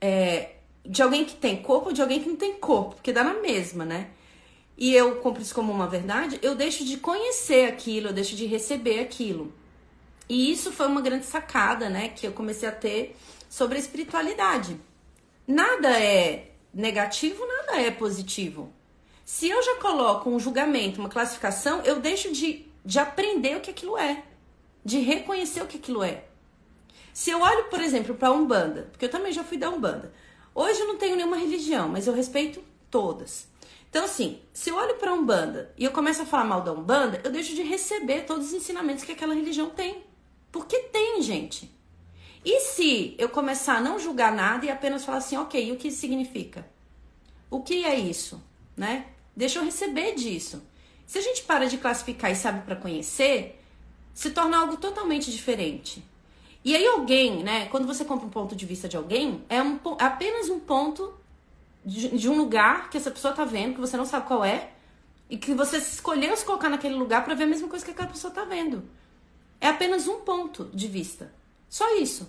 é, 0.00 0.56
de 0.90 1.02
alguém 1.02 1.24
que 1.24 1.36
tem 1.36 1.62
corpo 1.62 1.92
de 1.92 2.02
alguém 2.02 2.20
que 2.20 2.28
não 2.28 2.34
tem 2.34 2.54
corpo, 2.54 2.96
porque 2.96 3.12
dá 3.12 3.22
na 3.22 3.34
mesma, 3.34 3.84
né? 3.84 4.10
E 4.76 4.92
eu 4.92 5.20
compro 5.20 5.40
isso 5.40 5.54
como 5.54 5.72
uma 5.72 5.86
verdade, 5.86 6.40
eu 6.42 6.56
deixo 6.56 6.84
de 6.84 6.96
conhecer 6.96 7.68
aquilo, 7.68 8.08
eu 8.08 8.12
deixo 8.12 8.34
de 8.34 8.44
receber 8.44 8.98
aquilo. 8.98 9.52
E 10.28 10.50
isso 10.50 10.72
foi 10.72 10.88
uma 10.88 11.00
grande 11.00 11.26
sacada, 11.26 11.88
né, 11.88 12.08
que 12.08 12.26
eu 12.26 12.32
comecei 12.32 12.68
a 12.68 12.72
ter 12.72 13.16
sobre 13.48 13.76
a 13.76 13.80
espiritualidade. 13.80 14.80
Nada 15.46 15.90
é 15.96 16.50
negativo, 16.74 17.46
nada 17.46 17.80
é 17.80 17.92
positivo. 17.92 18.72
Se 19.24 19.48
eu 19.48 19.62
já 19.62 19.76
coloco 19.76 20.28
um 20.28 20.40
julgamento, 20.40 20.98
uma 20.98 21.08
classificação, 21.08 21.82
eu 21.82 22.00
deixo 22.00 22.32
de, 22.32 22.66
de 22.84 22.98
aprender 22.98 23.56
o 23.56 23.60
que 23.60 23.70
aquilo 23.70 23.96
é, 23.96 24.24
de 24.84 24.98
reconhecer 24.98 25.62
o 25.62 25.68
que 25.68 25.76
aquilo 25.76 26.02
é. 26.02 26.24
Se 27.14 27.30
eu 27.30 27.40
olho, 27.40 27.66
por 27.66 27.80
exemplo, 27.80 28.16
para 28.16 28.28
a 28.28 28.32
Umbanda, 28.32 28.88
porque 28.90 29.04
eu 29.04 29.10
também 29.10 29.32
já 29.32 29.44
fui 29.44 29.56
da 29.56 29.70
Umbanda. 29.70 30.12
Hoje 30.60 30.78
eu 30.78 30.88
não 30.88 30.98
tenho 30.98 31.16
nenhuma 31.16 31.38
religião, 31.38 31.88
mas 31.88 32.06
eu 32.06 32.12
respeito 32.12 32.62
todas. 32.90 33.48
Então, 33.88 34.04
assim, 34.04 34.42
se 34.52 34.68
eu 34.68 34.76
olho 34.76 34.96
para 34.96 35.14
Umbanda 35.14 35.72
e 35.74 35.86
eu 35.86 35.90
começo 35.90 36.20
a 36.20 36.26
falar 36.26 36.44
mal 36.44 36.60
da 36.60 36.70
Umbanda, 36.70 37.18
eu 37.24 37.32
deixo 37.32 37.54
de 37.54 37.62
receber 37.62 38.26
todos 38.26 38.48
os 38.48 38.52
ensinamentos 38.52 39.02
que 39.02 39.12
aquela 39.12 39.32
religião 39.32 39.70
tem. 39.70 40.04
Porque 40.52 40.78
tem, 40.92 41.22
gente. 41.22 41.74
E 42.44 42.60
se 42.60 43.14
eu 43.16 43.30
começar 43.30 43.78
a 43.78 43.80
não 43.80 43.98
julgar 43.98 44.34
nada 44.34 44.66
e 44.66 44.70
apenas 44.70 45.02
falar 45.02 45.16
assim, 45.16 45.38
ok, 45.38 45.72
o 45.72 45.78
que 45.78 45.90
significa? 45.90 46.68
O 47.50 47.62
que 47.62 47.86
é 47.86 47.98
isso? 47.98 48.38
Né? 48.76 49.06
Deixa 49.34 49.60
eu 49.60 49.64
receber 49.64 50.14
disso. 50.14 50.62
Se 51.06 51.16
a 51.16 51.22
gente 51.22 51.42
para 51.44 51.68
de 51.68 51.78
classificar 51.78 52.30
e 52.30 52.36
sabe 52.36 52.66
para 52.66 52.76
conhecer, 52.76 53.58
se 54.12 54.30
torna 54.30 54.58
algo 54.58 54.76
totalmente 54.76 55.32
diferente. 55.32 56.04
E 56.64 56.76
aí 56.76 56.86
alguém, 56.86 57.42
né, 57.42 57.66
quando 57.66 57.86
você 57.86 58.04
compra 58.04 58.26
um 58.26 58.30
ponto 58.30 58.54
de 58.54 58.66
vista 58.66 58.88
de 58.88 58.96
alguém, 58.96 59.44
é 59.48 59.62
um, 59.62 59.78
apenas 59.98 60.48
um 60.48 60.60
ponto 60.60 61.14
de, 61.84 62.16
de 62.16 62.28
um 62.28 62.36
lugar 62.36 62.90
que 62.90 62.98
essa 62.98 63.10
pessoa 63.10 63.32
tá 63.32 63.44
vendo, 63.44 63.74
que 63.74 63.80
você 63.80 63.96
não 63.96 64.04
sabe 64.04 64.26
qual 64.26 64.44
é, 64.44 64.70
e 65.28 65.38
que 65.38 65.54
você 65.54 65.78
escolheu 65.78 66.36
se 66.36 66.44
colocar 66.44 66.68
naquele 66.68 66.94
lugar 66.94 67.24
para 67.24 67.34
ver 67.34 67.44
a 67.44 67.46
mesma 67.46 67.68
coisa 67.68 67.84
que 67.84 67.92
aquela 67.92 68.08
pessoa 68.08 68.32
tá 68.32 68.44
vendo. 68.44 68.82
É 69.60 69.68
apenas 69.68 70.08
um 70.08 70.20
ponto 70.20 70.64
de 70.74 70.88
vista. 70.88 71.32
Só 71.68 71.96
isso. 71.96 72.28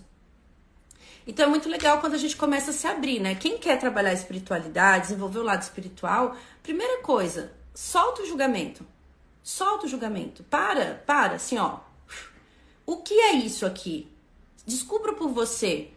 Então 1.26 1.46
é 1.46 1.50
muito 1.50 1.70
legal 1.70 2.00
quando 2.00 2.14
a 2.14 2.18
gente 2.18 2.36
começa 2.36 2.72
a 2.72 2.74
se 2.74 2.88
abrir, 2.88 3.20
né? 3.20 3.36
Quem 3.36 3.58
quer 3.58 3.80
trabalhar 3.80 4.14
espiritualidade, 4.14 5.08
desenvolver 5.08 5.40
o 5.40 5.44
lado 5.44 5.62
espiritual, 5.62 6.36
primeira 6.64 7.02
coisa, 7.02 7.52
solta 7.74 8.22
o 8.22 8.26
julgamento. 8.26 8.86
Solta 9.44 9.86
o 9.86 9.90
julgamento. 9.90 10.44
Para, 10.44 11.04
para, 11.06 11.36
assim, 11.36 11.58
ó. 11.58 11.80
O 12.86 12.98
que 12.98 13.14
é 13.14 13.34
isso 13.34 13.66
aqui? 13.66 14.12
Descubra 14.66 15.14
por 15.14 15.30
você. 15.30 15.90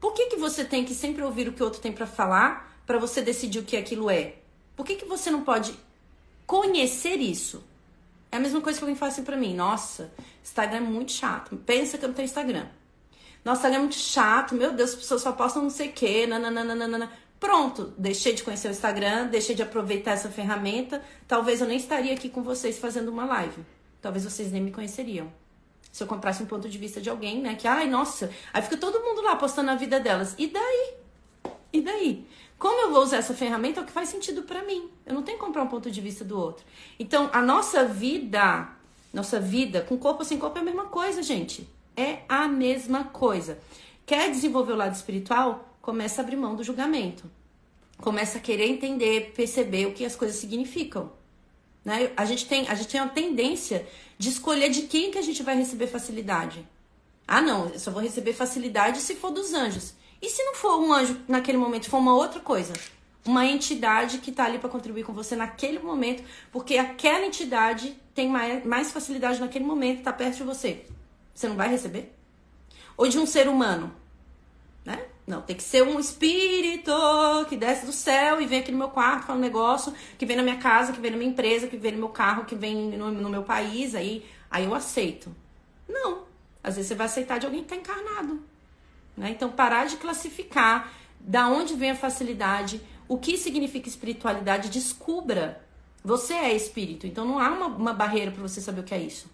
Por 0.00 0.12
que, 0.12 0.26
que 0.26 0.36
você 0.36 0.64
tem 0.64 0.84
que 0.84 0.94
sempre 0.94 1.22
ouvir 1.22 1.48
o 1.48 1.52
que 1.52 1.62
o 1.62 1.64
outro 1.64 1.80
tem 1.80 1.92
para 1.92 2.06
falar 2.06 2.78
para 2.86 2.98
você 2.98 3.22
decidir 3.22 3.58
o 3.58 3.64
que 3.64 3.76
aquilo 3.76 4.10
é? 4.10 4.34
Por 4.76 4.84
que, 4.84 4.96
que 4.96 5.04
você 5.04 5.30
não 5.30 5.42
pode 5.42 5.74
conhecer 6.46 7.16
isso? 7.16 7.64
É 8.30 8.36
a 8.36 8.40
mesma 8.40 8.60
coisa 8.60 8.78
que 8.78 8.84
alguém 8.84 8.96
fala 8.96 9.12
assim 9.12 9.22
pra 9.22 9.36
mim. 9.36 9.54
Nossa, 9.54 10.12
Instagram 10.42 10.78
é 10.78 10.80
muito 10.80 11.12
chato. 11.12 11.56
Pensa 11.56 11.96
que 11.96 12.04
eu 12.04 12.08
não 12.08 12.14
tenho 12.14 12.26
Instagram. 12.26 12.66
Nossa, 13.44 13.60
Instagram 13.60 13.76
é 13.76 13.80
muito 13.80 13.94
chato. 13.94 14.54
Meu 14.54 14.72
Deus, 14.72 14.90
as 14.90 14.96
pessoas 14.96 15.22
só 15.22 15.32
postam 15.32 15.62
não 15.62 15.70
sei 15.70 15.88
o 15.88 15.92
quê. 15.92 16.26
Nananana. 16.26 17.10
Pronto, 17.38 17.92
deixei 17.96 18.32
de 18.32 18.42
conhecer 18.42 18.68
o 18.68 18.70
Instagram, 18.70 19.26
deixei 19.26 19.54
de 19.54 19.62
aproveitar 19.62 20.12
essa 20.12 20.30
ferramenta. 20.30 21.02
Talvez 21.28 21.60
eu 21.60 21.66
nem 21.66 21.76
estaria 21.76 22.12
aqui 22.12 22.28
com 22.28 22.42
vocês 22.42 22.78
fazendo 22.78 23.08
uma 23.08 23.24
live. 23.24 23.64
Talvez 24.00 24.24
vocês 24.24 24.50
nem 24.50 24.62
me 24.62 24.72
conheceriam. 24.72 25.32
Se 25.94 26.02
eu 26.02 26.08
comprasse 26.08 26.42
um 26.42 26.46
ponto 26.46 26.68
de 26.68 26.76
vista 26.76 27.00
de 27.00 27.08
alguém, 27.08 27.40
né? 27.40 27.54
Que, 27.54 27.68
ai, 27.68 27.88
nossa, 27.88 28.28
aí 28.52 28.60
fica 28.60 28.76
todo 28.76 28.98
mundo 28.98 29.22
lá 29.22 29.36
postando 29.36 29.70
a 29.70 29.76
vida 29.76 30.00
delas. 30.00 30.34
E 30.36 30.48
daí? 30.48 30.94
E 31.72 31.80
daí? 31.80 32.26
Como 32.58 32.82
eu 32.82 32.90
vou 32.90 33.00
usar 33.00 33.18
essa 33.18 33.32
ferramenta 33.32 33.78
é 33.78 33.82
o 33.84 33.86
que 33.86 33.92
faz 33.92 34.08
sentido 34.08 34.42
para 34.42 34.64
mim. 34.64 34.90
Eu 35.06 35.14
não 35.14 35.22
tenho 35.22 35.38
que 35.38 35.44
comprar 35.44 35.62
um 35.62 35.68
ponto 35.68 35.88
de 35.88 36.00
vista 36.00 36.24
do 36.24 36.36
outro. 36.36 36.66
Então, 36.98 37.30
a 37.32 37.40
nossa 37.40 37.84
vida, 37.84 38.70
nossa 39.12 39.38
vida, 39.38 39.82
com 39.82 39.96
corpo 39.96 40.18
ou 40.18 40.24
sem 40.24 40.36
corpo, 40.36 40.58
é 40.58 40.62
a 40.62 40.64
mesma 40.64 40.86
coisa, 40.86 41.22
gente. 41.22 41.68
É 41.96 42.22
a 42.28 42.48
mesma 42.48 43.04
coisa. 43.04 43.60
Quer 44.04 44.32
desenvolver 44.32 44.72
o 44.72 44.76
lado 44.76 44.96
espiritual? 44.96 45.76
Começa 45.80 46.20
a 46.20 46.24
abrir 46.24 46.34
mão 46.34 46.56
do 46.56 46.64
julgamento. 46.64 47.30
Começa 47.98 48.38
a 48.38 48.40
querer 48.40 48.66
entender, 48.66 49.32
perceber 49.36 49.86
o 49.86 49.92
que 49.92 50.04
as 50.04 50.16
coisas 50.16 50.38
significam. 50.38 51.12
Né? 51.84 52.10
A, 52.16 52.24
gente 52.24 52.48
tem, 52.48 52.66
a 52.66 52.74
gente 52.74 52.88
tem 52.88 53.00
uma 53.00 53.10
tendência 53.10 53.86
de 54.18 54.28
escolher 54.28 54.70
de 54.70 54.82
quem 54.82 55.10
que 55.10 55.18
a 55.18 55.22
gente 55.22 55.42
vai 55.42 55.56
receber 55.56 55.86
facilidade. 55.86 56.66
Ah, 57.26 57.40
não, 57.40 57.68
eu 57.68 57.78
só 57.78 57.90
vou 57.90 58.02
receber 58.02 58.32
facilidade 58.32 59.00
se 59.00 59.14
for 59.14 59.30
dos 59.30 59.54
anjos. 59.54 59.94
E 60.20 60.28
se 60.28 60.42
não 60.42 60.54
for 60.54 60.80
um 60.80 60.92
anjo 60.92 61.20
naquele 61.28 61.58
momento, 61.58 61.90
for 61.90 61.98
uma 61.98 62.14
outra 62.14 62.40
coisa? 62.40 62.72
Uma 63.26 63.46
entidade 63.46 64.18
que 64.18 64.30
está 64.30 64.44
ali 64.44 64.58
para 64.58 64.68
contribuir 64.68 65.04
com 65.04 65.12
você 65.12 65.34
naquele 65.34 65.78
momento, 65.78 66.22
porque 66.52 66.76
aquela 66.76 67.24
entidade 67.24 67.98
tem 68.14 68.28
mais, 68.28 68.92
facilidade 68.92 69.40
naquele 69.40 69.64
momento, 69.64 69.98
está 69.98 70.12
perto 70.12 70.36
de 70.36 70.42
você. 70.44 70.84
Você 71.34 71.48
não 71.48 71.56
vai 71.56 71.68
receber? 71.68 72.14
Ou 72.96 73.08
de 73.08 73.18
um 73.18 73.26
ser 73.26 73.48
humano? 73.48 73.94
Não, 75.26 75.40
tem 75.40 75.56
que 75.56 75.62
ser 75.62 75.82
um 75.82 75.98
espírito 75.98 76.92
que 77.48 77.56
desce 77.56 77.86
do 77.86 77.92
céu 77.92 78.42
e 78.42 78.46
vem 78.46 78.60
aqui 78.60 78.70
no 78.70 78.76
meu 78.76 78.88
quarto, 78.88 79.26
fala 79.26 79.38
um 79.38 79.42
negócio, 79.42 79.94
que 80.18 80.26
vem 80.26 80.36
na 80.36 80.42
minha 80.42 80.58
casa, 80.58 80.92
que 80.92 81.00
vem 81.00 81.10
na 81.10 81.16
minha 81.16 81.30
empresa, 81.30 81.66
que 81.66 81.78
vem 81.78 81.92
no 81.92 81.98
meu 81.98 82.10
carro, 82.10 82.44
que 82.44 82.54
vem 82.54 82.90
no, 82.90 83.10
no 83.10 83.30
meu 83.30 83.42
país, 83.42 83.94
aí, 83.94 84.24
aí 84.50 84.64
eu 84.64 84.74
aceito. 84.74 85.34
Não. 85.88 86.24
Às 86.62 86.76
vezes 86.76 86.88
você 86.88 86.94
vai 86.94 87.06
aceitar 87.06 87.38
de 87.38 87.46
alguém 87.46 87.64
que 87.64 87.74
está 87.74 87.76
encarnado. 87.76 88.42
Né? 89.16 89.30
Então, 89.30 89.50
parar 89.50 89.86
de 89.86 89.96
classificar 89.96 90.92
da 91.18 91.48
onde 91.48 91.74
vem 91.74 91.90
a 91.90 91.96
facilidade, 91.96 92.80
o 93.08 93.16
que 93.16 93.38
significa 93.38 93.88
espiritualidade, 93.88 94.68
descubra. 94.68 95.62
Você 96.04 96.34
é 96.34 96.54
espírito, 96.54 97.06
então 97.06 97.24
não 97.24 97.38
há 97.38 97.48
uma, 97.48 97.66
uma 97.66 97.92
barreira 97.94 98.30
para 98.30 98.42
você 98.42 98.60
saber 98.60 98.80
o 98.80 98.84
que 98.84 98.94
é 98.94 99.00
isso. 99.00 99.30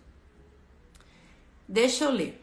Deixa 1.69 2.05
eu 2.05 2.11
ler. 2.11 2.41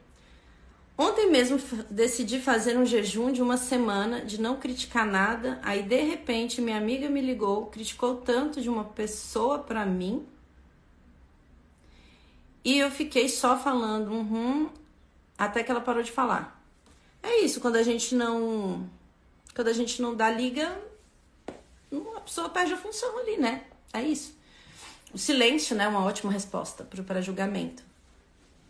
Ontem 0.97 1.29
mesmo 1.29 1.59
decidi 1.91 2.39
fazer 2.39 2.75
um 2.75 2.85
jejum 2.85 3.31
de 3.31 3.41
uma 3.41 3.55
semana, 3.55 4.25
de 4.25 4.41
não 4.41 4.57
criticar 4.57 5.05
nada. 5.05 5.59
Aí 5.61 5.83
de 5.83 6.01
repente 6.01 6.59
minha 6.59 6.77
amiga 6.77 7.07
me 7.07 7.21
ligou, 7.21 7.67
criticou 7.67 8.15
tanto 8.15 8.59
de 8.59 8.67
uma 8.67 8.83
pessoa 8.83 9.59
para 9.59 9.85
mim. 9.85 10.25
E 12.65 12.79
eu 12.79 12.89
fiquei 12.89 13.29
só 13.29 13.57
falando, 13.57 14.11
uhum, 14.11 14.69
até 15.37 15.63
que 15.63 15.69
ela 15.69 15.81
parou 15.81 16.01
de 16.01 16.11
falar. 16.11 16.59
É 17.21 17.41
isso, 17.41 17.61
quando 17.61 17.75
a 17.75 17.83
gente 17.83 18.15
não. 18.15 18.89
Quando 19.53 19.67
a 19.67 19.73
gente 19.73 20.01
não 20.01 20.15
dá 20.15 20.29
liga, 20.31 20.79
a 22.15 22.21
pessoa 22.21 22.49
perde 22.49 22.73
a 22.73 22.77
função 22.77 23.17
ali, 23.19 23.37
né? 23.37 23.65
É 23.93 24.01
isso. 24.01 24.35
O 25.13 25.17
silêncio, 25.17 25.75
né, 25.75 25.85
é 25.85 25.87
uma 25.87 26.03
ótima 26.03 26.31
resposta 26.31 26.83
para 26.83 27.21
julgamento. 27.21 27.86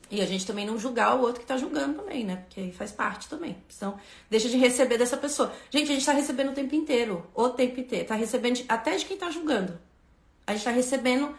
E 0.10 0.22
a 0.22 0.26
gente 0.26 0.46
também 0.46 0.65
não 0.65 0.78
julgar 0.78 1.15
o 1.15 1.22
outro 1.22 1.41
que 1.41 1.46
tá 1.46 1.58
julgando 1.58 2.00
também, 2.00 2.24
né? 2.24 2.38
Porque 2.38 2.62
aí 2.62 2.72
faz 2.72 2.91
parte 2.91 3.28
também. 3.28 3.58
Então, 3.76 4.00
deixa 4.30 4.48
de 4.48 4.58
receber 4.58 4.98
dessa 4.98 5.17
pessoa. 5.17 5.54
Gente, 5.70 5.91
a 5.91 5.93
gente 5.93 6.06
tá 6.06 6.13
recebendo 6.13 6.52
o 6.52 6.54
tempo 6.54 6.74
inteiro. 6.76 7.26
O 7.36 7.50
tempo 7.50 7.80
inteiro. 7.80 8.08
Tá 8.08 8.15
recebendo 8.15 8.63
até 8.70 8.96
de 8.96 9.06
quem 9.06 9.17
tá 9.17 9.30
julgando. 9.30 9.78
A 10.46 10.54
gente 10.54 10.63
tá 10.63 10.72
recebendo 10.72 11.36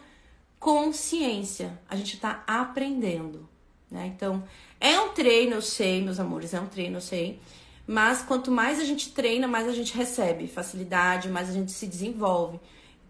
consciência. 0.59 1.79
A 1.89 1.95
gente 1.95 2.17
tá 2.17 2.43
aprendendo. 2.45 3.49
Né? 3.89 4.11
Então, 4.15 4.43
é 4.79 4.99
um 4.99 5.09
treino, 5.09 5.55
eu 5.55 5.61
sei, 5.63 6.01
meus 6.01 6.19
amores, 6.19 6.53
é 6.53 6.61
um 6.61 6.67
treino, 6.67 6.97
eu 6.97 7.01
sei. 7.01 7.39
Mas 7.87 8.21
quanto 8.21 8.51
mais 8.51 8.79
a 8.79 8.83
gente 8.83 9.11
treina, 9.11 9.47
mais 9.47 9.67
a 9.67 9.73
gente 9.73 9.97
recebe 9.97 10.47
facilidade, 10.47 11.27
mais 11.27 11.49
a 11.49 11.53
gente 11.53 11.71
se 11.71 11.87
desenvolve. 11.87 12.59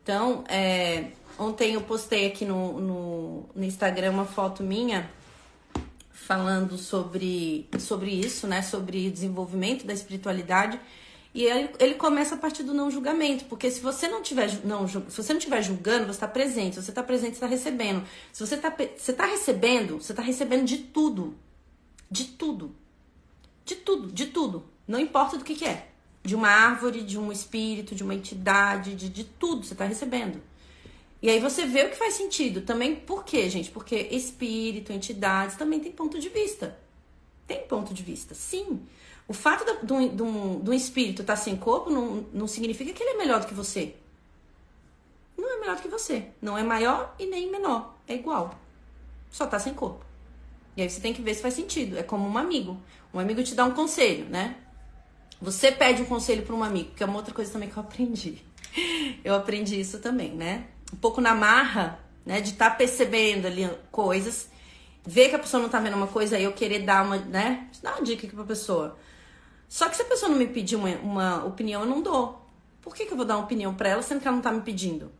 Então, 0.01 0.45
é, 0.47 1.07
ontem 1.37 1.73
eu 1.73 1.81
postei 1.81 2.27
aqui 2.27 2.45
no, 2.45 2.79
no, 2.79 3.49
no 3.53 3.65
Instagram 3.65 4.11
uma 4.11 4.25
foto 4.25 4.63
minha 4.63 5.11
falando 6.29 6.77
sobre, 6.77 7.67
sobre 7.79 8.11
isso, 8.11 8.45
né? 8.45 8.61
Sobre 8.61 9.09
desenvolvimento 9.09 9.83
da 9.83 9.91
espiritualidade. 9.91 10.79
E 11.33 11.43
ele, 11.43 11.71
ele 11.79 11.95
começa 11.95 12.35
a 12.35 12.37
partir 12.37 12.61
do 12.61 12.71
não 12.71 12.91
julgamento, 12.91 13.45
porque 13.45 13.71
se 13.71 13.79
você 13.79 14.07
não 14.07 14.21
tiver 14.21 14.63
não, 14.63 14.87
se 14.87 14.99
você 14.99 15.33
não 15.33 15.39
tiver 15.39 15.63
julgando, 15.63 16.05
você 16.05 16.11
está 16.11 16.27
presente. 16.27 16.75
Se 16.75 16.83
você 16.83 16.91
está 16.91 17.01
presente, 17.01 17.31
você 17.31 17.37
está 17.37 17.47
recebendo. 17.47 18.05
Se 18.31 18.45
você 18.45 18.53
está 18.53 18.69
você 18.69 19.11
tá 19.11 19.25
recebendo, 19.25 19.99
você 19.99 20.11
está 20.11 20.21
recebendo 20.21 20.65
de 20.65 20.77
tudo. 20.77 21.35
De 22.11 22.25
tudo. 22.25 22.75
De 23.65 23.75
tudo, 23.77 24.11
de 24.11 24.27
tudo. 24.27 24.65
Não 24.87 24.99
importa 24.99 25.35
do 25.35 25.43
que, 25.43 25.55
que 25.55 25.65
é. 25.65 25.89
De 26.23 26.35
uma 26.35 26.49
árvore, 26.49 27.01
de 27.01 27.17
um 27.17 27.31
espírito, 27.31 27.95
de 27.95 28.03
uma 28.03 28.13
entidade, 28.13 28.93
de, 28.93 29.09
de 29.09 29.23
tudo 29.23 29.65
você 29.65 29.73
está 29.73 29.85
recebendo. 29.85 30.39
E 31.21 31.29
aí 31.29 31.39
você 31.39 31.65
vê 31.65 31.83
o 31.83 31.89
que 31.89 31.97
faz 31.97 32.13
sentido. 32.13 32.61
Também 32.61 32.95
por 32.95 33.23
quê, 33.25 33.49
gente? 33.49 33.69
Porque 33.69 33.95
espírito, 34.11 34.93
entidades 34.93 35.55
também 35.55 35.79
tem 35.79 35.91
ponto 35.91 36.19
de 36.19 36.29
vista. 36.29 36.77
Tem 37.45 37.65
ponto 37.67 37.93
de 37.93 38.03
vista, 38.03 38.33
sim. 38.33 38.81
O 39.27 39.33
fato 39.33 39.85
de 39.85 39.93
um, 40.23 40.73
espírito 40.73 41.21
estar 41.21 41.35
tá 41.35 41.41
sem 41.41 41.55
corpo 41.55 41.89
não, 41.89 42.25
não 42.33 42.47
significa 42.47 42.93
que 42.93 43.03
ele 43.03 43.11
é 43.11 43.17
melhor 43.17 43.39
do 43.39 43.47
que 43.47 43.53
você. 43.53 43.95
Não 45.37 45.57
é 45.57 45.59
melhor 45.59 45.75
do 45.75 45.81
que 45.81 45.87
você. 45.87 46.27
Não 46.41 46.57
é 46.57 46.63
maior 46.63 47.15
e 47.19 47.25
nem 47.25 47.51
menor. 47.51 47.95
É 48.07 48.15
igual. 48.15 48.57
Só 49.29 49.45
tá 49.45 49.59
sem 49.59 49.73
corpo. 49.73 50.03
E 50.75 50.81
aí 50.81 50.89
você 50.89 51.01
tem 51.01 51.13
que 51.13 51.21
ver 51.21 51.33
se 51.33 51.41
faz 51.41 51.53
sentido. 51.53 51.97
É 51.97 52.03
como 52.03 52.27
um 52.27 52.37
amigo. 52.37 52.79
Um 53.13 53.19
amigo 53.19 53.43
te 53.43 53.53
dá 53.53 53.65
um 53.65 53.71
conselho, 53.71 54.25
né? 54.25 54.55
Você 55.41 55.71
pede 55.71 56.01
um 56.01 56.05
conselho 56.05 56.43
para 56.43 56.55
um 56.55 56.63
amigo, 56.63 56.91
que 56.95 57.03
é 57.03 57.05
uma 57.05 57.15
outra 57.15 57.33
coisa 57.33 57.51
também 57.51 57.69
que 57.69 57.77
eu 57.77 57.83
aprendi. 57.83 58.43
Eu 59.23 59.35
aprendi 59.35 59.79
isso 59.79 59.99
também, 59.99 60.31
né? 60.31 60.67
Um 60.93 60.97
pouco 60.97 61.21
na 61.21 61.35
marra, 61.35 61.99
né? 62.25 62.41
De 62.41 62.51
estar 62.51 62.71
tá 62.71 62.75
percebendo 62.75 63.47
ali 63.47 63.69
coisas, 63.91 64.49
ver 65.05 65.29
que 65.29 65.35
a 65.35 65.39
pessoa 65.39 65.61
não 65.61 65.69
tá 65.69 65.79
vendo 65.79 65.95
uma 65.95 66.07
coisa 66.07 66.37
e 66.37 66.43
eu 66.43 66.53
querer 66.53 66.79
dar 66.79 67.03
uma, 67.03 67.17
né? 67.17 67.67
Dar 67.81 67.95
uma 67.95 68.03
dica 68.03 68.27
aqui 68.27 68.35
pra 68.35 68.45
pessoa. 68.45 68.97
Só 69.67 69.87
que 69.89 69.95
se 69.95 70.01
a 70.01 70.05
pessoa 70.05 70.29
não 70.29 70.37
me 70.37 70.47
pedir 70.47 70.75
uma, 70.75 70.89
uma 70.97 71.45
opinião, 71.45 71.81
eu 71.81 71.87
não 71.87 72.01
dou. 72.01 72.45
Por 72.81 72.95
que, 72.95 73.05
que 73.05 73.13
eu 73.13 73.17
vou 73.17 73.25
dar 73.25 73.35
uma 73.35 73.43
opinião 73.43 73.73
para 73.73 73.89
ela 73.89 74.01
sendo 74.01 74.21
que 74.21 74.27
ela 74.27 74.35
não 74.35 74.43
tá 74.43 74.51
me 74.51 74.61
pedindo? 74.61 75.11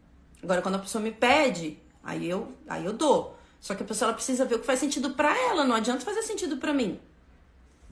Agora, 0.41 0.61
quando 0.61 0.75
a 0.75 0.79
pessoa 0.79 1.03
me 1.03 1.11
pede, 1.11 1.77
aí 2.03 2.27
eu, 2.27 2.51
aí 2.67 2.85
eu 2.85 2.93
dou. 2.93 3.37
Só 3.59 3.75
que 3.75 3.83
a 3.83 3.85
pessoa 3.85 4.07
ela 4.09 4.15
precisa 4.15 4.45
ver 4.45 4.55
o 4.55 4.59
que 4.59 4.65
faz 4.65 4.79
sentido 4.79 5.11
para 5.11 5.37
ela, 5.37 5.65
não 5.65 5.75
adianta 5.75 6.05
fazer 6.05 6.23
sentido 6.23 6.57
para 6.57 6.73
mim. 6.73 6.99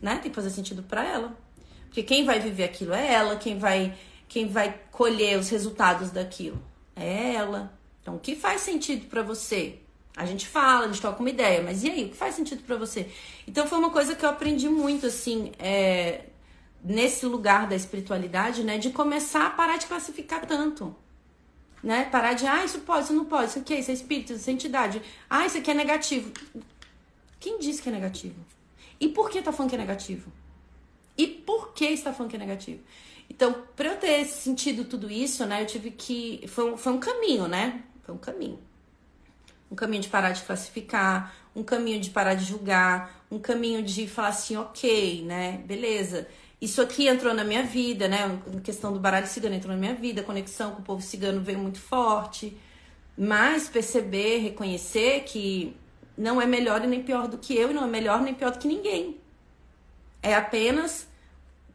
Né? 0.01 0.17
Tem 0.17 0.31
que 0.31 0.35
fazer 0.35 0.49
sentido 0.49 0.81
para 0.81 1.03
ela. 1.03 1.37
Porque 1.85 2.03
quem 2.03 2.25
vai 2.25 2.39
viver 2.39 2.63
aquilo 2.63 2.93
é 2.93 3.13
ela, 3.13 3.35
quem 3.35 3.57
vai 3.57 3.97
quem 4.27 4.47
vai 4.47 4.81
colher 4.91 5.39
os 5.39 5.49
resultados 5.49 6.11
daquilo 6.11 6.61
é 6.99 7.33
ela. 7.33 7.77
Então, 8.01 8.15
o 8.15 8.19
que 8.19 8.35
faz 8.35 8.61
sentido 8.61 9.07
para 9.07 9.21
você? 9.21 9.79
A 10.15 10.25
gente 10.25 10.47
fala, 10.47 10.85
a 10.85 10.87
gente 10.87 11.01
toca 11.01 11.19
uma 11.19 11.29
ideia, 11.29 11.61
mas 11.61 11.83
e 11.83 11.89
aí, 11.91 12.05
o 12.05 12.09
que 12.09 12.15
faz 12.15 12.35
sentido 12.35 12.63
para 12.63 12.75
você? 12.75 13.09
Então, 13.47 13.67
foi 13.67 13.77
uma 13.77 13.91
coisa 13.91 14.15
que 14.15 14.25
eu 14.25 14.29
aprendi 14.29 14.67
muito, 14.67 15.05
assim, 15.05 15.51
é, 15.59 16.25
nesse 16.83 17.25
lugar 17.25 17.67
da 17.67 17.75
espiritualidade, 17.75 18.63
né? 18.63 18.77
De 18.77 18.89
começar 18.89 19.47
a 19.47 19.49
parar 19.49 19.77
de 19.77 19.85
classificar 19.85 20.45
tanto. 20.45 20.95
Né? 21.83 22.05
Parar 22.05 22.33
de, 22.33 22.47
ah, 22.47 22.65
isso 22.65 22.79
pode, 22.79 23.05
isso 23.05 23.13
não 23.13 23.25
pode, 23.25 23.51
isso 23.51 23.59
aqui 23.59 23.73
é, 23.73 23.79
isso 23.79 23.91
é 23.91 23.93
espírito, 23.93 24.33
isso 24.33 24.49
é 24.49 24.53
entidade. 24.53 25.01
Ah, 25.29 25.45
isso 25.45 25.57
aqui 25.57 25.69
é 25.69 25.73
negativo. 25.73 26.31
Quem 27.39 27.59
disse 27.59 27.81
que 27.81 27.89
é 27.89 27.91
negativo? 27.91 28.43
E 28.99 29.07
por 29.07 29.29
que 29.29 29.41
tá 29.41 29.51
falando 29.51 29.69
que 29.69 29.75
é 29.75 29.79
negativo? 29.79 30.31
E 31.17 31.27
por 31.27 31.73
que 31.73 31.85
está 31.85 32.13
falando 32.13 32.31
que 32.31 32.35
é 32.35 32.39
negativo? 32.39 32.81
Então, 33.37 33.53
para 33.75 33.89
eu 33.89 33.97
ter 33.97 34.25
sentido 34.25 34.83
tudo 34.83 35.11
isso, 35.11 35.45
né, 35.45 35.61
eu 35.61 35.67
tive 35.67 35.91
que. 35.91 36.43
Foi 36.47 36.73
um, 36.73 36.75
foi 36.75 36.91
um 36.91 36.97
caminho, 36.97 37.47
né? 37.47 37.83
Foi 38.01 38.15
um 38.15 38.17
caminho. 38.17 38.59
Um 39.69 39.75
caminho 39.75 40.01
de 40.01 40.09
parar 40.09 40.31
de 40.31 40.41
classificar, 40.41 41.35
um 41.55 41.61
caminho 41.61 41.99
de 41.99 42.09
parar 42.09 42.33
de 42.33 42.43
julgar, 42.43 43.23
um 43.29 43.37
caminho 43.37 43.83
de 43.83 44.07
falar 44.07 44.29
assim, 44.29 44.57
ok, 44.57 45.21
né? 45.23 45.61
Beleza. 45.67 46.27
Isso 46.59 46.81
aqui 46.81 47.07
entrou 47.07 47.31
na 47.31 47.43
minha 47.43 47.61
vida, 47.61 48.07
né? 48.07 48.41
A 48.57 48.59
questão 48.59 48.91
do 48.91 48.99
baralho 48.99 49.27
cigano 49.27 49.53
entrou 49.53 49.71
na 49.71 49.79
minha 49.79 49.93
vida, 49.93 50.21
a 50.21 50.23
conexão 50.23 50.71
com 50.71 50.81
o 50.81 50.83
povo 50.83 51.03
cigano 51.03 51.39
veio 51.39 51.59
muito 51.59 51.79
forte. 51.79 52.57
Mas 53.15 53.69
perceber, 53.69 54.39
reconhecer 54.39 55.25
que 55.25 55.77
não 56.17 56.41
é 56.41 56.47
melhor 56.47 56.83
e 56.83 56.87
nem 56.87 57.03
pior 57.03 57.27
do 57.27 57.37
que 57.37 57.55
eu, 57.55 57.69
e 57.69 57.73
não 57.73 57.83
é 57.83 57.87
melhor 57.87 58.19
nem 58.19 58.33
pior 58.33 58.51
do 58.51 58.57
que 58.57 58.67
ninguém. 58.67 59.19
É 60.23 60.33
apenas 60.33 61.07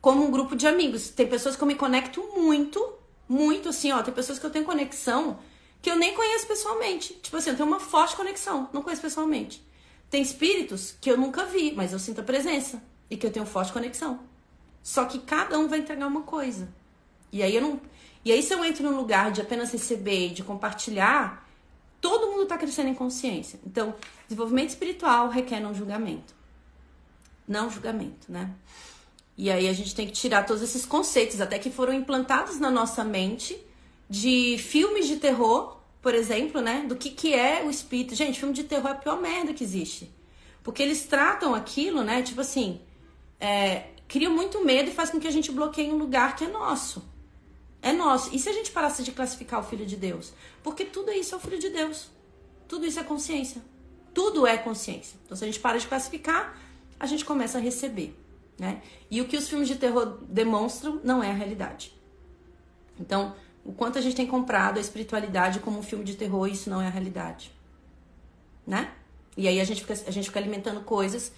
como 0.03 0.25
um 0.25 0.31
grupo 0.31 0.57
de 0.57 0.67
amigos. 0.67 1.09
Tem 1.11 1.27
pessoas 1.27 1.57
que 1.57 1.63
eu 1.63 1.67
me 1.67 1.77
conecto 1.77 2.23
muito, 2.37 2.93
muito 3.27 3.71
assim, 3.71 3.93
ó. 3.93 4.03
Tem 4.03 4.13
pessoas 4.13 4.39
que 4.39 4.45
eu 4.45 4.51
tenho 4.51 4.67
conexão 4.67 5.39
que 5.81 5.91
eu 5.91 5.97
nem 5.97 6.13
conheço 6.15 6.47
pessoalmente. 6.47 7.15
Tipo 7.15 7.37
assim, 7.37 7.51
eu 7.51 7.57
tenho 7.57 7.69
uma 7.69 7.81
forte 7.81 8.15
conexão, 8.15 8.69
não 8.73 8.83
conheço 8.83 9.01
pessoalmente. 9.01 9.65
Tem 10.11 10.21
espíritos 10.21 10.95
que 11.01 11.11
eu 11.11 11.17
nunca 11.17 11.45
vi, 11.47 11.73
mas 11.75 11.93
eu 11.93 11.99
sinto 11.99 12.21
a 12.21 12.25
presença 12.25 12.83
e 13.09 13.17
que 13.17 13.27
eu 13.27 13.31
tenho 13.31 13.47
forte 13.47 13.73
conexão. 13.73 14.21
Só 14.83 15.05
que 15.05 15.21
cada 15.21 15.59
um 15.59 15.69
vai 15.69 15.79
entregar 15.79 16.07
uma 16.07 16.23
coisa. 16.23 16.69
E 17.33 17.43
aí 17.43 17.55
eu 17.55 17.63
não. 17.63 17.81
E 18.25 18.31
aí, 18.31 18.43
se 18.43 18.53
eu 18.53 18.65
entro 18.65 18.85
num 18.85 18.97
lugar 18.97 19.33
de 19.33 19.41
apenas 19.41 19.73
receber, 19.73 20.33
de 20.33 20.45
compartilhar, 20.45 21.49
todo 22.01 22.31
mundo 22.31 22.45
está 22.45 22.59
crescendo 22.59 22.89
em 22.89 22.95
consciência. 22.95 23.59
Então, 23.67 23.95
desenvolvimento 24.29 24.71
espiritual 24.71 25.29
requer 25.29 25.61
não 25.61 25.75
julgamento. 25.75 26.35
Não 27.49 27.69
julgamento, 27.69 28.31
né? 28.31 28.51
E 29.43 29.51
aí 29.51 29.69
a 29.69 29.73
gente 29.73 29.93
tem 29.93 30.07
que 30.07 30.13
tirar 30.13 30.47
todos 30.47 30.63
esses 30.63 30.87
conceitos, 30.87 31.41
até 31.41 31.59
que 31.59 31.69
foram 31.69 31.93
implantados 31.93 32.61
na 32.61 32.71
nossa 32.71 33.03
mente, 33.03 33.61
de 34.09 34.57
filmes 34.57 35.09
de 35.09 35.17
terror, 35.17 35.79
por 36.01 36.15
exemplo, 36.15 36.61
né? 36.61 36.85
Do 36.87 36.95
que, 36.95 37.11
que 37.11 37.35
é 37.35 37.65
o 37.65 37.69
espírito. 37.69 38.15
Gente, 38.15 38.39
filme 38.39 38.55
de 38.55 38.63
terror 38.63 38.87
é 38.87 38.93
a 38.93 38.95
pior 38.95 39.21
merda 39.21 39.53
que 39.53 39.65
existe. 39.65 40.09
Porque 40.63 40.81
eles 40.81 41.07
tratam 41.07 41.57
aquilo, 41.57 42.05
né? 42.05 42.23
Tipo 42.23 42.41
assim, 42.41 42.83
é, 43.41 43.87
cria 44.07 44.31
muito 44.31 44.65
medo 44.65 44.91
e 44.91 44.95
faz 44.95 45.11
com 45.11 45.19
que 45.19 45.27
a 45.27 45.33
gente 45.33 45.51
bloqueie 45.51 45.91
um 45.91 45.99
lugar 45.99 46.37
que 46.37 46.45
é 46.45 46.49
nosso. 46.49 47.03
É 47.83 47.93
nosso. 47.93 48.33
E 48.33 48.39
se 48.39 48.49
a 48.49 48.53
gente 48.53 48.71
parasse 48.71 49.03
de 49.03 49.11
classificar 49.11 49.59
o 49.59 49.65
Filho 49.65 49.85
de 49.85 49.97
Deus? 49.97 50.33
Porque 50.63 50.85
tudo 50.85 51.11
isso 51.11 51.35
é 51.35 51.39
o 51.39 51.41
Filho 51.41 51.59
de 51.59 51.71
Deus. 51.71 52.11
Tudo 52.69 52.87
isso 52.87 53.01
é 53.01 53.03
consciência. 53.03 53.61
Tudo 54.15 54.47
é 54.47 54.57
consciência. 54.57 55.19
Então, 55.25 55.37
se 55.37 55.43
a 55.43 55.49
gente 55.49 55.59
para 55.59 55.79
de 55.79 55.89
classificar, 55.89 56.57
a 57.01 57.07
gente 57.07 57.25
começa 57.25 57.59
a 57.59 57.61
receber. 57.61 58.22
Né? 58.59 58.83
E 59.11 59.21
o 59.21 59.27
que 59.27 59.37
os 59.37 59.49
filmes 59.49 59.69
de 59.69 59.77
terror 59.77 60.19
demonstram 60.29 61.01
não 61.03 61.23
é 61.23 61.31
a 61.31 61.35
realidade. 61.35 61.93
Então, 63.01 63.35
o 63.65 63.73
quanto 63.73 63.99
a 63.99 64.01
gente 64.01 64.17
tem 64.17 64.27
comprado 64.27 64.79
a 64.79 64.81
espiritualidade 64.81 65.61
como 65.61 65.79
um 65.79 65.83
filme 65.83 66.05
de 66.05 66.15
terror, 66.15 66.47
isso 66.47 66.69
não 66.69 66.81
é 66.81 66.87
a 66.87 66.91
realidade. 66.91 67.53
Né? 68.67 68.93
E 69.37 69.49
aí 69.49 69.61
a 69.61 69.65
gente 69.65 69.81
fica, 69.81 69.95
a 70.07 70.11
gente 70.11 70.27
fica 70.27 70.39
alimentando 70.39 70.81
coisas 70.81 71.33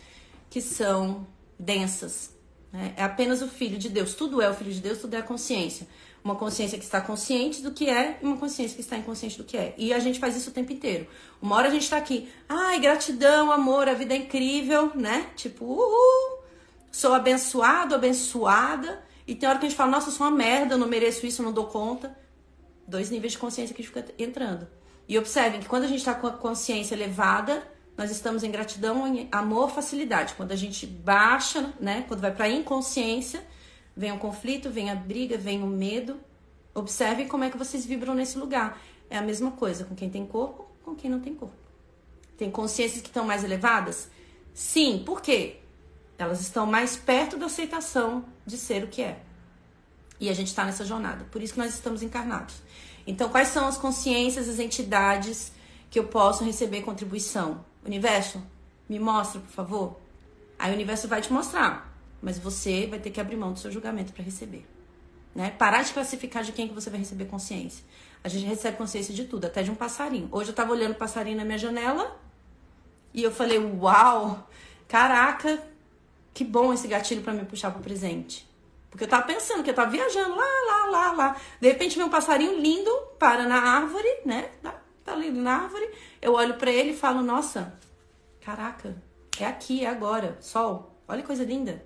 que 0.50 0.60
são 0.60 1.26
densas. 1.58 2.32
Né? 2.72 2.94
É 2.96 3.04
apenas 3.04 3.42
o 3.42 3.48
Filho 3.48 3.78
de 3.78 3.88
Deus. 3.88 4.14
Tudo 4.14 4.42
é 4.42 4.48
o 4.48 4.54
Filho 4.54 4.72
de 4.72 4.80
Deus, 4.80 4.98
tudo 4.98 5.14
é 5.14 5.18
a 5.18 5.22
consciência. 5.22 5.86
Uma 6.22 6.36
consciência 6.36 6.78
que 6.78 6.84
está 6.84 7.02
consciente 7.02 7.60
do 7.60 7.70
que 7.70 7.88
é 7.88 8.18
e 8.22 8.24
uma 8.24 8.38
consciência 8.38 8.74
que 8.74 8.80
está 8.80 8.96
inconsciente 8.96 9.36
do 9.36 9.44
que 9.44 9.56
é. 9.58 9.74
E 9.76 9.92
a 9.92 9.98
gente 9.98 10.18
faz 10.18 10.34
isso 10.34 10.48
o 10.48 10.52
tempo 10.52 10.72
inteiro. 10.72 11.06
Uma 11.40 11.56
hora 11.56 11.68
a 11.68 11.70
gente 11.70 11.82
está 11.82 11.98
aqui, 11.98 12.28
ai, 12.48 12.80
gratidão, 12.80 13.52
amor, 13.52 13.88
a 13.88 13.94
vida 13.94 14.14
é 14.14 14.16
incrível, 14.16 14.90
né? 14.94 15.28
Tipo, 15.36 15.66
uhul, 15.66 16.33
sou 16.94 17.12
abençoado, 17.12 17.92
abençoada. 17.92 19.02
E 19.26 19.34
tem 19.34 19.48
hora 19.48 19.58
que 19.58 19.66
a 19.66 19.68
gente 19.68 19.76
fala, 19.76 19.90
nossa, 19.90 20.08
eu 20.08 20.12
sou 20.12 20.26
uma 20.28 20.36
merda, 20.36 20.74
eu 20.74 20.78
não 20.78 20.86
mereço 20.86 21.26
isso, 21.26 21.42
eu 21.42 21.46
não 21.46 21.52
dou 21.52 21.66
conta. 21.66 22.16
Dois 22.86 23.10
níveis 23.10 23.32
de 23.32 23.38
consciência 23.38 23.74
que 23.74 23.82
a 23.82 23.84
gente 23.84 23.92
fica 23.92 24.14
entrando. 24.16 24.68
E 25.08 25.18
observem 25.18 25.60
que 25.60 25.66
quando 25.66 25.82
a 25.82 25.86
gente 25.88 25.98
está 25.98 26.14
com 26.14 26.28
a 26.28 26.30
consciência 26.30 26.94
elevada, 26.94 27.66
nós 27.96 28.12
estamos 28.12 28.44
em 28.44 28.50
gratidão, 28.50 29.08
em 29.08 29.28
amor, 29.32 29.70
facilidade. 29.70 30.34
Quando 30.34 30.52
a 30.52 30.56
gente 30.56 30.86
baixa, 30.86 31.74
né? 31.80 32.04
Quando 32.06 32.20
vai 32.20 32.32
para 32.32 32.48
inconsciência, 32.48 33.44
vem 33.96 34.12
o 34.12 34.18
conflito, 34.18 34.70
vem 34.70 34.88
a 34.88 34.94
briga, 34.94 35.36
vem 35.36 35.64
o 35.64 35.66
medo. 35.66 36.20
Observem 36.72 37.26
como 37.26 37.42
é 37.42 37.50
que 37.50 37.58
vocês 37.58 37.84
vibram 37.84 38.14
nesse 38.14 38.38
lugar. 38.38 38.80
É 39.10 39.18
a 39.18 39.22
mesma 39.22 39.50
coisa 39.50 39.84
com 39.84 39.96
quem 39.96 40.08
tem 40.08 40.24
corpo, 40.24 40.70
com 40.84 40.94
quem 40.94 41.10
não 41.10 41.18
tem 41.18 41.34
corpo. 41.34 41.56
Tem 42.38 42.50
consciências 42.52 43.02
que 43.02 43.08
estão 43.08 43.24
mais 43.24 43.42
elevadas? 43.42 44.08
Sim, 44.52 45.02
por 45.04 45.20
quê? 45.20 45.63
Elas 46.16 46.40
estão 46.40 46.66
mais 46.66 46.96
perto 46.96 47.36
da 47.36 47.46
aceitação 47.46 48.24
de 48.46 48.56
ser 48.56 48.84
o 48.84 48.88
que 48.88 49.02
é. 49.02 49.20
E 50.20 50.28
a 50.28 50.32
gente 50.32 50.48
está 50.48 50.64
nessa 50.64 50.84
jornada. 50.84 51.26
Por 51.30 51.42
isso 51.42 51.54
que 51.54 51.58
nós 51.58 51.74
estamos 51.74 52.02
encarnados. 52.02 52.54
Então, 53.06 53.28
quais 53.28 53.48
são 53.48 53.66
as 53.66 53.76
consciências, 53.76 54.48
as 54.48 54.58
entidades 54.58 55.52
que 55.90 55.98
eu 55.98 56.04
posso 56.04 56.44
receber 56.44 56.82
contribuição? 56.82 57.64
Universo, 57.84 58.42
me 58.88 58.98
mostra, 58.98 59.40
por 59.40 59.50
favor. 59.50 60.00
Aí 60.58 60.70
o 60.70 60.74
universo 60.74 61.08
vai 61.08 61.20
te 61.20 61.32
mostrar. 61.32 61.92
Mas 62.22 62.38
você 62.38 62.86
vai 62.86 62.98
ter 62.98 63.10
que 63.10 63.20
abrir 63.20 63.36
mão 63.36 63.52
do 63.52 63.58
seu 63.58 63.70
julgamento 63.70 64.12
para 64.12 64.22
receber. 64.22 64.66
Né? 65.34 65.50
Parar 65.50 65.82
de 65.82 65.92
classificar 65.92 66.42
de 66.42 66.52
quem 66.52 66.68
que 66.68 66.74
você 66.74 66.88
vai 66.88 66.98
receber 66.98 67.26
consciência. 67.26 67.84
A 68.22 68.28
gente 68.28 68.46
recebe 68.46 68.78
consciência 68.78 69.12
de 69.12 69.24
tudo, 69.24 69.46
até 69.46 69.62
de 69.62 69.70
um 69.70 69.74
passarinho. 69.74 70.28
Hoje 70.32 70.50
eu 70.50 70.54
tava 70.54 70.72
olhando 70.72 70.92
o 70.92 70.96
passarinho 70.96 71.36
na 71.36 71.44
minha 71.44 71.58
janela 71.58 72.18
e 73.12 73.22
eu 73.22 73.30
falei, 73.30 73.58
uau, 73.58 74.48
caraca, 74.88 75.62
que 76.34 76.44
bom 76.44 76.72
esse 76.72 76.88
gatilho 76.88 77.22
para 77.22 77.32
me 77.32 77.44
puxar 77.44 77.70
pro 77.70 77.80
presente. 77.80 78.46
Porque 78.90 79.04
eu 79.04 79.08
tava 79.08 79.26
pensando 79.26 79.62
que 79.62 79.70
eu 79.70 79.74
tava 79.74 79.90
viajando 79.90 80.36
lá, 80.36 80.44
lá, 80.66 80.86
lá, 80.86 81.12
lá. 81.12 81.36
De 81.60 81.68
repente 81.68 81.96
vem 81.96 82.04
um 82.06 82.10
passarinho 82.10 82.60
lindo, 82.60 82.90
para 83.18 83.44
na 83.44 83.56
árvore, 83.56 84.08
né? 84.24 84.50
Tá, 84.62 84.74
tá 85.04 85.14
lindo 85.14 85.40
na 85.40 85.62
árvore. 85.62 85.88
Eu 86.20 86.34
olho 86.34 86.54
para 86.54 86.70
ele 86.70 86.90
e 86.90 86.96
falo, 86.96 87.22
nossa, 87.22 87.78
caraca, 88.40 88.96
é 89.38 89.46
aqui, 89.46 89.84
é 89.84 89.88
agora. 89.88 90.36
Sol, 90.40 90.96
olha 91.08 91.22
que 91.22 91.26
coisa 91.26 91.44
linda. 91.44 91.84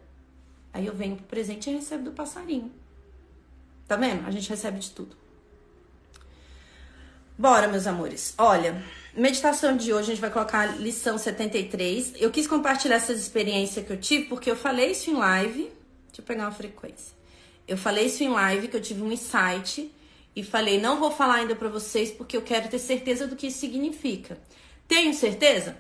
Aí 0.72 0.86
eu 0.86 0.94
venho 0.94 1.16
pro 1.16 1.26
presente 1.26 1.70
e 1.70 1.74
recebo 1.74 2.04
do 2.04 2.12
passarinho. 2.12 2.72
Tá 3.86 3.96
vendo? 3.96 4.26
A 4.26 4.30
gente 4.30 4.48
recebe 4.50 4.78
de 4.78 4.90
tudo. 4.90 5.16
Bora, 7.38 7.68
meus 7.68 7.86
amores. 7.86 8.34
Olha, 8.36 8.84
meditação 9.20 9.76
de 9.76 9.92
hoje 9.92 10.12
a 10.12 10.14
gente 10.14 10.20
vai 10.20 10.30
colocar 10.30 10.60
a 10.60 10.66
lição 10.66 11.18
73. 11.18 12.14
Eu 12.16 12.30
quis 12.30 12.46
compartilhar 12.46 12.96
essas 12.96 13.18
experiências 13.18 13.84
que 13.84 13.92
eu 13.92 14.00
tive 14.00 14.26
porque 14.26 14.50
eu 14.50 14.56
falei 14.56 14.92
isso 14.92 15.10
em 15.10 15.14
live. 15.14 15.62
Deixa 16.06 16.20
eu 16.20 16.24
pegar 16.24 16.44
uma 16.44 16.52
frequência. 16.52 17.16
Eu 17.66 17.76
falei 17.76 18.06
isso 18.06 18.22
em 18.22 18.28
live 18.28 18.68
que 18.68 18.76
eu 18.76 18.80
tive 18.80 19.02
um 19.02 19.12
insight 19.12 19.92
e 20.34 20.42
falei, 20.42 20.80
não 20.80 21.00
vou 21.00 21.10
falar 21.10 21.34
ainda 21.36 21.56
para 21.56 21.68
vocês 21.68 22.10
porque 22.10 22.36
eu 22.36 22.42
quero 22.42 22.68
ter 22.68 22.78
certeza 22.78 23.26
do 23.26 23.34
que 23.34 23.48
isso 23.48 23.58
significa. 23.58 24.38
Tenho 24.86 25.12
certeza? 25.12 25.76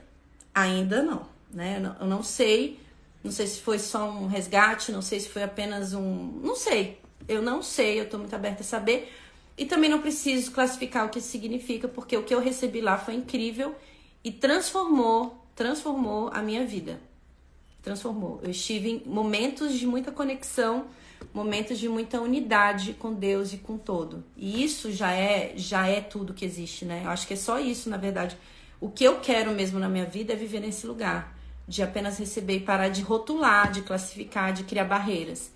Ainda 0.54 1.02
não, 1.02 1.26
né? 1.50 1.80
Eu 2.00 2.06
não 2.06 2.22
sei, 2.22 2.78
não 3.22 3.30
sei 3.30 3.46
se 3.46 3.60
foi 3.60 3.78
só 3.78 4.10
um 4.10 4.26
resgate, 4.26 4.90
não 4.90 5.00
sei 5.00 5.20
se 5.20 5.28
foi 5.28 5.42
apenas 5.44 5.94
um, 5.94 6.40
não 6.42 6.56
sei. 6.56 7.00
Eu 7.28 7.40
não 7.40 7.62
sei, 7.62 8.00
eu 8.00 8.08
tô 8.08 8.18
muito 8.18 8.34
aberta 8.34 8.62
a 8.62 8.66
saber, 8.66 9.12
E 9.58 9.66
também 9.66 9.90
não 9.90 10.00
preciso 10.00 10.52
classificar 10.52 11.04
o 11.04 11.08
que 11.08 11.18
isso 11.18 11.28
significa, 11.28 11.88
porque 11.88 12.16
o 12.16 12.22
que 12.22 12.32
eu 12.32 12.40
recebi 12.40 12.80
lá 12.80 12.96
foi 12.96 13.14
incrível 13.14 13.74
e 14.22 14.30
transformou, 14.30 15.44
transformou 15.56 16.30
a 16.32 16.40
minha 16.40 16.64
vida. 16.64 17.00
Transformou. 17.82 18.38
Eu 18.44 18.50
estive 18.50 18.88
em 18.88 19.02
momentos 19.04 19.76
de 19.76 19.84
muita 19.84 20.12
conexão, 20.12 20.86
momentos 21.34 21.76
de 21.76 21.88
muita 21.88 22.20
unidade 22.20 22.92
com 22.92 23.12
Deus 23.12 23.52
e 23.52 23.58
com 23.58 23.76
todo. 23.76 24.22
E 24.36 24.62
isso 24.62 24.92
já 24.92 25.12
é, 25.12 25.52
já 25.56 25.88
é 25.88 26.00
tudo 26.00 26.34
que 26.34 26.44
existe, 26.44 26.84
né? 26.84 27.02
Eu 27.04 27.10
acho 27.10 27.26
que 27.26 27.34
é 27.34 27.36
só 27.36 27.58
isso, 27.58 27.90
na 27.90 27.96
verdade. 27.96 28.38
O 28.80 28.88
que 28.88 29.02
eu 29.02 29.18
quero 29.18 29.50
mesmo 29.50 29.80
na 29.80 29.88
minha 29.88 30.06
vida 30.06 30.34
é 30.34 30.36
viver 30.36 30.60
nesse 30.60 30.86
lugar, 30.86 31.36
de 31.66 31.82
apenas 31.82 32.16
receber 32.16 32.58
e 32.58 32.60
parar 32.60 32.90
de 32.90 33.02
rotular, 33.02 33.72
de 33.72 33.82
classificar, 33.82 34.52
de 34.52 34.62
criar 34.62 34.84
barreiras. 34.84 35.50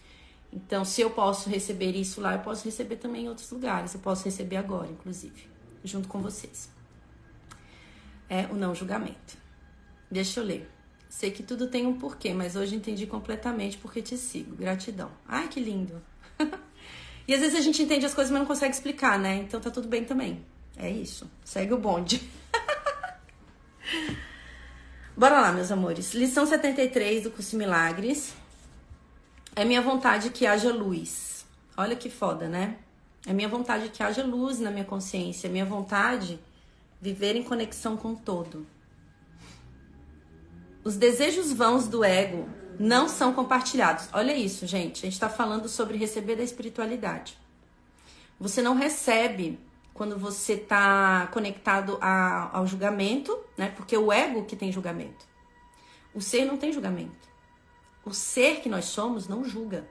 Então, 0.53 0.84
se 0.84 1.00
eu 1.00 1.11
posso 1.11 1.48
receber 1.48 1.96
isso 1.96 2.20
lá, 2.20 2.34
eu 2.34 2.40
posso 2.40 2.64
receber 2.64 2.96
também 2.96 3.24
em 3.24 3.28
outros 3.28 3.50
lugares. 3.50 3.94
Eu 3.94 4.00
posso 4.00 4.24
receber 4.24 4.57
agora, 4.57 4.90
inclusive, 4.90 5.48
junto 5.82 6.09
com 6.09 6.20
vocês. 6.20 6.68
É 8.28 8.46
o 8.46 8.55
não 8.55 8.74
julgamento. 8.74 9.38
Deixa 10.11 10.40
eu 10.40 10.44
ler. 10.44 10.70
Sei 11.09 11.30
que 11.30 11.42
tudo 11.42 11.68
tem 11.68 11.86
um 11.86 11.98
porquê, 11.98 12.34
mas 12.34 12.55
hoje 12.55 12.74
entendi 12.74 13.07
completamente 13.07 13.78
porque 13.78 14.03
te 14.03 14.16
sigo. 14.16 14.55
Gratidão. 14.57 15.11
Ai, 15.26 15.48
que 15.48 15.61
lindo. 15.61 16.03
e 17.26 17.34
às 17.34 17.40
vezes 17.40 17.57
a 17.57 17.61
gente 17.61 17.82
entende 17.82 18.05
as 18.05 18.14
coisas, 18.14 18.30
mas 18.30 18.40
não 18.40 18.46
consegue 18.46 18.74
explicar, 18.74 19.18
né? 19.18 19.36
Então 19.36 19.61
tá 19.61 19.70
tudo 19.70 19.88
bem 19.88 20.05
também. 20.05 20.44
É 20.76 20.90
isso. 20.90 21.30
Segue 21.44 21.72
o 21.72 21.78
bonde. 21.78 22.28
Bora 25.16 25.40
lá, 25.40 25.53
meus 25.53 25.70
amores. 25.70 26.14
Lição 26.14 26.46
73 26.46 27.24
do 27.24 27.30
curso 27.30 27.57
Milagres. 27.57 28.34
É 29.55 29.66
minha 29.66 29.82
vontade 29.82 30.30
que 30.30 30.46
haja 30.46 30.72
luz. 30.72 31.44
Olha 31.76 31.94
que 31.94 32.09
foda, 32.09 32.48
né? 32.48 32.78
É 33.26 33.34
minha 33.34 33.48
vontade 33.48 33.90
que 33.90 34.03
haja 34.03 34.24
luz 34.24 34.59
na 34.59 34.70
minha 34.70 34.84
consciência. 34.84 35.46
É 35.46 35.50
minha 35.50 35.66
vontade 35.66 36.40
viver 37.00 37.36
em 37.36 37.42
conexão 37.42 37.94
com 37.96 38.14
todo. 38.14 38.66
Os 40.82 40.96
desejos 40.96 41.53
vãos 41.53 41.86
do 41.86 42.03
ego 42.03 42.48
não 42.80 43.09
são 43.09 43.34
compartilhados. 43.34 44.09
Olha 44.14 44.34
isso, 44.34 44.66
gente. 44.66 45.00
A 45.00 45.03
gente 45.03 45.12
está 45.12 45.28
falando 45.28 45.68
sobre 45.68 45.98
receber 45.98 46.36
da 46.36 46.42
espiritualidade. 46.42 47.36
Você 48.40 48.62
não 48.62 48.74
recebe 48.74 49.61
quando 49.92 50.18
você 50.18 50.55
está 50.55 51.28
conectado 51.30 51.98
a, 52.00 52.57
ao 52.57 52.66
julgamento, 52.66 53.38
né? 53.59 53.68
Porque 53.76 53.96
o 53.96 54.11
ego 54.11 54.46
que 54.46 54.57
tem 54.57 54.72
julgamento. 54.72 55.26
O 56.14 56.22
ser 56.22 56.46
não 56.46 56.57
tem 56.57 56.72
julgamento 56.72 57.31
o 58.05 58.12
ser 58.12 58.61
que 58.61 58.68
nós 58.68 58.86
somos 58.86 59.28
não 59.28 59.44
julga. 59.44 59.86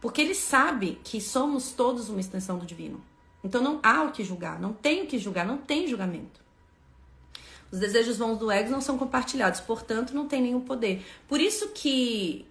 Porque 0.00 0.20
ele 0.20 0.34
sabe 0.34 1.00
que 1.04 1.20
somos 1.20 1.72
todos 1.72 2.08
uma 2.08 2.20
extensão 2.20 2.58
do 2.58 2.66
divino. 2.66 3.02
Então 3.44 3.62
não 3.62 3.80
há 3.82 4.02
o 4.02 4.12
que 4.12 4.24
julgar, 4.24 4.60
não 4.60 4.72
tem 4.72 5.02
o 5.02 5.06
que 5.06 5.18
julgar, 5.18 5.46
não 5.46 5.58
tem 5.58 5.86
julgamento. 5.86 6.40
Os 7.70 7.78
desejos 7.78 8.18
vãos 8.18 8.38
do 8.38 8.50
ego 8.50 8.70
não 8.70 8.80
são 8.80 8.98
compartilhados, 8.98 9.60
portanto 9.60 10.14
não 10.14 10.28
tem 10.28 10.42
nenhum 10.42 10.60
poder. 10.60 11.04
Por 11.26 11.40
isso 11.40 11.70
que 11.70 12.46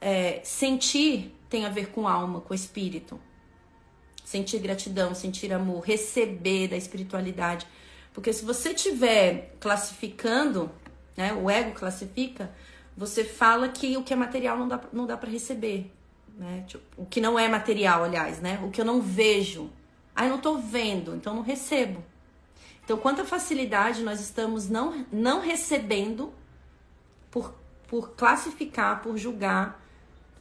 é, 0.00 0.40
sentir 0.42 1.34
tem 1.48 1.64
a 1.64 1.68
ver 1.68 1.90
com 1.90 2.08
alma, 2.08 2.40
com 2.40 2.52
espírito. 2.52 3.20
Sentir 4.24 4.58
gratidão, 4.58 5.14
sentir 5.14 5.52
amor, 5.52 5.84
receber 5.84 6.68
da 6.68 6.76
espiritualidade. 6.76 7.66
Porque 8.12 8.32
se 8.32 8.44
você 8.44 8.70
estiver 8.70 9.54
classificando, 9.60 10.70
né, 11.16 11.32
o 11.32 11.48
ego 11.48 11.72
classifica, 11.72 12.52
você 12.96 13.24
fala 13.24 13.68
que 13.68 13.96
o 13.96 14.02
que 14.02 14.12
é 14.12 14.16
material 14.16 14.56
não 14.56 14.68
dá, 14.68 14.80
não 14.92 15.06
dá 15.06 15.16
para 15.16 15.30
receber. 15.30 15.92
Né? 16.36 16.64
Tipo, 16.66 16.84
o 16.96 17.06
que 17.06 17.20
não 17.20 17.38
é 17.38 17.48
material, 17.48 18.04
aliás, 18.04 18.40
né? 18.40 18.60
O 18.64 18.70
que 18.70 18.80
eu 18.80 18.84
não 18.84 19.00
vejo. 19.00 19.70
Ah, 20.14 20.24
eu 20.24 20.30
não 20.30 20.40
tô 20.40 20.58
vendo, 20.58 21.14
então 21.14 21.34
não 21.34 21.42
recebo. 21.42 22.04
Então, 22.84 22.98
quanta 22.98 23.24
facilidade 23.24 24.02
nós 24.02 24.20
estamos 24.20 24.68
não, 24.68 25.06
não 25.10 25.40
recebendo 25.40 26.32
por, 27.30 27.54
por 27.88 28.10
classificar, 28.10 29.02
por 29.02 29.16
julgar 29.16 29.82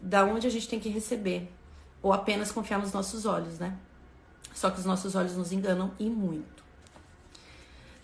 da 0.01 0.25
onde 0.25 0.45
a 0.45 0.49
gente 0.49 0.67
tem 0.67 0.79
que 0.79 0.89
receber. 0.89 1.49
Ou 2.01 2.11
apenas 2.11 2.51
confiar 2.51 2.79
nos 2.79 2.91
nossos 2.91 3.25
olhos, 3.25 3.57
né? 3.57 3.77
Só 4.53 4.69
que 4.69 4.79
os 4.79 4.85
nossos 4.85 5.15
olhos 5.15 5.35
nos 5.35 5.51
enganam 5.51 5.91
e 5.97 6.09
muito. 6.09 6.52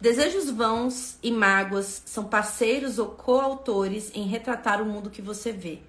Desejos 0.02 0.50
vãos 0.50 1.18
e 1.22 1.30
mágoas 1.30 2.04
são 2.06 2.24
parceiros 2.24 3.00
ou 3.00 3.08
coautores 3.08 4.10
em 4.16 4.28
retratar 4.28 4.82
o 4.82 4.86
mundo 4.86 5.10
que 5.10 5.22
você 5.22 5.52
vê. 5.52 5.80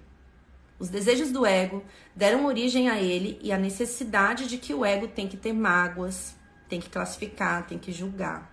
Os 0.77 0.89
desejos 0.89 1.31
do 1.31 1.45
ego 1.45 1.81
deram 2.13 2.45
origem 2.45 2.89
a 2.89 3.01
ele 3.01 3.39
e 3.41 3.53
a 3.53 3.57
necessidade 3.57 4.47
de 4.47 4.57
que 4.57 4.73
o 4.73 4.83
ego 4.83 5.07
tem 5.07 5.29
que 5.29 5.37
ter 5.37 5.53
mágoas, 5.53 6.35
tem 6.67 6.81
que 6.81 6.89
classificar, 6.89 7.65
tem 7.65 7.77
que 7.77 7.93
julgar. 7.93 8.51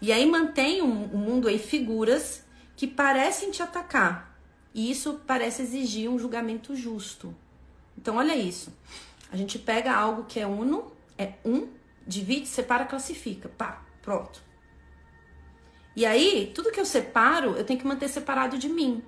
E 0.00 0.12
aí 0.12 0.24
mantém 0.24 0.80
o 0.80 0.86
mundo 0.86 1.50
em 1.50 1.58
figuras 1.58 2.44
que 2.76 2.86
parecem 2.86 3.50
te 3.50 3.64
atacar. 3.64 4.38
E 4.72 4.92
isso 4.92 5.20
parece 5.26 5.62
exigir 5.62 6.08
um 6.08 6.20
julgamento 6.20 6.76
justo. 6.76 7.34
Então 7.98 8.14
olha 8.14 8.36
isso. 8.36 8.72
A 9.32 9.36
gente 9.36 9.58
pega 9.58 9.92
algo 9.92 10.22
que 10.22 10.38
é 10.38 10.46
uno, 10.46 10.92
é 11.18 11.32
um, 11.44 11.66
divide, 12.06 12.46
separa, 12.46 12.84
classifica. 12.84 13.48
Pá, 13.48 13.84
pronto. 14.00 14.51
E 15.94 16.06
aí, 16.06 16.50
tudo 16.54 16.70
que 16.70 16.80
eu 16.80 16.86
separo, 16.86 17.56
eu 17.56 17.64
tenho 17.64 17.78
que 17.78 17.86
manter 17.86 18.08
separado 18.08 18.56
de 18.56 18.68
mim. 18.68 19.02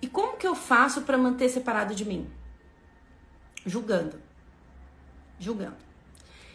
E 0.00 0.06
como 0.06 0.36
que 0.36 0.46
eu 0.46 0.54
faço 0.54 1.02
para 1.02 1.18
manter 1.18 1.48
separado 1.48 1.94
de 1.94 2.04
mim? 2.04 2.30
Julgando. 3.66 4.20
Julgando. 5.38 5.76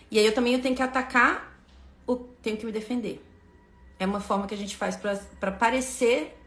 E 0.09 0.17
aí 0.17 0.25
eu 0.25 0.33
também 0.33 0.53
eu 0.53 0.61
tenho 0.61 0.75
que 0.75 0.81
atacar, 0.81 1.57
ou 2.07 2.29
tenho 2.41 2.57
que 2.57 2.65
me 2.65 2.71
defender. 2.71 3.23
É 3.99 4.05
uma 4.05 4.19
forma 4.19 4.47
que 4.47 4.53
a 4.53 4.57
gente 4.57 4.77
faz 4.77 4.95
para 4.95 5.51
parecer 5.51 6.37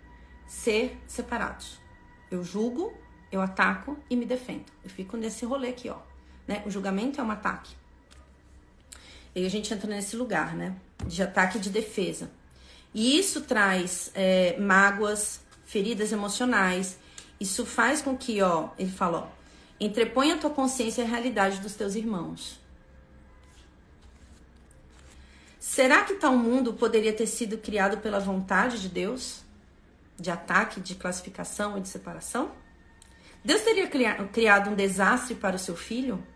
ser 0.46 0.96
separados. 1.06 1.78
Eu 2.30 2.42
julgo, 2.42 2.92
eu 3.30 3.40
ataco 3.40 3.98
e 4.08 4.16
me 4.16 4.24
defendo. 4.24 4.64
Eu 4.82 4.90
fico 4.90 5.16
nesse 5.16 5.44
rolê 5.44 5.68
aqui, 5.68 5.88
ó. 5.88 5.98
Né? 6.46 6.62
O 6.64 6.70
julgamento 6.70 7.20
é 7.20 7.24
um 7.24 7.30
ataque. 7.30 7.74
E 9.34 9.40
aí 9.40 9.46
a 9.46 9.50
gente 9.50 9.72
entra 9.72 9.88
nesse 9.88 10.16
lugar, 10.16 10.54
né? 10.54 10.74
De 11.04 11.22
ataque 11.22 11.58
e 11.58 11.60
de 11.60 11.70
defesa. 11.70 12.30
E 12.96 13.18
isso 13.18 13.42
traz 13.42 14.10
é, 14.14 14.58
mágoas, 14.58 15.42
feridas 15.66 16.12
emocionais. 16.12 16.98
Isso 17.38 17.66
faz 17.66 18.00
com 18.00 18.16
que, 18.16 18.40
ó, 18.40 18.70
ele 18.78 18.90
fala, 18.90 19.18
ó, 19.18 19.26
entreponha 19.78 20.34
a 20.34 20.38
tua 20.38 20.48
consciência 20.48 21.04
a 21.04 21.06
realidade 21.06 21.60
dos 21.60 21.74
teus 21.74 21.94
irmãos. 21.94 22.58
Será 25.60 26.04
que 26.04 26.14
tal 26.14 26.38
mundo 26.38 26.72
poderia 26.72 27.12
ter 27.12 27.26
sido 27.26 27.58
criado 27.58 27.98
pela 27.98 28.18
vontade 28.18 28.80
de 28.80 28.88
Deus? 28.88 29.42
De 30.18 30.30
ataque, 30.30 30.80
de 30.80 30.94
classificação 30.94 31.76
e 31.76 31.82
de 31.82 31.88
separação? 31.88 32.50
Deus 33.44 33.60
teria 33.60 33.90
criado 34.32 34.70
um 34.70 34.74
desastre 34.74 35.34
para 35.34 35.56
o 35.56 35.58
seu 35.58 35.76
filho? 35.76 36.26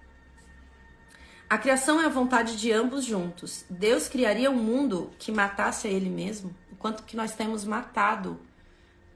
A 1.51 1.59
criação 1.59 2.01
é 2.01 2.07
a 2.07 2.09
vontade 2.09 2.57
de 2.57 2.70
ambos 2.70 3.05
juntos. 3.05 3.64
Deus 3.68 4.07
criaria 4.07 4.48
um 4.48 4.62
mundo 4.62 5.11
que 5.18 5.32
matasse 5.32 5.88
a 5.88 5.90
ele 5.90 6.09
mesmo, 6.09 6.55
enquanto 6.70 7.03
que 7.03 7.16
nós 7.16 7.34
temos 7.34 7.64
matado 7.64 8.40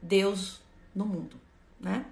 Deus 0.03 0.61
no 0.93 1.07
mundo, 1.07 1.41
né? 1.79 2.05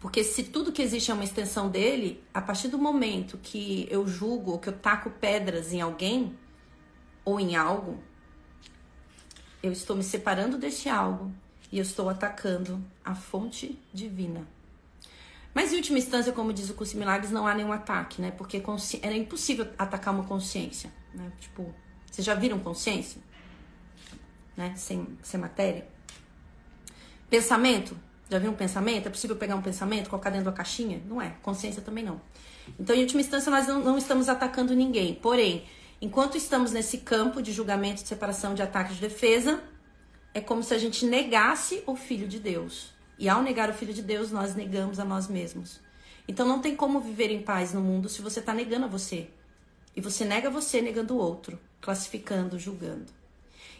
Porque 0.00 0.22
se 0.22 0.44
tudo 0.44 0.70
que 0.70 0.82
existe 0.82 1.10
é 1.10 1.14
uma 1.14 1.24
extensão 1.24 1.70
dele, 1.70 2.22
a 2.34 2.42
partir 2.42 2.68
do 2.68 2.76
momento 2.76 3.38
que 3.42 3.88
eu 3.90 4.06
julgo 4.06 4.50
ou 4.50 4.58
que 4.58 4.68
eu 4.68 4.76
taco 4.76 5.08
pedras 5.08 5.72
em 5.72 5.80
alguém 5.80 6.38
ou 7.24 7.40
em 7.40 7.56
algo, 7.56 7.98
eu 9.62 9.72
estou 9.72 9.96
me 9.96 10.04
separando 10.04 10.58
deste 10.58 10.90
algo 10.90 11.32
e 11.72 11.78
eu 11.78 11.82
estou 11.82 12.10
atacando 12.10 12.84
a 13.02 13.14
fonte 13.14 13.80
divina. 13.94 14.46
Mas 15.54 15.72
em 15.72 15.76
última 15.76 15.98
instância, 15.98 16.32
como 16.32 16.52
diz 16.52 16.68
o 16.68 16.74
curso 16.74 16.98
Milagres, 16.98 17.30
não 17.30 17.46
há 17.46 17.54
nenhum 17.54 17.72
ataque, 17.72 18.20
né? 18.20 18.32
Porque 18.32 18.60
era 19.00 19.16
impossível 19.16 19.68
atacar 19.78 20.12
uma 20.12 20.24
consciência, 20.24 20.92
né? 21.14 21.30
Tipo, 21.40 21.72
vocês 22.10 22.24
já 22.24 22.34
viram 22.34 22.58
consciência? 22.58 23.20
Né? 24.56 24.72
Sem, 24.76 25.06
sem 25.22 25.38
matéria? 25.40 25.86
Pensamento? 27.30 27.96
Já 28.30 28.38
viram 28.38 28.52
um 28.52 28.56
pensamento? 28.56 29.06
É 29.06 29.10
possível 29.10 29.36
pegar 29.36 29.56
um 29.56 29.62
pensamento, 29.62 30.08
colocar 30.10 30.30
dentro 30.30 30.46
da 30.46 30.52
caixinha? 30.52 31.02
Não 31.06 31.20
é. 31.20 31.34
Consciência 31.42 31.82
também 31.82 32.04
não. 32.04 32.20
Então, 32.78 32.94
em 32.94 33.00
última 33.00 33.20
instância, 33.20 33.50
nós 33.50 33.66
não, 33.66 33.80
não 33.80 33.98
estamos 33.98 34.28
atacando 34.28 34.74
ninguém. 34.74 35.14
Porém, 35.14 35.64
enquanto 36.00 36.36
estamos 36.36 36.72
nesse 36.72 36.98
campo 36.98 37.42
de 37.42 37.52
julgamento, 37.52 38.02
de 38.02 38.08
separação, 38.08 38.54
de 38.54 38.62
ataque 38.62 38.94
de 38.94 39.00
defesa, 39.00 39.62
é 40.32 40.40
como 40.40 40.62
se 40.62 40.72
a 40.72 40.78
gente 40.78 41.04
negasse 41.04 41.82
o 41.86 41.96
Filho 41.96 42.26
de 42.26 42.38
Deus. 42.38 42.93
E 43.18 43.28
ao 43.28 43.42
negar 43.42 43.70
o 43.70 43.74
Filho 43.74 43.94
de 43.94 44.02
Deus, 44.02 44.30
nós 44.30 44.54
negamos 44.54 44.98
a 44.98 45.04
nós 45.04 45.28
mesmos. 45.28 45.80
Então 46.26 46.46
não 46.46 46.60
tem 46.60 46.74
como 46.74 47.00
viver 47.00 47.30
em 47.30 47.42
paz 47.42 47.72
no 47.72 47.80
mundo 47.80 48.08
se 48.08 48.22
você 48.22 48.40
está 48.40 48.52
negando 48.54 48.86
a 48.86 48.88
você. 48.88 49.28
E 49.94 50.00
você 50.00 50.24
nega 50.24 50.50
você 50.50 50.80
negando 50.80 51.14
o 51.14 51.18
outro, 51.18 51.58
classificando, 51.80 52.58
julgando. 52.58 53.12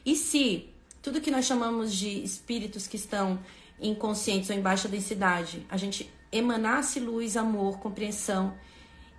E 0.05 0.15
se 0.15 0.69
tudo 1.03 1.21
que 1.21 1.31
nós 1.31 1.45
chamamos 1.45 1.93
de 1.95 2.23
espíritos 2.23 2.87
que 2.87 2.97
estão 2.97 3.39
inconscientes 3.81 4.49
ou 4.51 4.57
em 4.57 4.61
baixa 4.61 4.89
densidade, 4.89 5.67
a 5.69 5.77
gente 5.77 6.11
emanasse 6.31 7.01
luz, 7.01 7.37
amor, 7.37 7.79
compreensão 7.79 8.55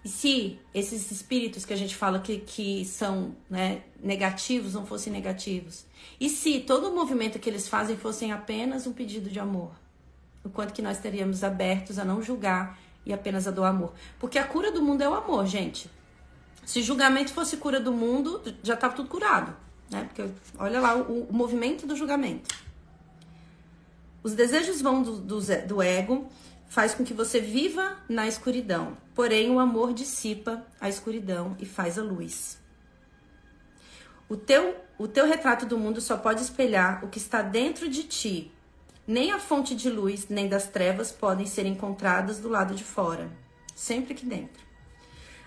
E 0.04 0.10
se 0.10 0.60
esses 0.74 1.10
espíritos 1.10 1.66
que 1.66 1.74
a 1.74 1.76
gente 1.76 1.96
fala 1.96 2.20
que, 2.20 2.38
que 2.40 2.86
são 2.86 3.36
né, 3.50 3.82
negativos 4.00 4.74
não 4.74 4.86
fossem 4.86 5.12
negativos? 5.12 5.86
E 6.20 6.30
se 6.30 6.60
todo 6.60 6.90
o 6.90 6.96
movimento 6.96 7.40
que 7.40 7.50
eles 7.50 7.68
fazem 7.68 7.98
fossem 7.98 8.32
apenas 8.32 8.86
um 8.86 8.94
pedido 8.94 9.32
de 9.32 9.40
amor? 9.40 9.72
O 10.46 10.50
quanto 10.50 10.74
que 10.74 10.82
nós 10.82 10.98
estaríamos 10.98 11.44
abertos 11.44 11.98
a 11.98 12.06
não 12.06 12.22
julgar 12.22 12.78
e 13.04 13.12
apenas 13.12 13.48
a 13.48 13.52
do 13.52 13.64
amor? 13.64 13.94
Porque 14.20 14.38
a 14.38 14.46
cura 14.46 14.72
do 14.72 14.82
mundo 14.82 15.02
é 15.02 15.10
o 15.10 15.16
amor, 15.16 15.48
gente. 15.48 15.90
Se 16.64 16.82
julgamento 16.82 17.34
fosse 17.34 17.58
cura 17.58 17.80
do 17.80 17.92
mundo, 17.92 18.42
já 18.64 18.76
estava 18.76 18.94
tudo 18.94 19.10
curado. 19.10 19.56
Né? 19.90 20.04
Porque 20.04 20.30
olha 20.58 20.80
lá 20.80 20.96
o, 20.96 21.24
o 21.24 21.34
movimento 21.34 21.88
do 21.88 21.96
julgamento. 21.96 22.56
Os 24.24 24.34
desejos 24.34 24.82
vão 24.82 25.04
do, 25.04 25.18
do, 25.20 25.40
do 25.68 25.82
ego, 25.82 26.30
faz 26.68 26.94
com 26.94 27.04
que 27.04 27.14
você 27.14 27.40
viva 27.40 27.98
na 28.10 28.28
escuridão. 28.28 28.98
Porém, 29.14 29.52
o 29.52 29.60
amor 29.60 29.94
dissipa 29.94 30.66
a 30.80 30.90
escuridão 30.90 31.56
e 31.60 31.66
faz 31.66 31.98
a 31.98 32.04
luz. 32.04 32.60
O 34.28 34.36
teu, 34.36 34.76
o 34.98 35.08
teu 35.08 35.28
retrato 35.28 35.66
do 35.66 35.78
mundo 35.78 36.02
só 36.02 36.18
pode 36.18 36.42
espelhar 36.42 37.06
o 37.06 37.08
que 37.08 37.20
está 37.20 37.42
dentro 37.42 37.88
de 37.88 38.04
ti. 38.04 38.52
Nem 39.08 39.32
a 39.32 39.40
fonte 39.40 39.76
de 39.76 39.90
luz, 39.90 40.28
nem 40.30 40.50
das 40.50 40.68
trevas 40.68 41.12
podem 41.12 41.46
ser 41.46 41.66
encontradas 41.66 42.40
do 42.40 42.50
lado 42.50 42.74
de 42.74 42.84
fora. 42.84 43.30
Sempre 43.76 44.14
aqui 44.14 44.26
dentro. 44.26 44.66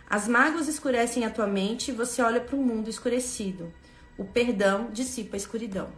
As 0.08 0.28
mágoas 0.28 0.68
escurecem 0.68 1.24
a 1.24 1.30
tua 1.30 1.46
mente 1.46 1.90
e 1.90 1.94
você 1.94 2.22
olha 2.22 2.40
para 2.40 2.54
o 2.54 2.62
mundo 2.62 2.88
escurecido. 2.88 3.72
O 4.16 4.24
perdão 4.24 4.90
dissipa 4.90 5.34
a 5.34 5.38
escuridão. 5.38 5.90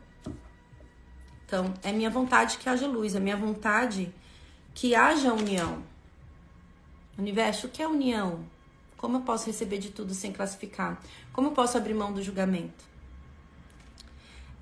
Então, 1.45 1.75
é 1.83 1.93
minha 1.93 2.11
vontade 2.11 2.59
que 2.59 2.69
haja 2.69 2.87
luz, 2.87 3.15
é 3.15 3.21
minha 3.21 3.37
vontade 3.37 4.13
que 4.75 4.95
haja 4.95 5.33
união. 5.33 5.83
Universo, 7.19 7.67
o 7.67 7.71
que 7.71 7.83
é 7.83 7.87
união? 7.87 8.45
Como 8.97 9.19
eu 9.19 9.21
posso 9.23 9.47
receber 9.47 9.79
de 9.79 9.91
tudo 9.91 10.15
sem 10.15 10.33
classificar? 10.33 11.01
Como 11.33 11.49
eu 11.49 11.53
posso 11.53 11.77
abrir 11.77 11.95
mão 11.95 12.13
do 12.13 12.23
julgamento? 12.23 12.90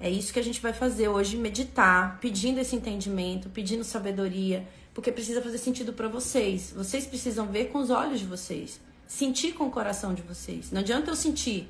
É 0.00 0.08
isso 0.08 0.32
que 0.32 0.38
a 0.38 0.44
gente 0.44 0.60
vai 0.60 0.72
fazer 0.72 1.08
hoje, 1.08 1.36
meditar, 1.36 2.18
pedindo 2.20 2.60
esse 2.60 2.76
entendimento, 2.76 3.48
pedindo 3.48 3.82
sabedoria, 3.82 4.66
porque 4.94 5.10
precisa 5.10 5.42
fazer 5.42 5.58
sentido 5.58 5.92
para 5.92 6.08
vocês. 6.08 6.72
Vocês 6.74 7.04
precisam 7.04 7.46
ver 7.46 7.66
com 7.66 7.78
os 7.78 7.90
olhos 7.90 8.20
de 8.20 8.26
vocês, 8.26 8.80
sentir 9.06 9.54
com 9.54 9.66
o 9.66 9.70
coração 9.70 10.14
de 10.14 10.22
vocês. 10.22 10.70
Não 10.70 10.80
adianta 10.80 11.10
eu 11.10 11.16
sentir. 11.16 11.68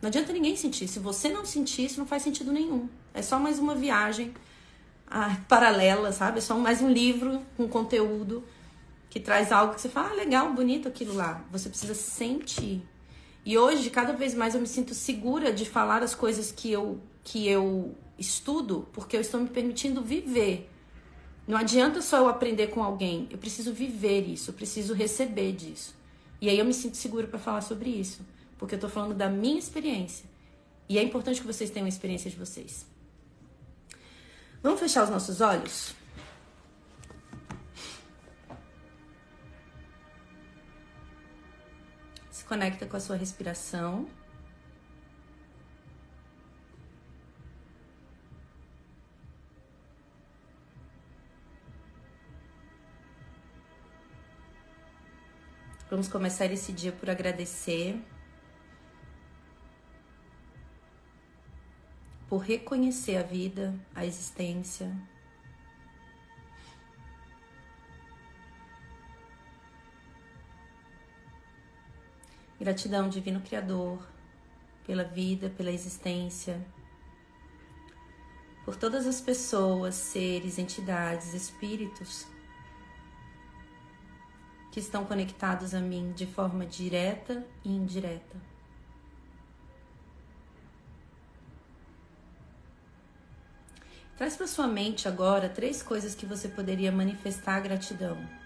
Não 0.00 0.08
adianta 0.08 0.32
ninguém 0.32 0.56
sentir. 0.56 0.88
Se 0.88 0.98
você 0.98 1.28
não 1.28 1.44
sentir, 1.44 1.84
isso 1.84 1.98
não 1.98 2.06
faz 2.06 2.22
sentido 2.22 2.52
nenhum. 2.52 2.88
É 3.12 3.20
só 3.20 3.38
mais 3.38 3.58
uma 3.58 3.74
viagem 3.74 4.32
ah, 5.06 5.36
paralela, 5.46 6.12
sabe? 6.12 6.38
É 6.38 6.40
só 6.40 6.56
mais 6.56 6.80
um 6.80 6.90
livro 6.90 7.42
com 7.54 7.68
conteúdo 7.68 8.42
que 9.10 9.20
traz 9.20 9.52
algo 9.52 9.74
que 9.74 9.80
você 9.80 9.88
fala, 9.88 10.10
ah, 10.10 10.14
legal, 10.14 10.54
bonito 10.54 10.88
aquilo 10.88 11.12
lá. 11.12 11.44
Você 11.50 11.68
precisa 11.68 11.94
sentir. 11.94 12.80
E 13.44 13.58
hoje, 13.58 13.90
cada 13.90 14.12
vez 14.12 14.34
mais 14.34 14.54
eu 14.54 14.60
me 14.60 14.66
sinto 14.66 14.94
segura 14.94 15.52
de 15.52 15.64
falar 15.68 16.02
as 16.02 16.14
coisas 16.14 16.52
que 16.52 16.70
eu 16.70 17.00
que 17.24 17.46
eu 17.46 17.94
estudo, 18.18 18.88
porque 18.92 19.16
eu 19.16 19.20
estou 19.20 19.40
me 19.40 19.48
permitindo 19.48 20.02
viver. 20.02 20.70
Não 21.46 21.56
adianta 21.56 22.00
só 22.02 22.18
eu 22.18 22.28
aprender 22.28 22.68
com 22.68 22.82
alguém, 22.82 23.26
eu 23.30 23.38
preciso 23.38 23.72
viver 23.72 24.28
isso, 24.28 24.50
eu 24.50 24.54
preciso 24.54 24.94
receber 24.94 25.52
disso. 25.52 25.94
E 26.40 26.48
aí 26.48 26.58
eu 26.58 26.64
me 26.64 26.72
sinto 26.72 26.96
segura 26.96 27.26
para 27.26 27.38
falar 27.38 27.60
sobre 27.60 27.90
isso, 27.90 28.24
porque 28.56 28.74
eu 28.74 28.76
estou 28.76 28.90
falando 28.90 29.14
da 29.14 29.28
minha 29.28 29.58
experiência. 29.58 30.28
E 30.88 30.98
é 30.98 31.02
importante 31.02 31.40
que 31.40 31.46
vocês 31.46 31.70
tenham 31.70 31.86
a 31.86 31.88
experiência 31.88 32.30
de 32.30 32.36
vocês. 32.36 32.86
Vamos 34.62 34.78
fechar 34.78 35.04
os 35.04 35.10
nossos 35.10 35.40
olhos? 35.40 35.94
Se 42.30 42.44
conecta 42.44 42.86
com 42.86 42.96
a 42.96 43.00
sua 43.00 43.16
respiração. 43.16 44.08
Vamos 55.90 56.06
começar 56.06 56.46
esse 56.52 56.72
dia 56.72 56.92
por 56.92 57.10
agradecer. 57.10 58.00
por 62.28 62.38
reconhecer 62.38 63.16
a 63.16 63.24
vida, 63.24 63.74
a 63.92 64.06
existência. 64.06 64.88
Gratidão, 72.60 73.08
Divino 73.08 73.40
Criador, 73.40 74.06
pela 74.86 75.02
vida, 75.02 75.50
pela 75.50 75.72
existência, 75.72 76.64
por 78.64 78.76
todas 78.76 79.08
as 79.08 79.20
pessoas, 79.20 79.96
seres, 79.96 80.56
entidades, 80.56 81.34
espíritos 81.34 82.28
que 84.70 84.80
estão 84.80 85.04
conectados 85.04 85.74
a 85.74 85.80
mim 85.80 86.12
de 86.12 86.26
forma 86.26 86.64
direta 86.64 87.44
e 87.64 87.70
indireta. 87.70 88.36
Traz 94.16 94.36
para 94.36 94.46
sua 94.46 94.66
mente 94.66 95.08
agora 95.08 95.48
três 95.48 95.82
coisas 95.82 96.14
que 96.14 96.26
você 96.26 96.46
poderia 96.46 96.92
manifestar 96.92 97.58
gratidão. 97.60 98.39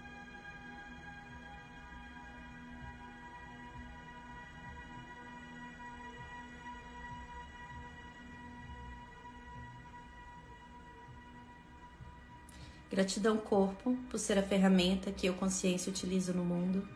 Gratidão, 12.95 13.35
corpo, 13.35 13.97
por 14.09 14.17
ser 14.17 14.39
a 14.39 14.41
ferramenta 14.41 15.11
que 15.11 15.27
eu, 15.27 15.33
consciência, 15.33 15.89
utilizo 15.89 16.33
no 16.33 16.45
mundo. 16.45 16.87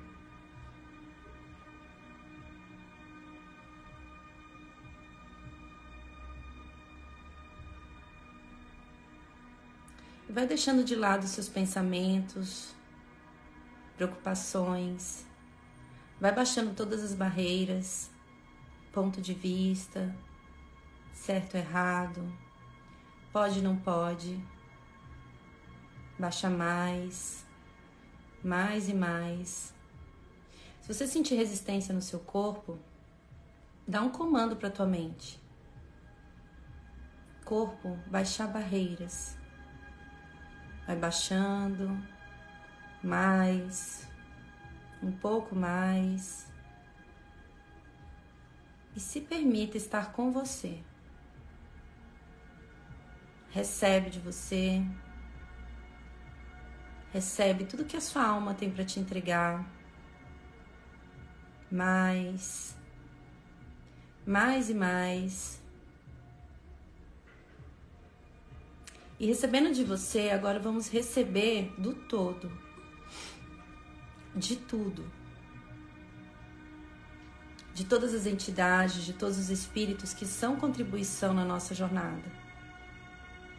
E 10.29 10.31
vai 10.31 10.47
deixando 10.47 10.85
de 10.85 10.95
lado 10.95 11.27
seus 11.27 11.49
pensamentos, 11.49 12.73
preocupações. 13.97 15.25
Vai 16.17 16.33
baixando 16.33 16.73
todas 16.73 17.03
as 17.03 17.13
barreiras, 17.13 18.09
ponto 18.93 19.19
de 19.19 19.33
vista, 19.33 20.15
certo, 21.11 21.57
errado, 21.57 22.25
pode, 23.33 23.61
não 23.61 23.75
pode. 23.75 24.41
Baixa 26.19 26.49
mais, 26.49 27.45
mais 28.43 28.89
e 28.89 28.93
mais. 28.93 29.73
Se 30.81 30.93
você 30.93 31.07
sentir 31.07 31.35
resistência 31.35 31.93
no 31.93 32.01
seu 32.01 32.19
corpo, 32.19 32.77
dá 33.87 34.01
um 34.01 34.09
comando 34.09 34.57
para 34.57 34.69
tua 34.69 34.85
mente. 34.85 35.39
Corpo, 37.45 37.97
baixar 38.07 38.47
barreiras. 38.47 39.37
Vai 40.85 40.97
baixando 40.97 41.97
mais, 43.01 44.05
um 45.01 45.13
pouco 45.13 45.55
mais. 45.55 46.51
E 48.93 48.99
se 48.99 49.21
permita 49.21 49.77
estar 49.77 50.11
com 50.11 50.33
você. 50.33 50.83
Recebe 53.51 54.09
de 54.09 54.19
você. 54.19 54.83
Recebe 57.11 57.65
tudo 57.65 57.85
que 57.85 57.97
a 57.97 58.01
sua 58.01 58.23
alma 58.23 58.53
tem 58.53 58.69
para 58.69 58.85
te 58.85 58.99
entregar. 58.99 59.65
Mais, 61.71 62.75
mais 64.25 64.69
e 64.69 64.73
mais. 64.73 65.61
E 69.19 69.25
recebendo 69.25 69.73
de 69.73 69.83
você, 69.83 70.29
agora 70.29 70.59
vamos 70.59 70.87
receber 70.87 71.73
do 71.77 71.93
todo, 71.93 72.49
de 74.33 74.55
tudo, 74.55 75.11
de 77.73 77.83
todas 77.83 78.13
as 78.13 78.25
entidades, 78.25 79.03
de 79.03 79.11
todos 79.11 79.37
os 79.37 79.49
espíritos 79.49 80.13
que 80.13 80.25
são 80.25 80.55
contribuição 80.55 81.33
na 81.33 81.43
nossa 81.43 81.75
jornada, 81.75 82.23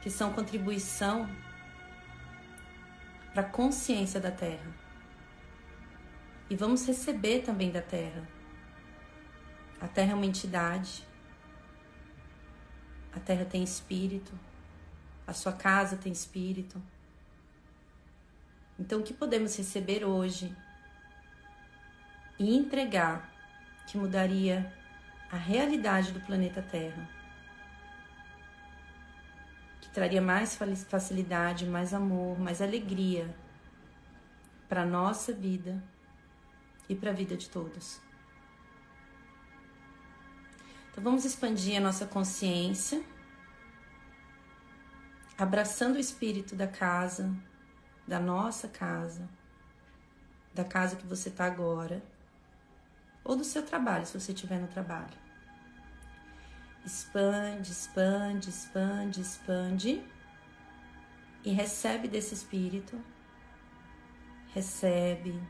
que 0.01 0.09
são 0.09 0.33
contribuição 0.33 1.29
para 3.33 3.43
a 3.43 3.49
consciência 3.49 4.21
da 4.21 4.31
Terra. 4.31 4.75
E 6.49 6.57
vamos 6.57 6.87
receber 6.87 7.43
também 7.43 7.71
da 7.71 7.83
Terra. 7.83 8.27
A 9.81 9.89
Terra 9.89 10.13
é 10.13 10.15
uma 10.15 10.27
entidade, 10.27 11.07
a 13.13 13.21
Terra 13.21 13.45
tem 13.45 13.63
espírito 13.63 14.33
a 15.31 15.33
sua 15.33 15.53
casa 15.53 15.97
tem 15.97 16.11
espírito. 16.11 16.83
Então, 18.77 18.99
o 18.99 19.03
que 19.05 19.15
podemos 19.15 19.57
receber 19.57 20.05
hoje 20.05 20.53
e 22.37 22.57
entregar 22.57 23.31
que 23.87 23.97
mudaria 23.97 24.75
a 25.31 25.37
realidade 25.37 26.11
do 26.11 26.21
planeta 26.21 26.61
Terra. 26.61 27.09
Traria 29.93 30.23
mais 30.23 30.57
facilidade, 30.89 31.67
mais 31.67 31.93
amor, 31.93 32.39
mais 32.39 32.63
alegria 32.63 33.35
para 34.69 34.87
nossa 34.87 35.33
vida 35.33 35.83
e 36.89 36.95
para 36.95 37.11
a 37.11 37.15
vida 37.15 37.37
de 37.37 37.51
todos. 37.51 38.01
Então 40.91 41.03
vamos 41.03 41.25
expandir 41.25 41.77
a 41.77 41.81
nossa 41.81 42.07
consciência, 42.07 43.03
abraçando 45.37 45.97
o 45.97 46.01
espírito 46.01 46.55
da 46.55 46.69
casa, 46.69 47.35
da 48.07 48.21
nossa 48.21 48.69
casa, 48.69 49.29
da 50.55 50.65
casa 50.65 50.97
que 50.97 51.07
você 51.07 51.31
está 51.31 51.47
agora, 51.47 52.03
ou 53.25 53.37
do 53.37 53.45
seu 53.45 53.65
trabalho, 53.65 54.07
se 54.07 54.19
você 54.19 54.33
estiver 54.33 54.61
no 54.61 54.69
trabalho. 54.69 55.30
Expande, 56.85 57.73
expande, 57.73 58.51
expande, 58.51 59.21
expande 59.21 60.05
e 61.45 61.53
recebe 61.53 62.09
desse 62.09 62.35
espírito. 62.35 63.01
Recebe, 64.55 65.41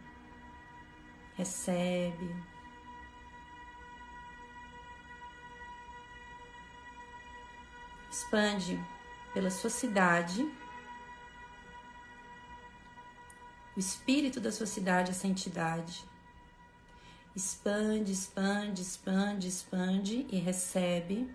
recebe. 1.36 2.36
Expande 8.10 8.78
pela 9.32 9.50
sua 9.50 9.70
cidade 9.70 10.44
o 13.76 13.80
espírito 13.80 14.40
da 14.40 14.52
sua 14.52 14.66
cidade, 14.66 15.10
essa 15.10 15.26
entidade. 15.26 16.04
Expande, 17.34 18.12
expande, 18.12 18.82
expande, 18.82 19.48
expande 19.48 20.26
e 20.30 20.38
recebe. 20.38 21.32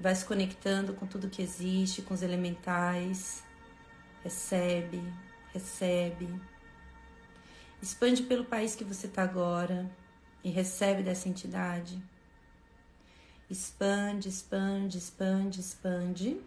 Vai 0.00 0.14
se 0.14 0.24
conectando 0.24 0.94
com 0.94 1.06
tudo 1.06 1.28
que 1.28 1.42
existe, 1.42 2.02
com 2.02 2.14
os 2.14 2.22
elementais. 2.22 3.42
Recebe, 4.22 5.02
recebe. 5.52 6.28
Expande 7.82 8.22
pelo 8.22 8.44
país 8.44 8.74
que 8.74 8.84
você 8.84 9.06
está 9.06 9.22
agora 9.22 9.90
e 10.44 10.50
recebe 10.50 11.02
dessa 11.02 11.28
entidade. 11.28 12.02
Expande, 13.48 14.28
expande, 14.28 14.98
expande, 14.98 15.60
expande. 15.60 16.40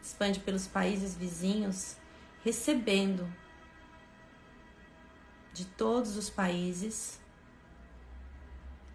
Expande 0.00 0.40
pelos 0.40 0.66
países 0.66 1.16
vizinhos 1.16 1.96
recebendo 2.44 3.26
de 5.52 5.64
todos 5.64 6.16
os 6.16 6.30
países. 6.30 7.20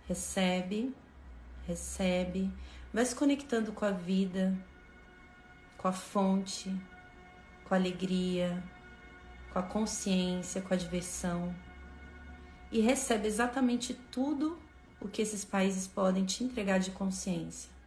Recebe, 0.07 0.95
recebe, 1.65 2.51
vai 2.93 3.05
se 3.05 3.15
conectando 3.15 3.71
com 3.71 3.85
a 3.85 3.91
vida, 3.91 4.57
com 5.77 5.87
a 5.87 5.91
fonte, 5.91 6.73
com 7.65 7.73
a 7.73 7.77
alegria, 7.77 8.63
com 9.51 9.59
a 9.59 9.63
consciência, 9.63 10.61
com 10.61 10.73
a 10.73 10.77
diversão 10.77 11.53
e 12.71 12.81
recebe 12.81 13.27
exatamente 13.27 13.93
tudo 13.93 14.59
o 14.99 15.07
que 15.07 15.21
esses 15.21 15.45
países 15.45 15.87
podem 15.87 16.25
te 16.25 16.43
entregar 16.43 16.79
de 16.79 16.91
consciência. 16.91 17.77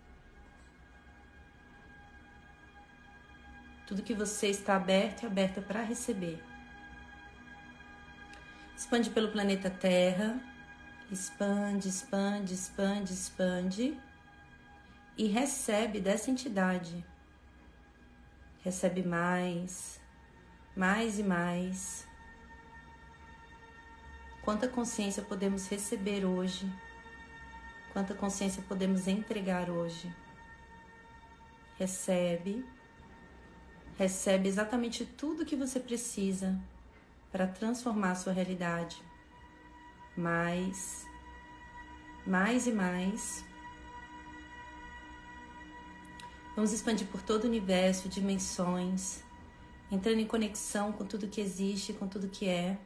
tudo 3.91 4.05
que 4.05 4.15
você 4.15 4.47
está 4.47 4.77
aberto 4.77 5.25
e 5.25 5.27
aberta 5.27 5.61
para 5.61 5.83
receber. 5.83 6.41
Expande 8.81 9.11
pelo 9.11 9.31
planeta 9.31 9.69
Terra, 9.69 10.41
expande, 11.13 11.87
expande, 11.87 12.55
expande, 12.55 13.13
expande 13.13 14.01
e 15.19 15.27
recebe 15.27 16.01
dessa 16.01 16.31
entidade. 16.31 17.05
Recebe 18.65 19.03
mais, 19.03 20.01
mais 20.75 21.19
e 21.19 21.23
mais. 21.23 22.09
Quanta 24.41 24.67
consciência 24.67 25.23
podemos 25.23 25.69
receber 25.69 26.25
hoje? 26.25 26.67
Quanta 27.93 28.15
consciência 28.15 28.63
podemos 28.67 29.07
entregar 29.07 29.69
hoje? 29.69 30.11
Recebe 31.79 32.65
recebe 33.99 34.49
exatamente 34.49 35.05
tudo 35.05 35.45
que 35.45 35.55
você 35.55 35.79
precisa 35.79 36.59
para 37.31 37.47
transformar 37.47 38.13
a 38.13 38.15
sua 38.15 38.33
realidade. 38.33 39.03
Mais, 40.17 41.07
mais 42.27 42.67
e 42.67 42.73
mais. 42.73 43.45
Vamos 46.55 46.73
expandir 46.73 47.07
por 47.07 47.23
todo 47.23 47.45
o 47.45 47.47
universo, 47.47 48.09
dimensões, 48.09 49.23
entrando 49.91 50.19
em 50.19 50.27
conexão 50.27 50.93
com 50.93 51.07
tudo 51.07 51.29
que 51.29 51.41
existe, 51.41 51.93
com 51.93 52.07
tudo 52.07 52.29
que 52.29 52.49
é. 52.49 52.77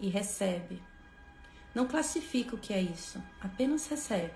E 0.00 0.08
recebe. 0.08 0.82
Não 1.74 1.86
classifica 1.86 2.54
o 2.54 2.58
que 2.58 2.72
é 2.72 2.80
isso, 2.80 3.22
apenas 3.40 3.86
recebe. 3.86 4.34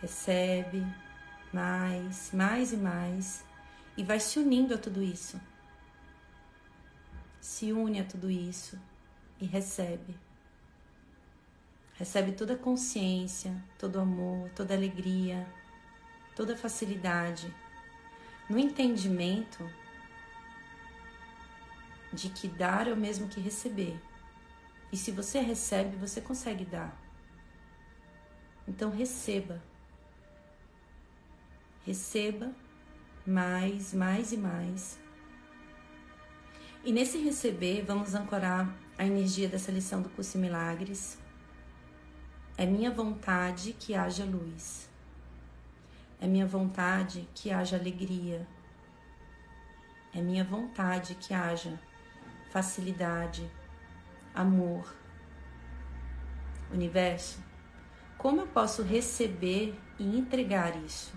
Recebe 0.00 0.84
mais, 1.52 2.32
mais 2.32 2.72
e 2.72 2.76
mais 2.76 3.44
e 3.96 4.02
vai 4.02 4.18
se 4.18 4.38
unindo 4.38 4.74
a 4.74 4.78
tudo 4.78 5.02
isso. 5.02 5.40
Se 7.42 7.72
une 7.72 7.98
a 7.98 8.04
tudo 8.04 8.30
isso 8.30 8.78
e 9.40 9.44
recebe. 9.44 10.14
Recebe 11.94 12.30
toda 12.30 12.54
a 12.54 12.56
consciência, 12.56 13.60
todo 13.76 13.96
o 13.96 14.00
amor, 14.00 14.48
toda 14.50 14.72
alegria, 14.72 15.44
toda 16.36 16.54
a 16.54 16.56
facilidade, 16.56 17.52
no 18.48 18.56
entendimento 18.60 19.68
de 22.12 22.28
que 22.28 22.46
dar 22.46 22.86
é 22.86 22.92
o 22.92 22.96
mesmo 22.96 23.26
que 23.26 23.40
receber. 23.40 24.00
E 24.92 24.96
se 24.96 25.10
você 25.10 25.40
recebe, 25.40 25.96
você 25.96 26.20
consegue 26.20 26.64
dar. 26.64 26.96
Então 28.68 28.88
receba. 28.88 29.60
Receba 31.84 32.54
mais, 33.26 33.92
mais 33.92 34.30
e 34.32 34.36
mais. 34.36 35.01
E 36.84 36.90
nesse 36.90 37.16
receber, 37.18 37.84
vamos 37.86 38.12
ancorar 38.12 38.68
a 38.98 39.06
energia 39.06 39.48
dessa 39.48 39.70
lição 39.70 40.02
do 40.02 40.08
curso 40.08 40.36
Milagres. 40.36 41.16
É 42.56 42.66
minha 42.66 42.90
vontade 42.90 43.72
que 43.72 43.94
haja 43.94 44.24
luz. 44.24 44.90
É 46.20 46.26
minha 46.26 46.44
vontade 46.44 47.28
que 47.36 47.52
haja 47.52 47.76
alegria. 47.76 48.44
É 50.12 50.20
minha 50.20 50.42
vontade 50.42 51.14
que 51.14 51.32
haja 51.32 51.78
facilidade, 52.50 53.48
amor. 54.34 54.92
Universo, 56.72 57.38
como 58.18 58.40
eu 58.40 58.46
posso 58.48 58.82
receber 58.82 59.78
e 60.00 60.18
entregar 60.18 60.76
isso? 60.84 61.14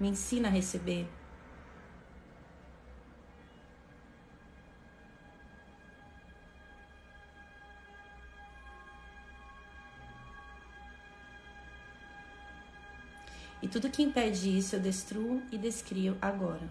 Me 0.00 0.08
ensina 0.08 0.48
a 0.48 0.50
receber. 0.50 1.08
E 13.62 13.68
tudo 13.68 13.90
que 13.90 14.02
impede 14.02 14.56
isso 14.56 14.76
eu 14.76 14.80
destruo 14.80 15.42
e 15.50 15.58
descrio 15.58 16.16
agora. 16.20 16.68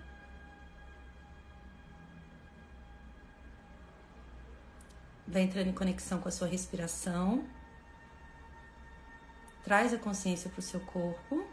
Vai 5.28 5.42
entrando 5.42 5.68
em 5.68 5.74
conexão 5.74 6.20
com 6.20 6.30
a 6.30 6.32
sua 6.32 6.48
respiração. 6.48 7.46
Traz 9.64 9.94
a 9.94 9.98
consciência 9.98 10.50
para 10.50 10.60
o 10.60 10.64
seu 10.64 10.80
corpo. 10.82 11.46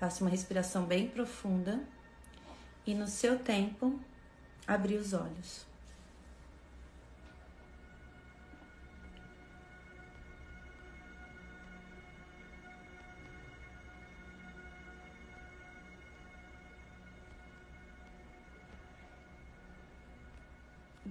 Faça 0.00 0.22
uma 0.22 0.30
respiração 0.30 0.84
bem 0.84 1.08
profunda 1.08 1.82
e 2.84 2.94
no 2.94 3.06
seu 3.06 3.38
tempo 3.38 3.98
abrir 4.66 4.96
os 4.96 5.12
olhos. 5.12 5.73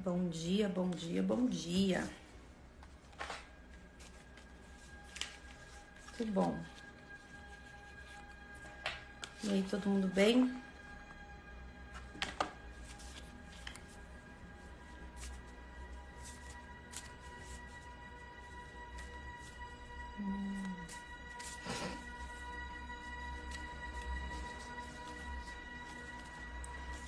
Bom 0.03 0.27
dia, 0.27 0.67
bom 0.67 0.89
dia, 0.89 1.23
bom 1.23 1.45
dia. 1.45 2.03
Muito 6.19 6.33
bom. 6.33 6.59
E 9.45 9.49
aí, 9.49 9.65
todo 9.69 9.87
mundo 9.87 10.09
bem? 10.09 10.61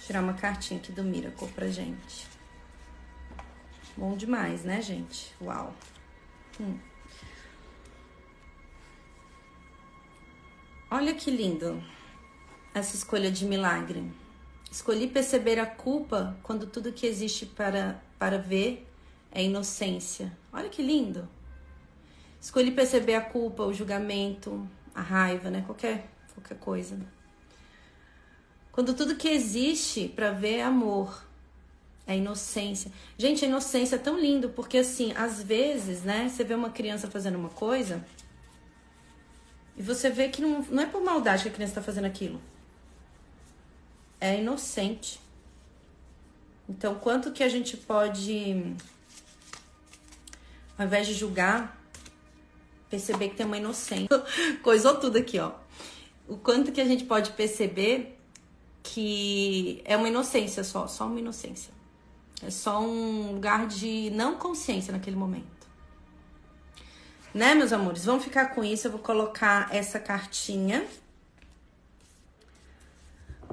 tirar 0.06 0.22
uma 0.22 0.34
cartinha 0.34 0.80
aqui 0.80 0.92
do 0.92 1.04
Miracle 1.04 1.50
pra 1.50 1.68
gente. 1.68 2.28
Bom 3.98 4.18
demais, 4.18 4.64
né, 4.66 4.82
gente? 4.82 5.34
Uau. 5.42 5.74
Hum. 6.60 6.78
Olha 10.92 11.14
que 11.14 11.32
lindo 11.32 11.82
essa 12.74 12.96
escolha 12.96 13.32
de 13.32 13.46
milagre. 13.46 14.04
Escolhi 14.70 15.08
perceber 15.08 15.60
a 15.60 15.66
culpa 15.66 16.38
quando 16.44 16.68
tudo 16.68 16.92
que 16.92 17.06
existe 17.06 17.46
para, 17.46 18.02
para 18.20 18.38
ver 18.38 18.86
é 19.32 19.42
inocência. 19.42 20.32
Olha 20.52 20.68
que 20.68 20.82
lindo. 20.82 21.28
Escolhi 22.42 22.72
perceber 22.72 23.16
a 23.16 23.22
culpa, 23.22 23.64
o 23.64 23.74
julgamento, 23.74 24.68
a 24.94 25.02
raiva, 25.02 25.50
né? 25.50 25.64
Qualquer, 25.66 26.10
qualquer 26.34 26.58
coisa. 26.60 27.00
Quando 28.74 28.94
tudo 28.94 29.16
que 29.16 29.30
existe 29.30 30.10
para 30.10 30.32
ver 30.32 30.58
é 30.58 30.64
amor, 30.64 31.26
é 32.08 32.18
inocência. 32.18 32.92
Gente, 33.18 33.44
a 33.44 33.48
inocência 33.48 33.96
é 33.96 34.00
tão 34.00 34.20
lindo, 34.20 34.50
porque 34.50 34.78
assim, 34.78 35.14
às 35.14 35.42
vezes, 35.42 36.04
né, 36.04 36.30
você 36.30 36.44
vê 36.44 36.54
uma 36.54 36.70
criança 36.70 37.10
fazendo 37.10 37.36
uma 37.36 37.50
coisa 37.50 38.06
e 39.78 39.82
você 39.82 40.10
vê 40.10 40.30
que 40.30 40.42
não, 40.42 40.62
não 40.70 40.84
é 40.84 40.86
por 40.86 41.04
maldade 41.04 41.44
que 41.44 41.50
a 41.50 41.52
criança 41.52 41.72
está 41.72 41.82
fazendo 41.82 42.06
aquilo. 42.06 42.40
É 44.20 44.40
inocente. 44.40 45.20
Então, 46.70 46.96
quanto 46.96 47.32
que 47.32 47.44
a 47.44 47.50
gente 47.50 47.76
pode, 47.76 48.76
ao 50.78 50.86
invés 50.86 51.08
de 51.08 51.14
julgar, 51.14 51.80
perceber 52.90 53.30
que 53.30 53.36
tem 53.36 53.46
uma 53.46 53.58
inocência. 53.58 54.08
Coisou 54.64 54.96
tudo 54.96 55.18
aqui, 55.18 55.40
ó. 55.40 55.52
O 56.28 56.38
quanto 56.38 56.72
que 56.72 56.82
a 56.82 56.86
gente 56.86 57.04
pode 57.04 57.32
perceber 57.32 58.18
que 58.82 59.82
é 59.86 59.98
uma 59.98 60.08
inocência 60.08 60.64
só, 60.64 60.88
só 60.88 61.06
uma 61.06 61.20
inocência. 61.20 61.74
É 62.44 62.50
só 62.50 62.82
um 62.82 63.34
lugar 63.34 63.68
de 63.68 64.10
não 64.12 64.36
consciência 64.36 64.92
naquele 64.92 65.16
momento. 65.16 65.46
Né, 67.34 67.54
meus 67.54 67.74
amores? 67.74 68.06
Vamos 68.06 68.24
ficar 68.24 68.56
com 68.56 68.64
isso. 68.64 68.88
Eu 68.88 68.92
vou 68.92 69.02
colocar 69.02 69.68
essa 69.74 70.00
cartinha 70.00 70.86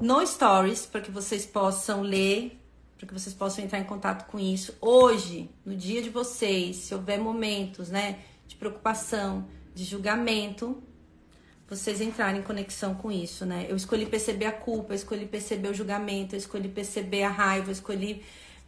no 0.00 0.24
Stories 0.26 0.86
para 0.86 1.00
que 1.00 1.10
vocês 1.10 1.44
possam 1.44 2.00
ler, 2.02 2.60
para 2.96 3.08
que 3.08 3.14
vocês 3.14 3.34
possam 3.34 3.64
entrar 3.64 3.78
em 3.78 3.84
contato 3.84 4.30
com 4.30 4.38
isso. 4.38 4.74
Hoje, 4.80 5.50
no 5.64 5.76
dia 5.76 6.00
de 6.02 6.10
vocês, 6.10 6.76
se 6.76 6.94
houver 6.94 7.18
momentos, 7.18 7.88
né, 7.88 8.20
de 8.46 8.56
preocupação, 8.56 9.48
de 9.74 9.84
julgamento, 9.84 10.82
vocês 11.68 12.00
entrarem 12.00 12.40
em 12.40 12.44
conexão 12.44 12.94
com 12.94 13.10
isso, 13.10 13.46
né? 13.46 13.66
Eu 13.68 13.76
escolhi 13.76 14.04
perceber 14.04 14.44
a 14.44 14.52
culpa, 14.52 14.92
eu 14.92 14.96
escolhi 14.96 15.24
perceber 15.24 15.70
o 15.70 15.74
julgamento, 15.74 16.34
eu 16.34 16.38
escolhi 16.38 16.68
perceber 16.68 17.22
a 17.22 17.30
raiva, 17.30 17.68
eu 17.68 17.72
escolhi 17.72 18.22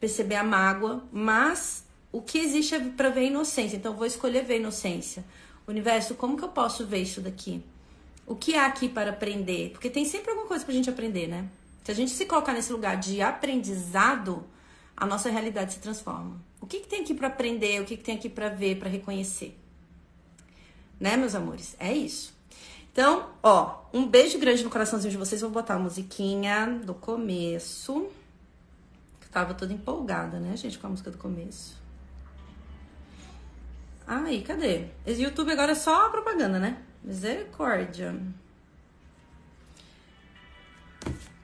perceber 0.04 0.34
a 0.34 0.44
mágoa, 0.44 1.02
mas 1.10 1.82
o 2.12 2.20
que 2.20 2.38
existe 2.38 2.74
é 2.74 2.80
para 2.80 3.08
ver 3.08 3.20
a 3.20 3.24
inocência. 3.24 3.76
Então 3.76 3.92
eu 3.92 3.96
vou 3.96 4.06
escolher 4.06 4.44
ver 4.44 4.54
a 4.54 4.56
inocência. 4.58 5.24
Universo, 5.66 6.14
como 6.14 6.36
que 6.36 6.44
eu 6.44 6.50
posso 6.50 6.86
ver 6.86 6.98
isso 6.98 7.22
daqui? 7.22 7.64
O 8.26 8.36
que 8.36 8.54
há 8.54 8.66
aqui 8.66 8.86
para 8.86 9.10
aprender? 9.10 9.70
Porque 9.70 9.88
tem 9.88 10.04
sempre 10.04 10.30
alguma 10.30 10.46
coisa 10.46 10.62
pra 10.62 10.74
gente 10.74 10.90
aprender, 10.90 11.26
né? 11.26 11.48
Se 11.82 11.90
a 11.90 11.94
gente 11.94 12.10
se 12.10 12.26
colocar 12.26 12.52
nesse 12.52 12.70
lugar 12.70 12.98
de 12.98 13.22
aprendizado, 13.22 14.44
a 14.94 15.06
nossa 15.06 15.30
realidade 15.30 15.72
se 15.72 15.78
transforma. 15.78 16.38
O 16.60 16.66
que, 16.66 16.80
que 16.80 16.86
tem 16.86 17.00
aqui 17.00 17.14
para 17.14 17.28
aprender? 17.28 17.80
O 17.80 17.86
que, 17.86 17.96
que 17.96 18.04
tem 18.04 18.14
aqui 18.14 18.28
para 18.28 18.50
ver, 18.50 18.78
para 18.78 18.90
reconhecer? 18.90 19.58
Né, 21.00 21.16
meus 21.16 21.34
amores? 21.34 21.76
É 21.78 21.92
isso. 21.92 22.34
Então, 22.92 23.30
ó, 23.42 23.84
um 23.92 24.06
beijo 24.06 24.38
grande 24.38 24.62
no 24.62 24.70
coraçãozinho 24.70 25.12
de 25.12 25.18
vocês. 25.18 25.40
Vou 25.40 25.50
botar 25.50 25.74
a 25.74 25.78
musiquinha 25.78 26.78
do 26.84 26.92
começo. 26.92 28.06
Tava 29.34 29.52
toda 29.52 29.72
empolgada, 29.72 30.38
né, 30.38 30.56
gente, 30.56 30.78
com 30.78 30.86
a 30.86 30.90
música 30.90 31.10
do 31.10 31.18
começo. 31.18 31.76
Aí, 34.06 34.42
cadê? 34.42 34.84
Esse 35.04 35.22
YouTube 35.22 35.50
agora 35.50 35.72
é 35.72 35.74
só 35.74 36.08
propaganda, 36.08 36.60
né? 36.60 36.76
Misericórdia. 37.02 38.14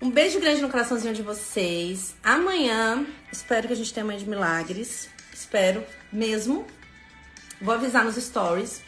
Um 0.00 0.08
beijo 0.08 0.38
grande 0.38 0.62
no 0.62 0.70
coraçãozinho 0.70 1.12
de 1.12 1.22
vocês. 1.22 2.14
Amanhã, 2.22 3.04
espero 3.32 3.66
que 3.66 3.72
a 3.72 3.76
gente 3.76 3.92
tenha 3.92 4.06
manhã 4.06 4.20
de 4.20 4.28
milagres. 4.28 5.10
Espero 5.34 5.84
mesmo. 6.12 6.64
Vou 7.60 7.74
avisar 7.74 8.04
nos 8.04 8.14
stories. 8.14 8.82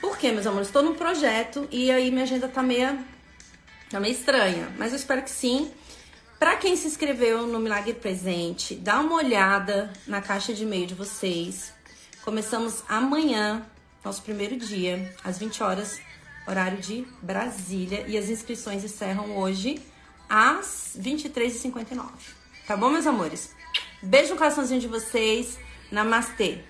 Por 0.00 0.16
quê, 0.16 0.32
meus 0.32 0.46
amores? 0.46 0.68
Estou 0.68 0.82
num 0.82 0.94
projeto 0.94 1.68
e 1.70 1.90
aí 1.90 2.10
minha 2.10 2.24
agenda 2.24 2.48
tá 2.48 2.62
meio, 2.62 2.98
tá 3.90 4.00
meio 4.00 4.14
estranha. 4.14 4.72
Mas 4.78 4.92
eu 4.92 4.96
espero 4.96 5.20
que 5.22 5.30
sim. 5.30 5.70
Para 6.38 6.54
quem 6.54 6.76
se 6.76 6.86
inscreveu 6.86 7.48
no 7.48 7.58
Milagre 7.58 7.94
Presente, 7.94 8.76
dá 8.76 9.00
uma 9.00 9.16
olhada 9.16 9.92
na 10.06 10.22
caixa 10.22 10.54
de 10.54 10.62
e-mail 10.62 10.86
de 10.86 10.94
vocês. 10.94 11.72
Começamos 12.22 12.84
amanhã, 12.88 13.66
nosso 14.04 14.22
primeiro 14.22 14.56
dia, 14.56 15.12
às 15.24 15.36
20 15.36 15.60
horas, 15.64 16.00
horário 16.46 16.78
de 16.78 17.04
Brasília. 17.20 18.04
E 18.06 18.16
as 18.16 18.28
inscrições 18.28 18.84
encerram 18.84 19.36
hoje 19.36 19.82
às 20.28 20.96
23h59. 20.96 22.08
Tá 22.68 22.76
bom, 22.76 22.88
meus 22.90 23.08
amores? 23.08 23.52
Beijo 24.00 24.30
no 24.30 24.38
coraçãozinho 24.38 24.80
de 24.80 24.86
vocês. 24.86 25.58
Namastê. 25.90 26.60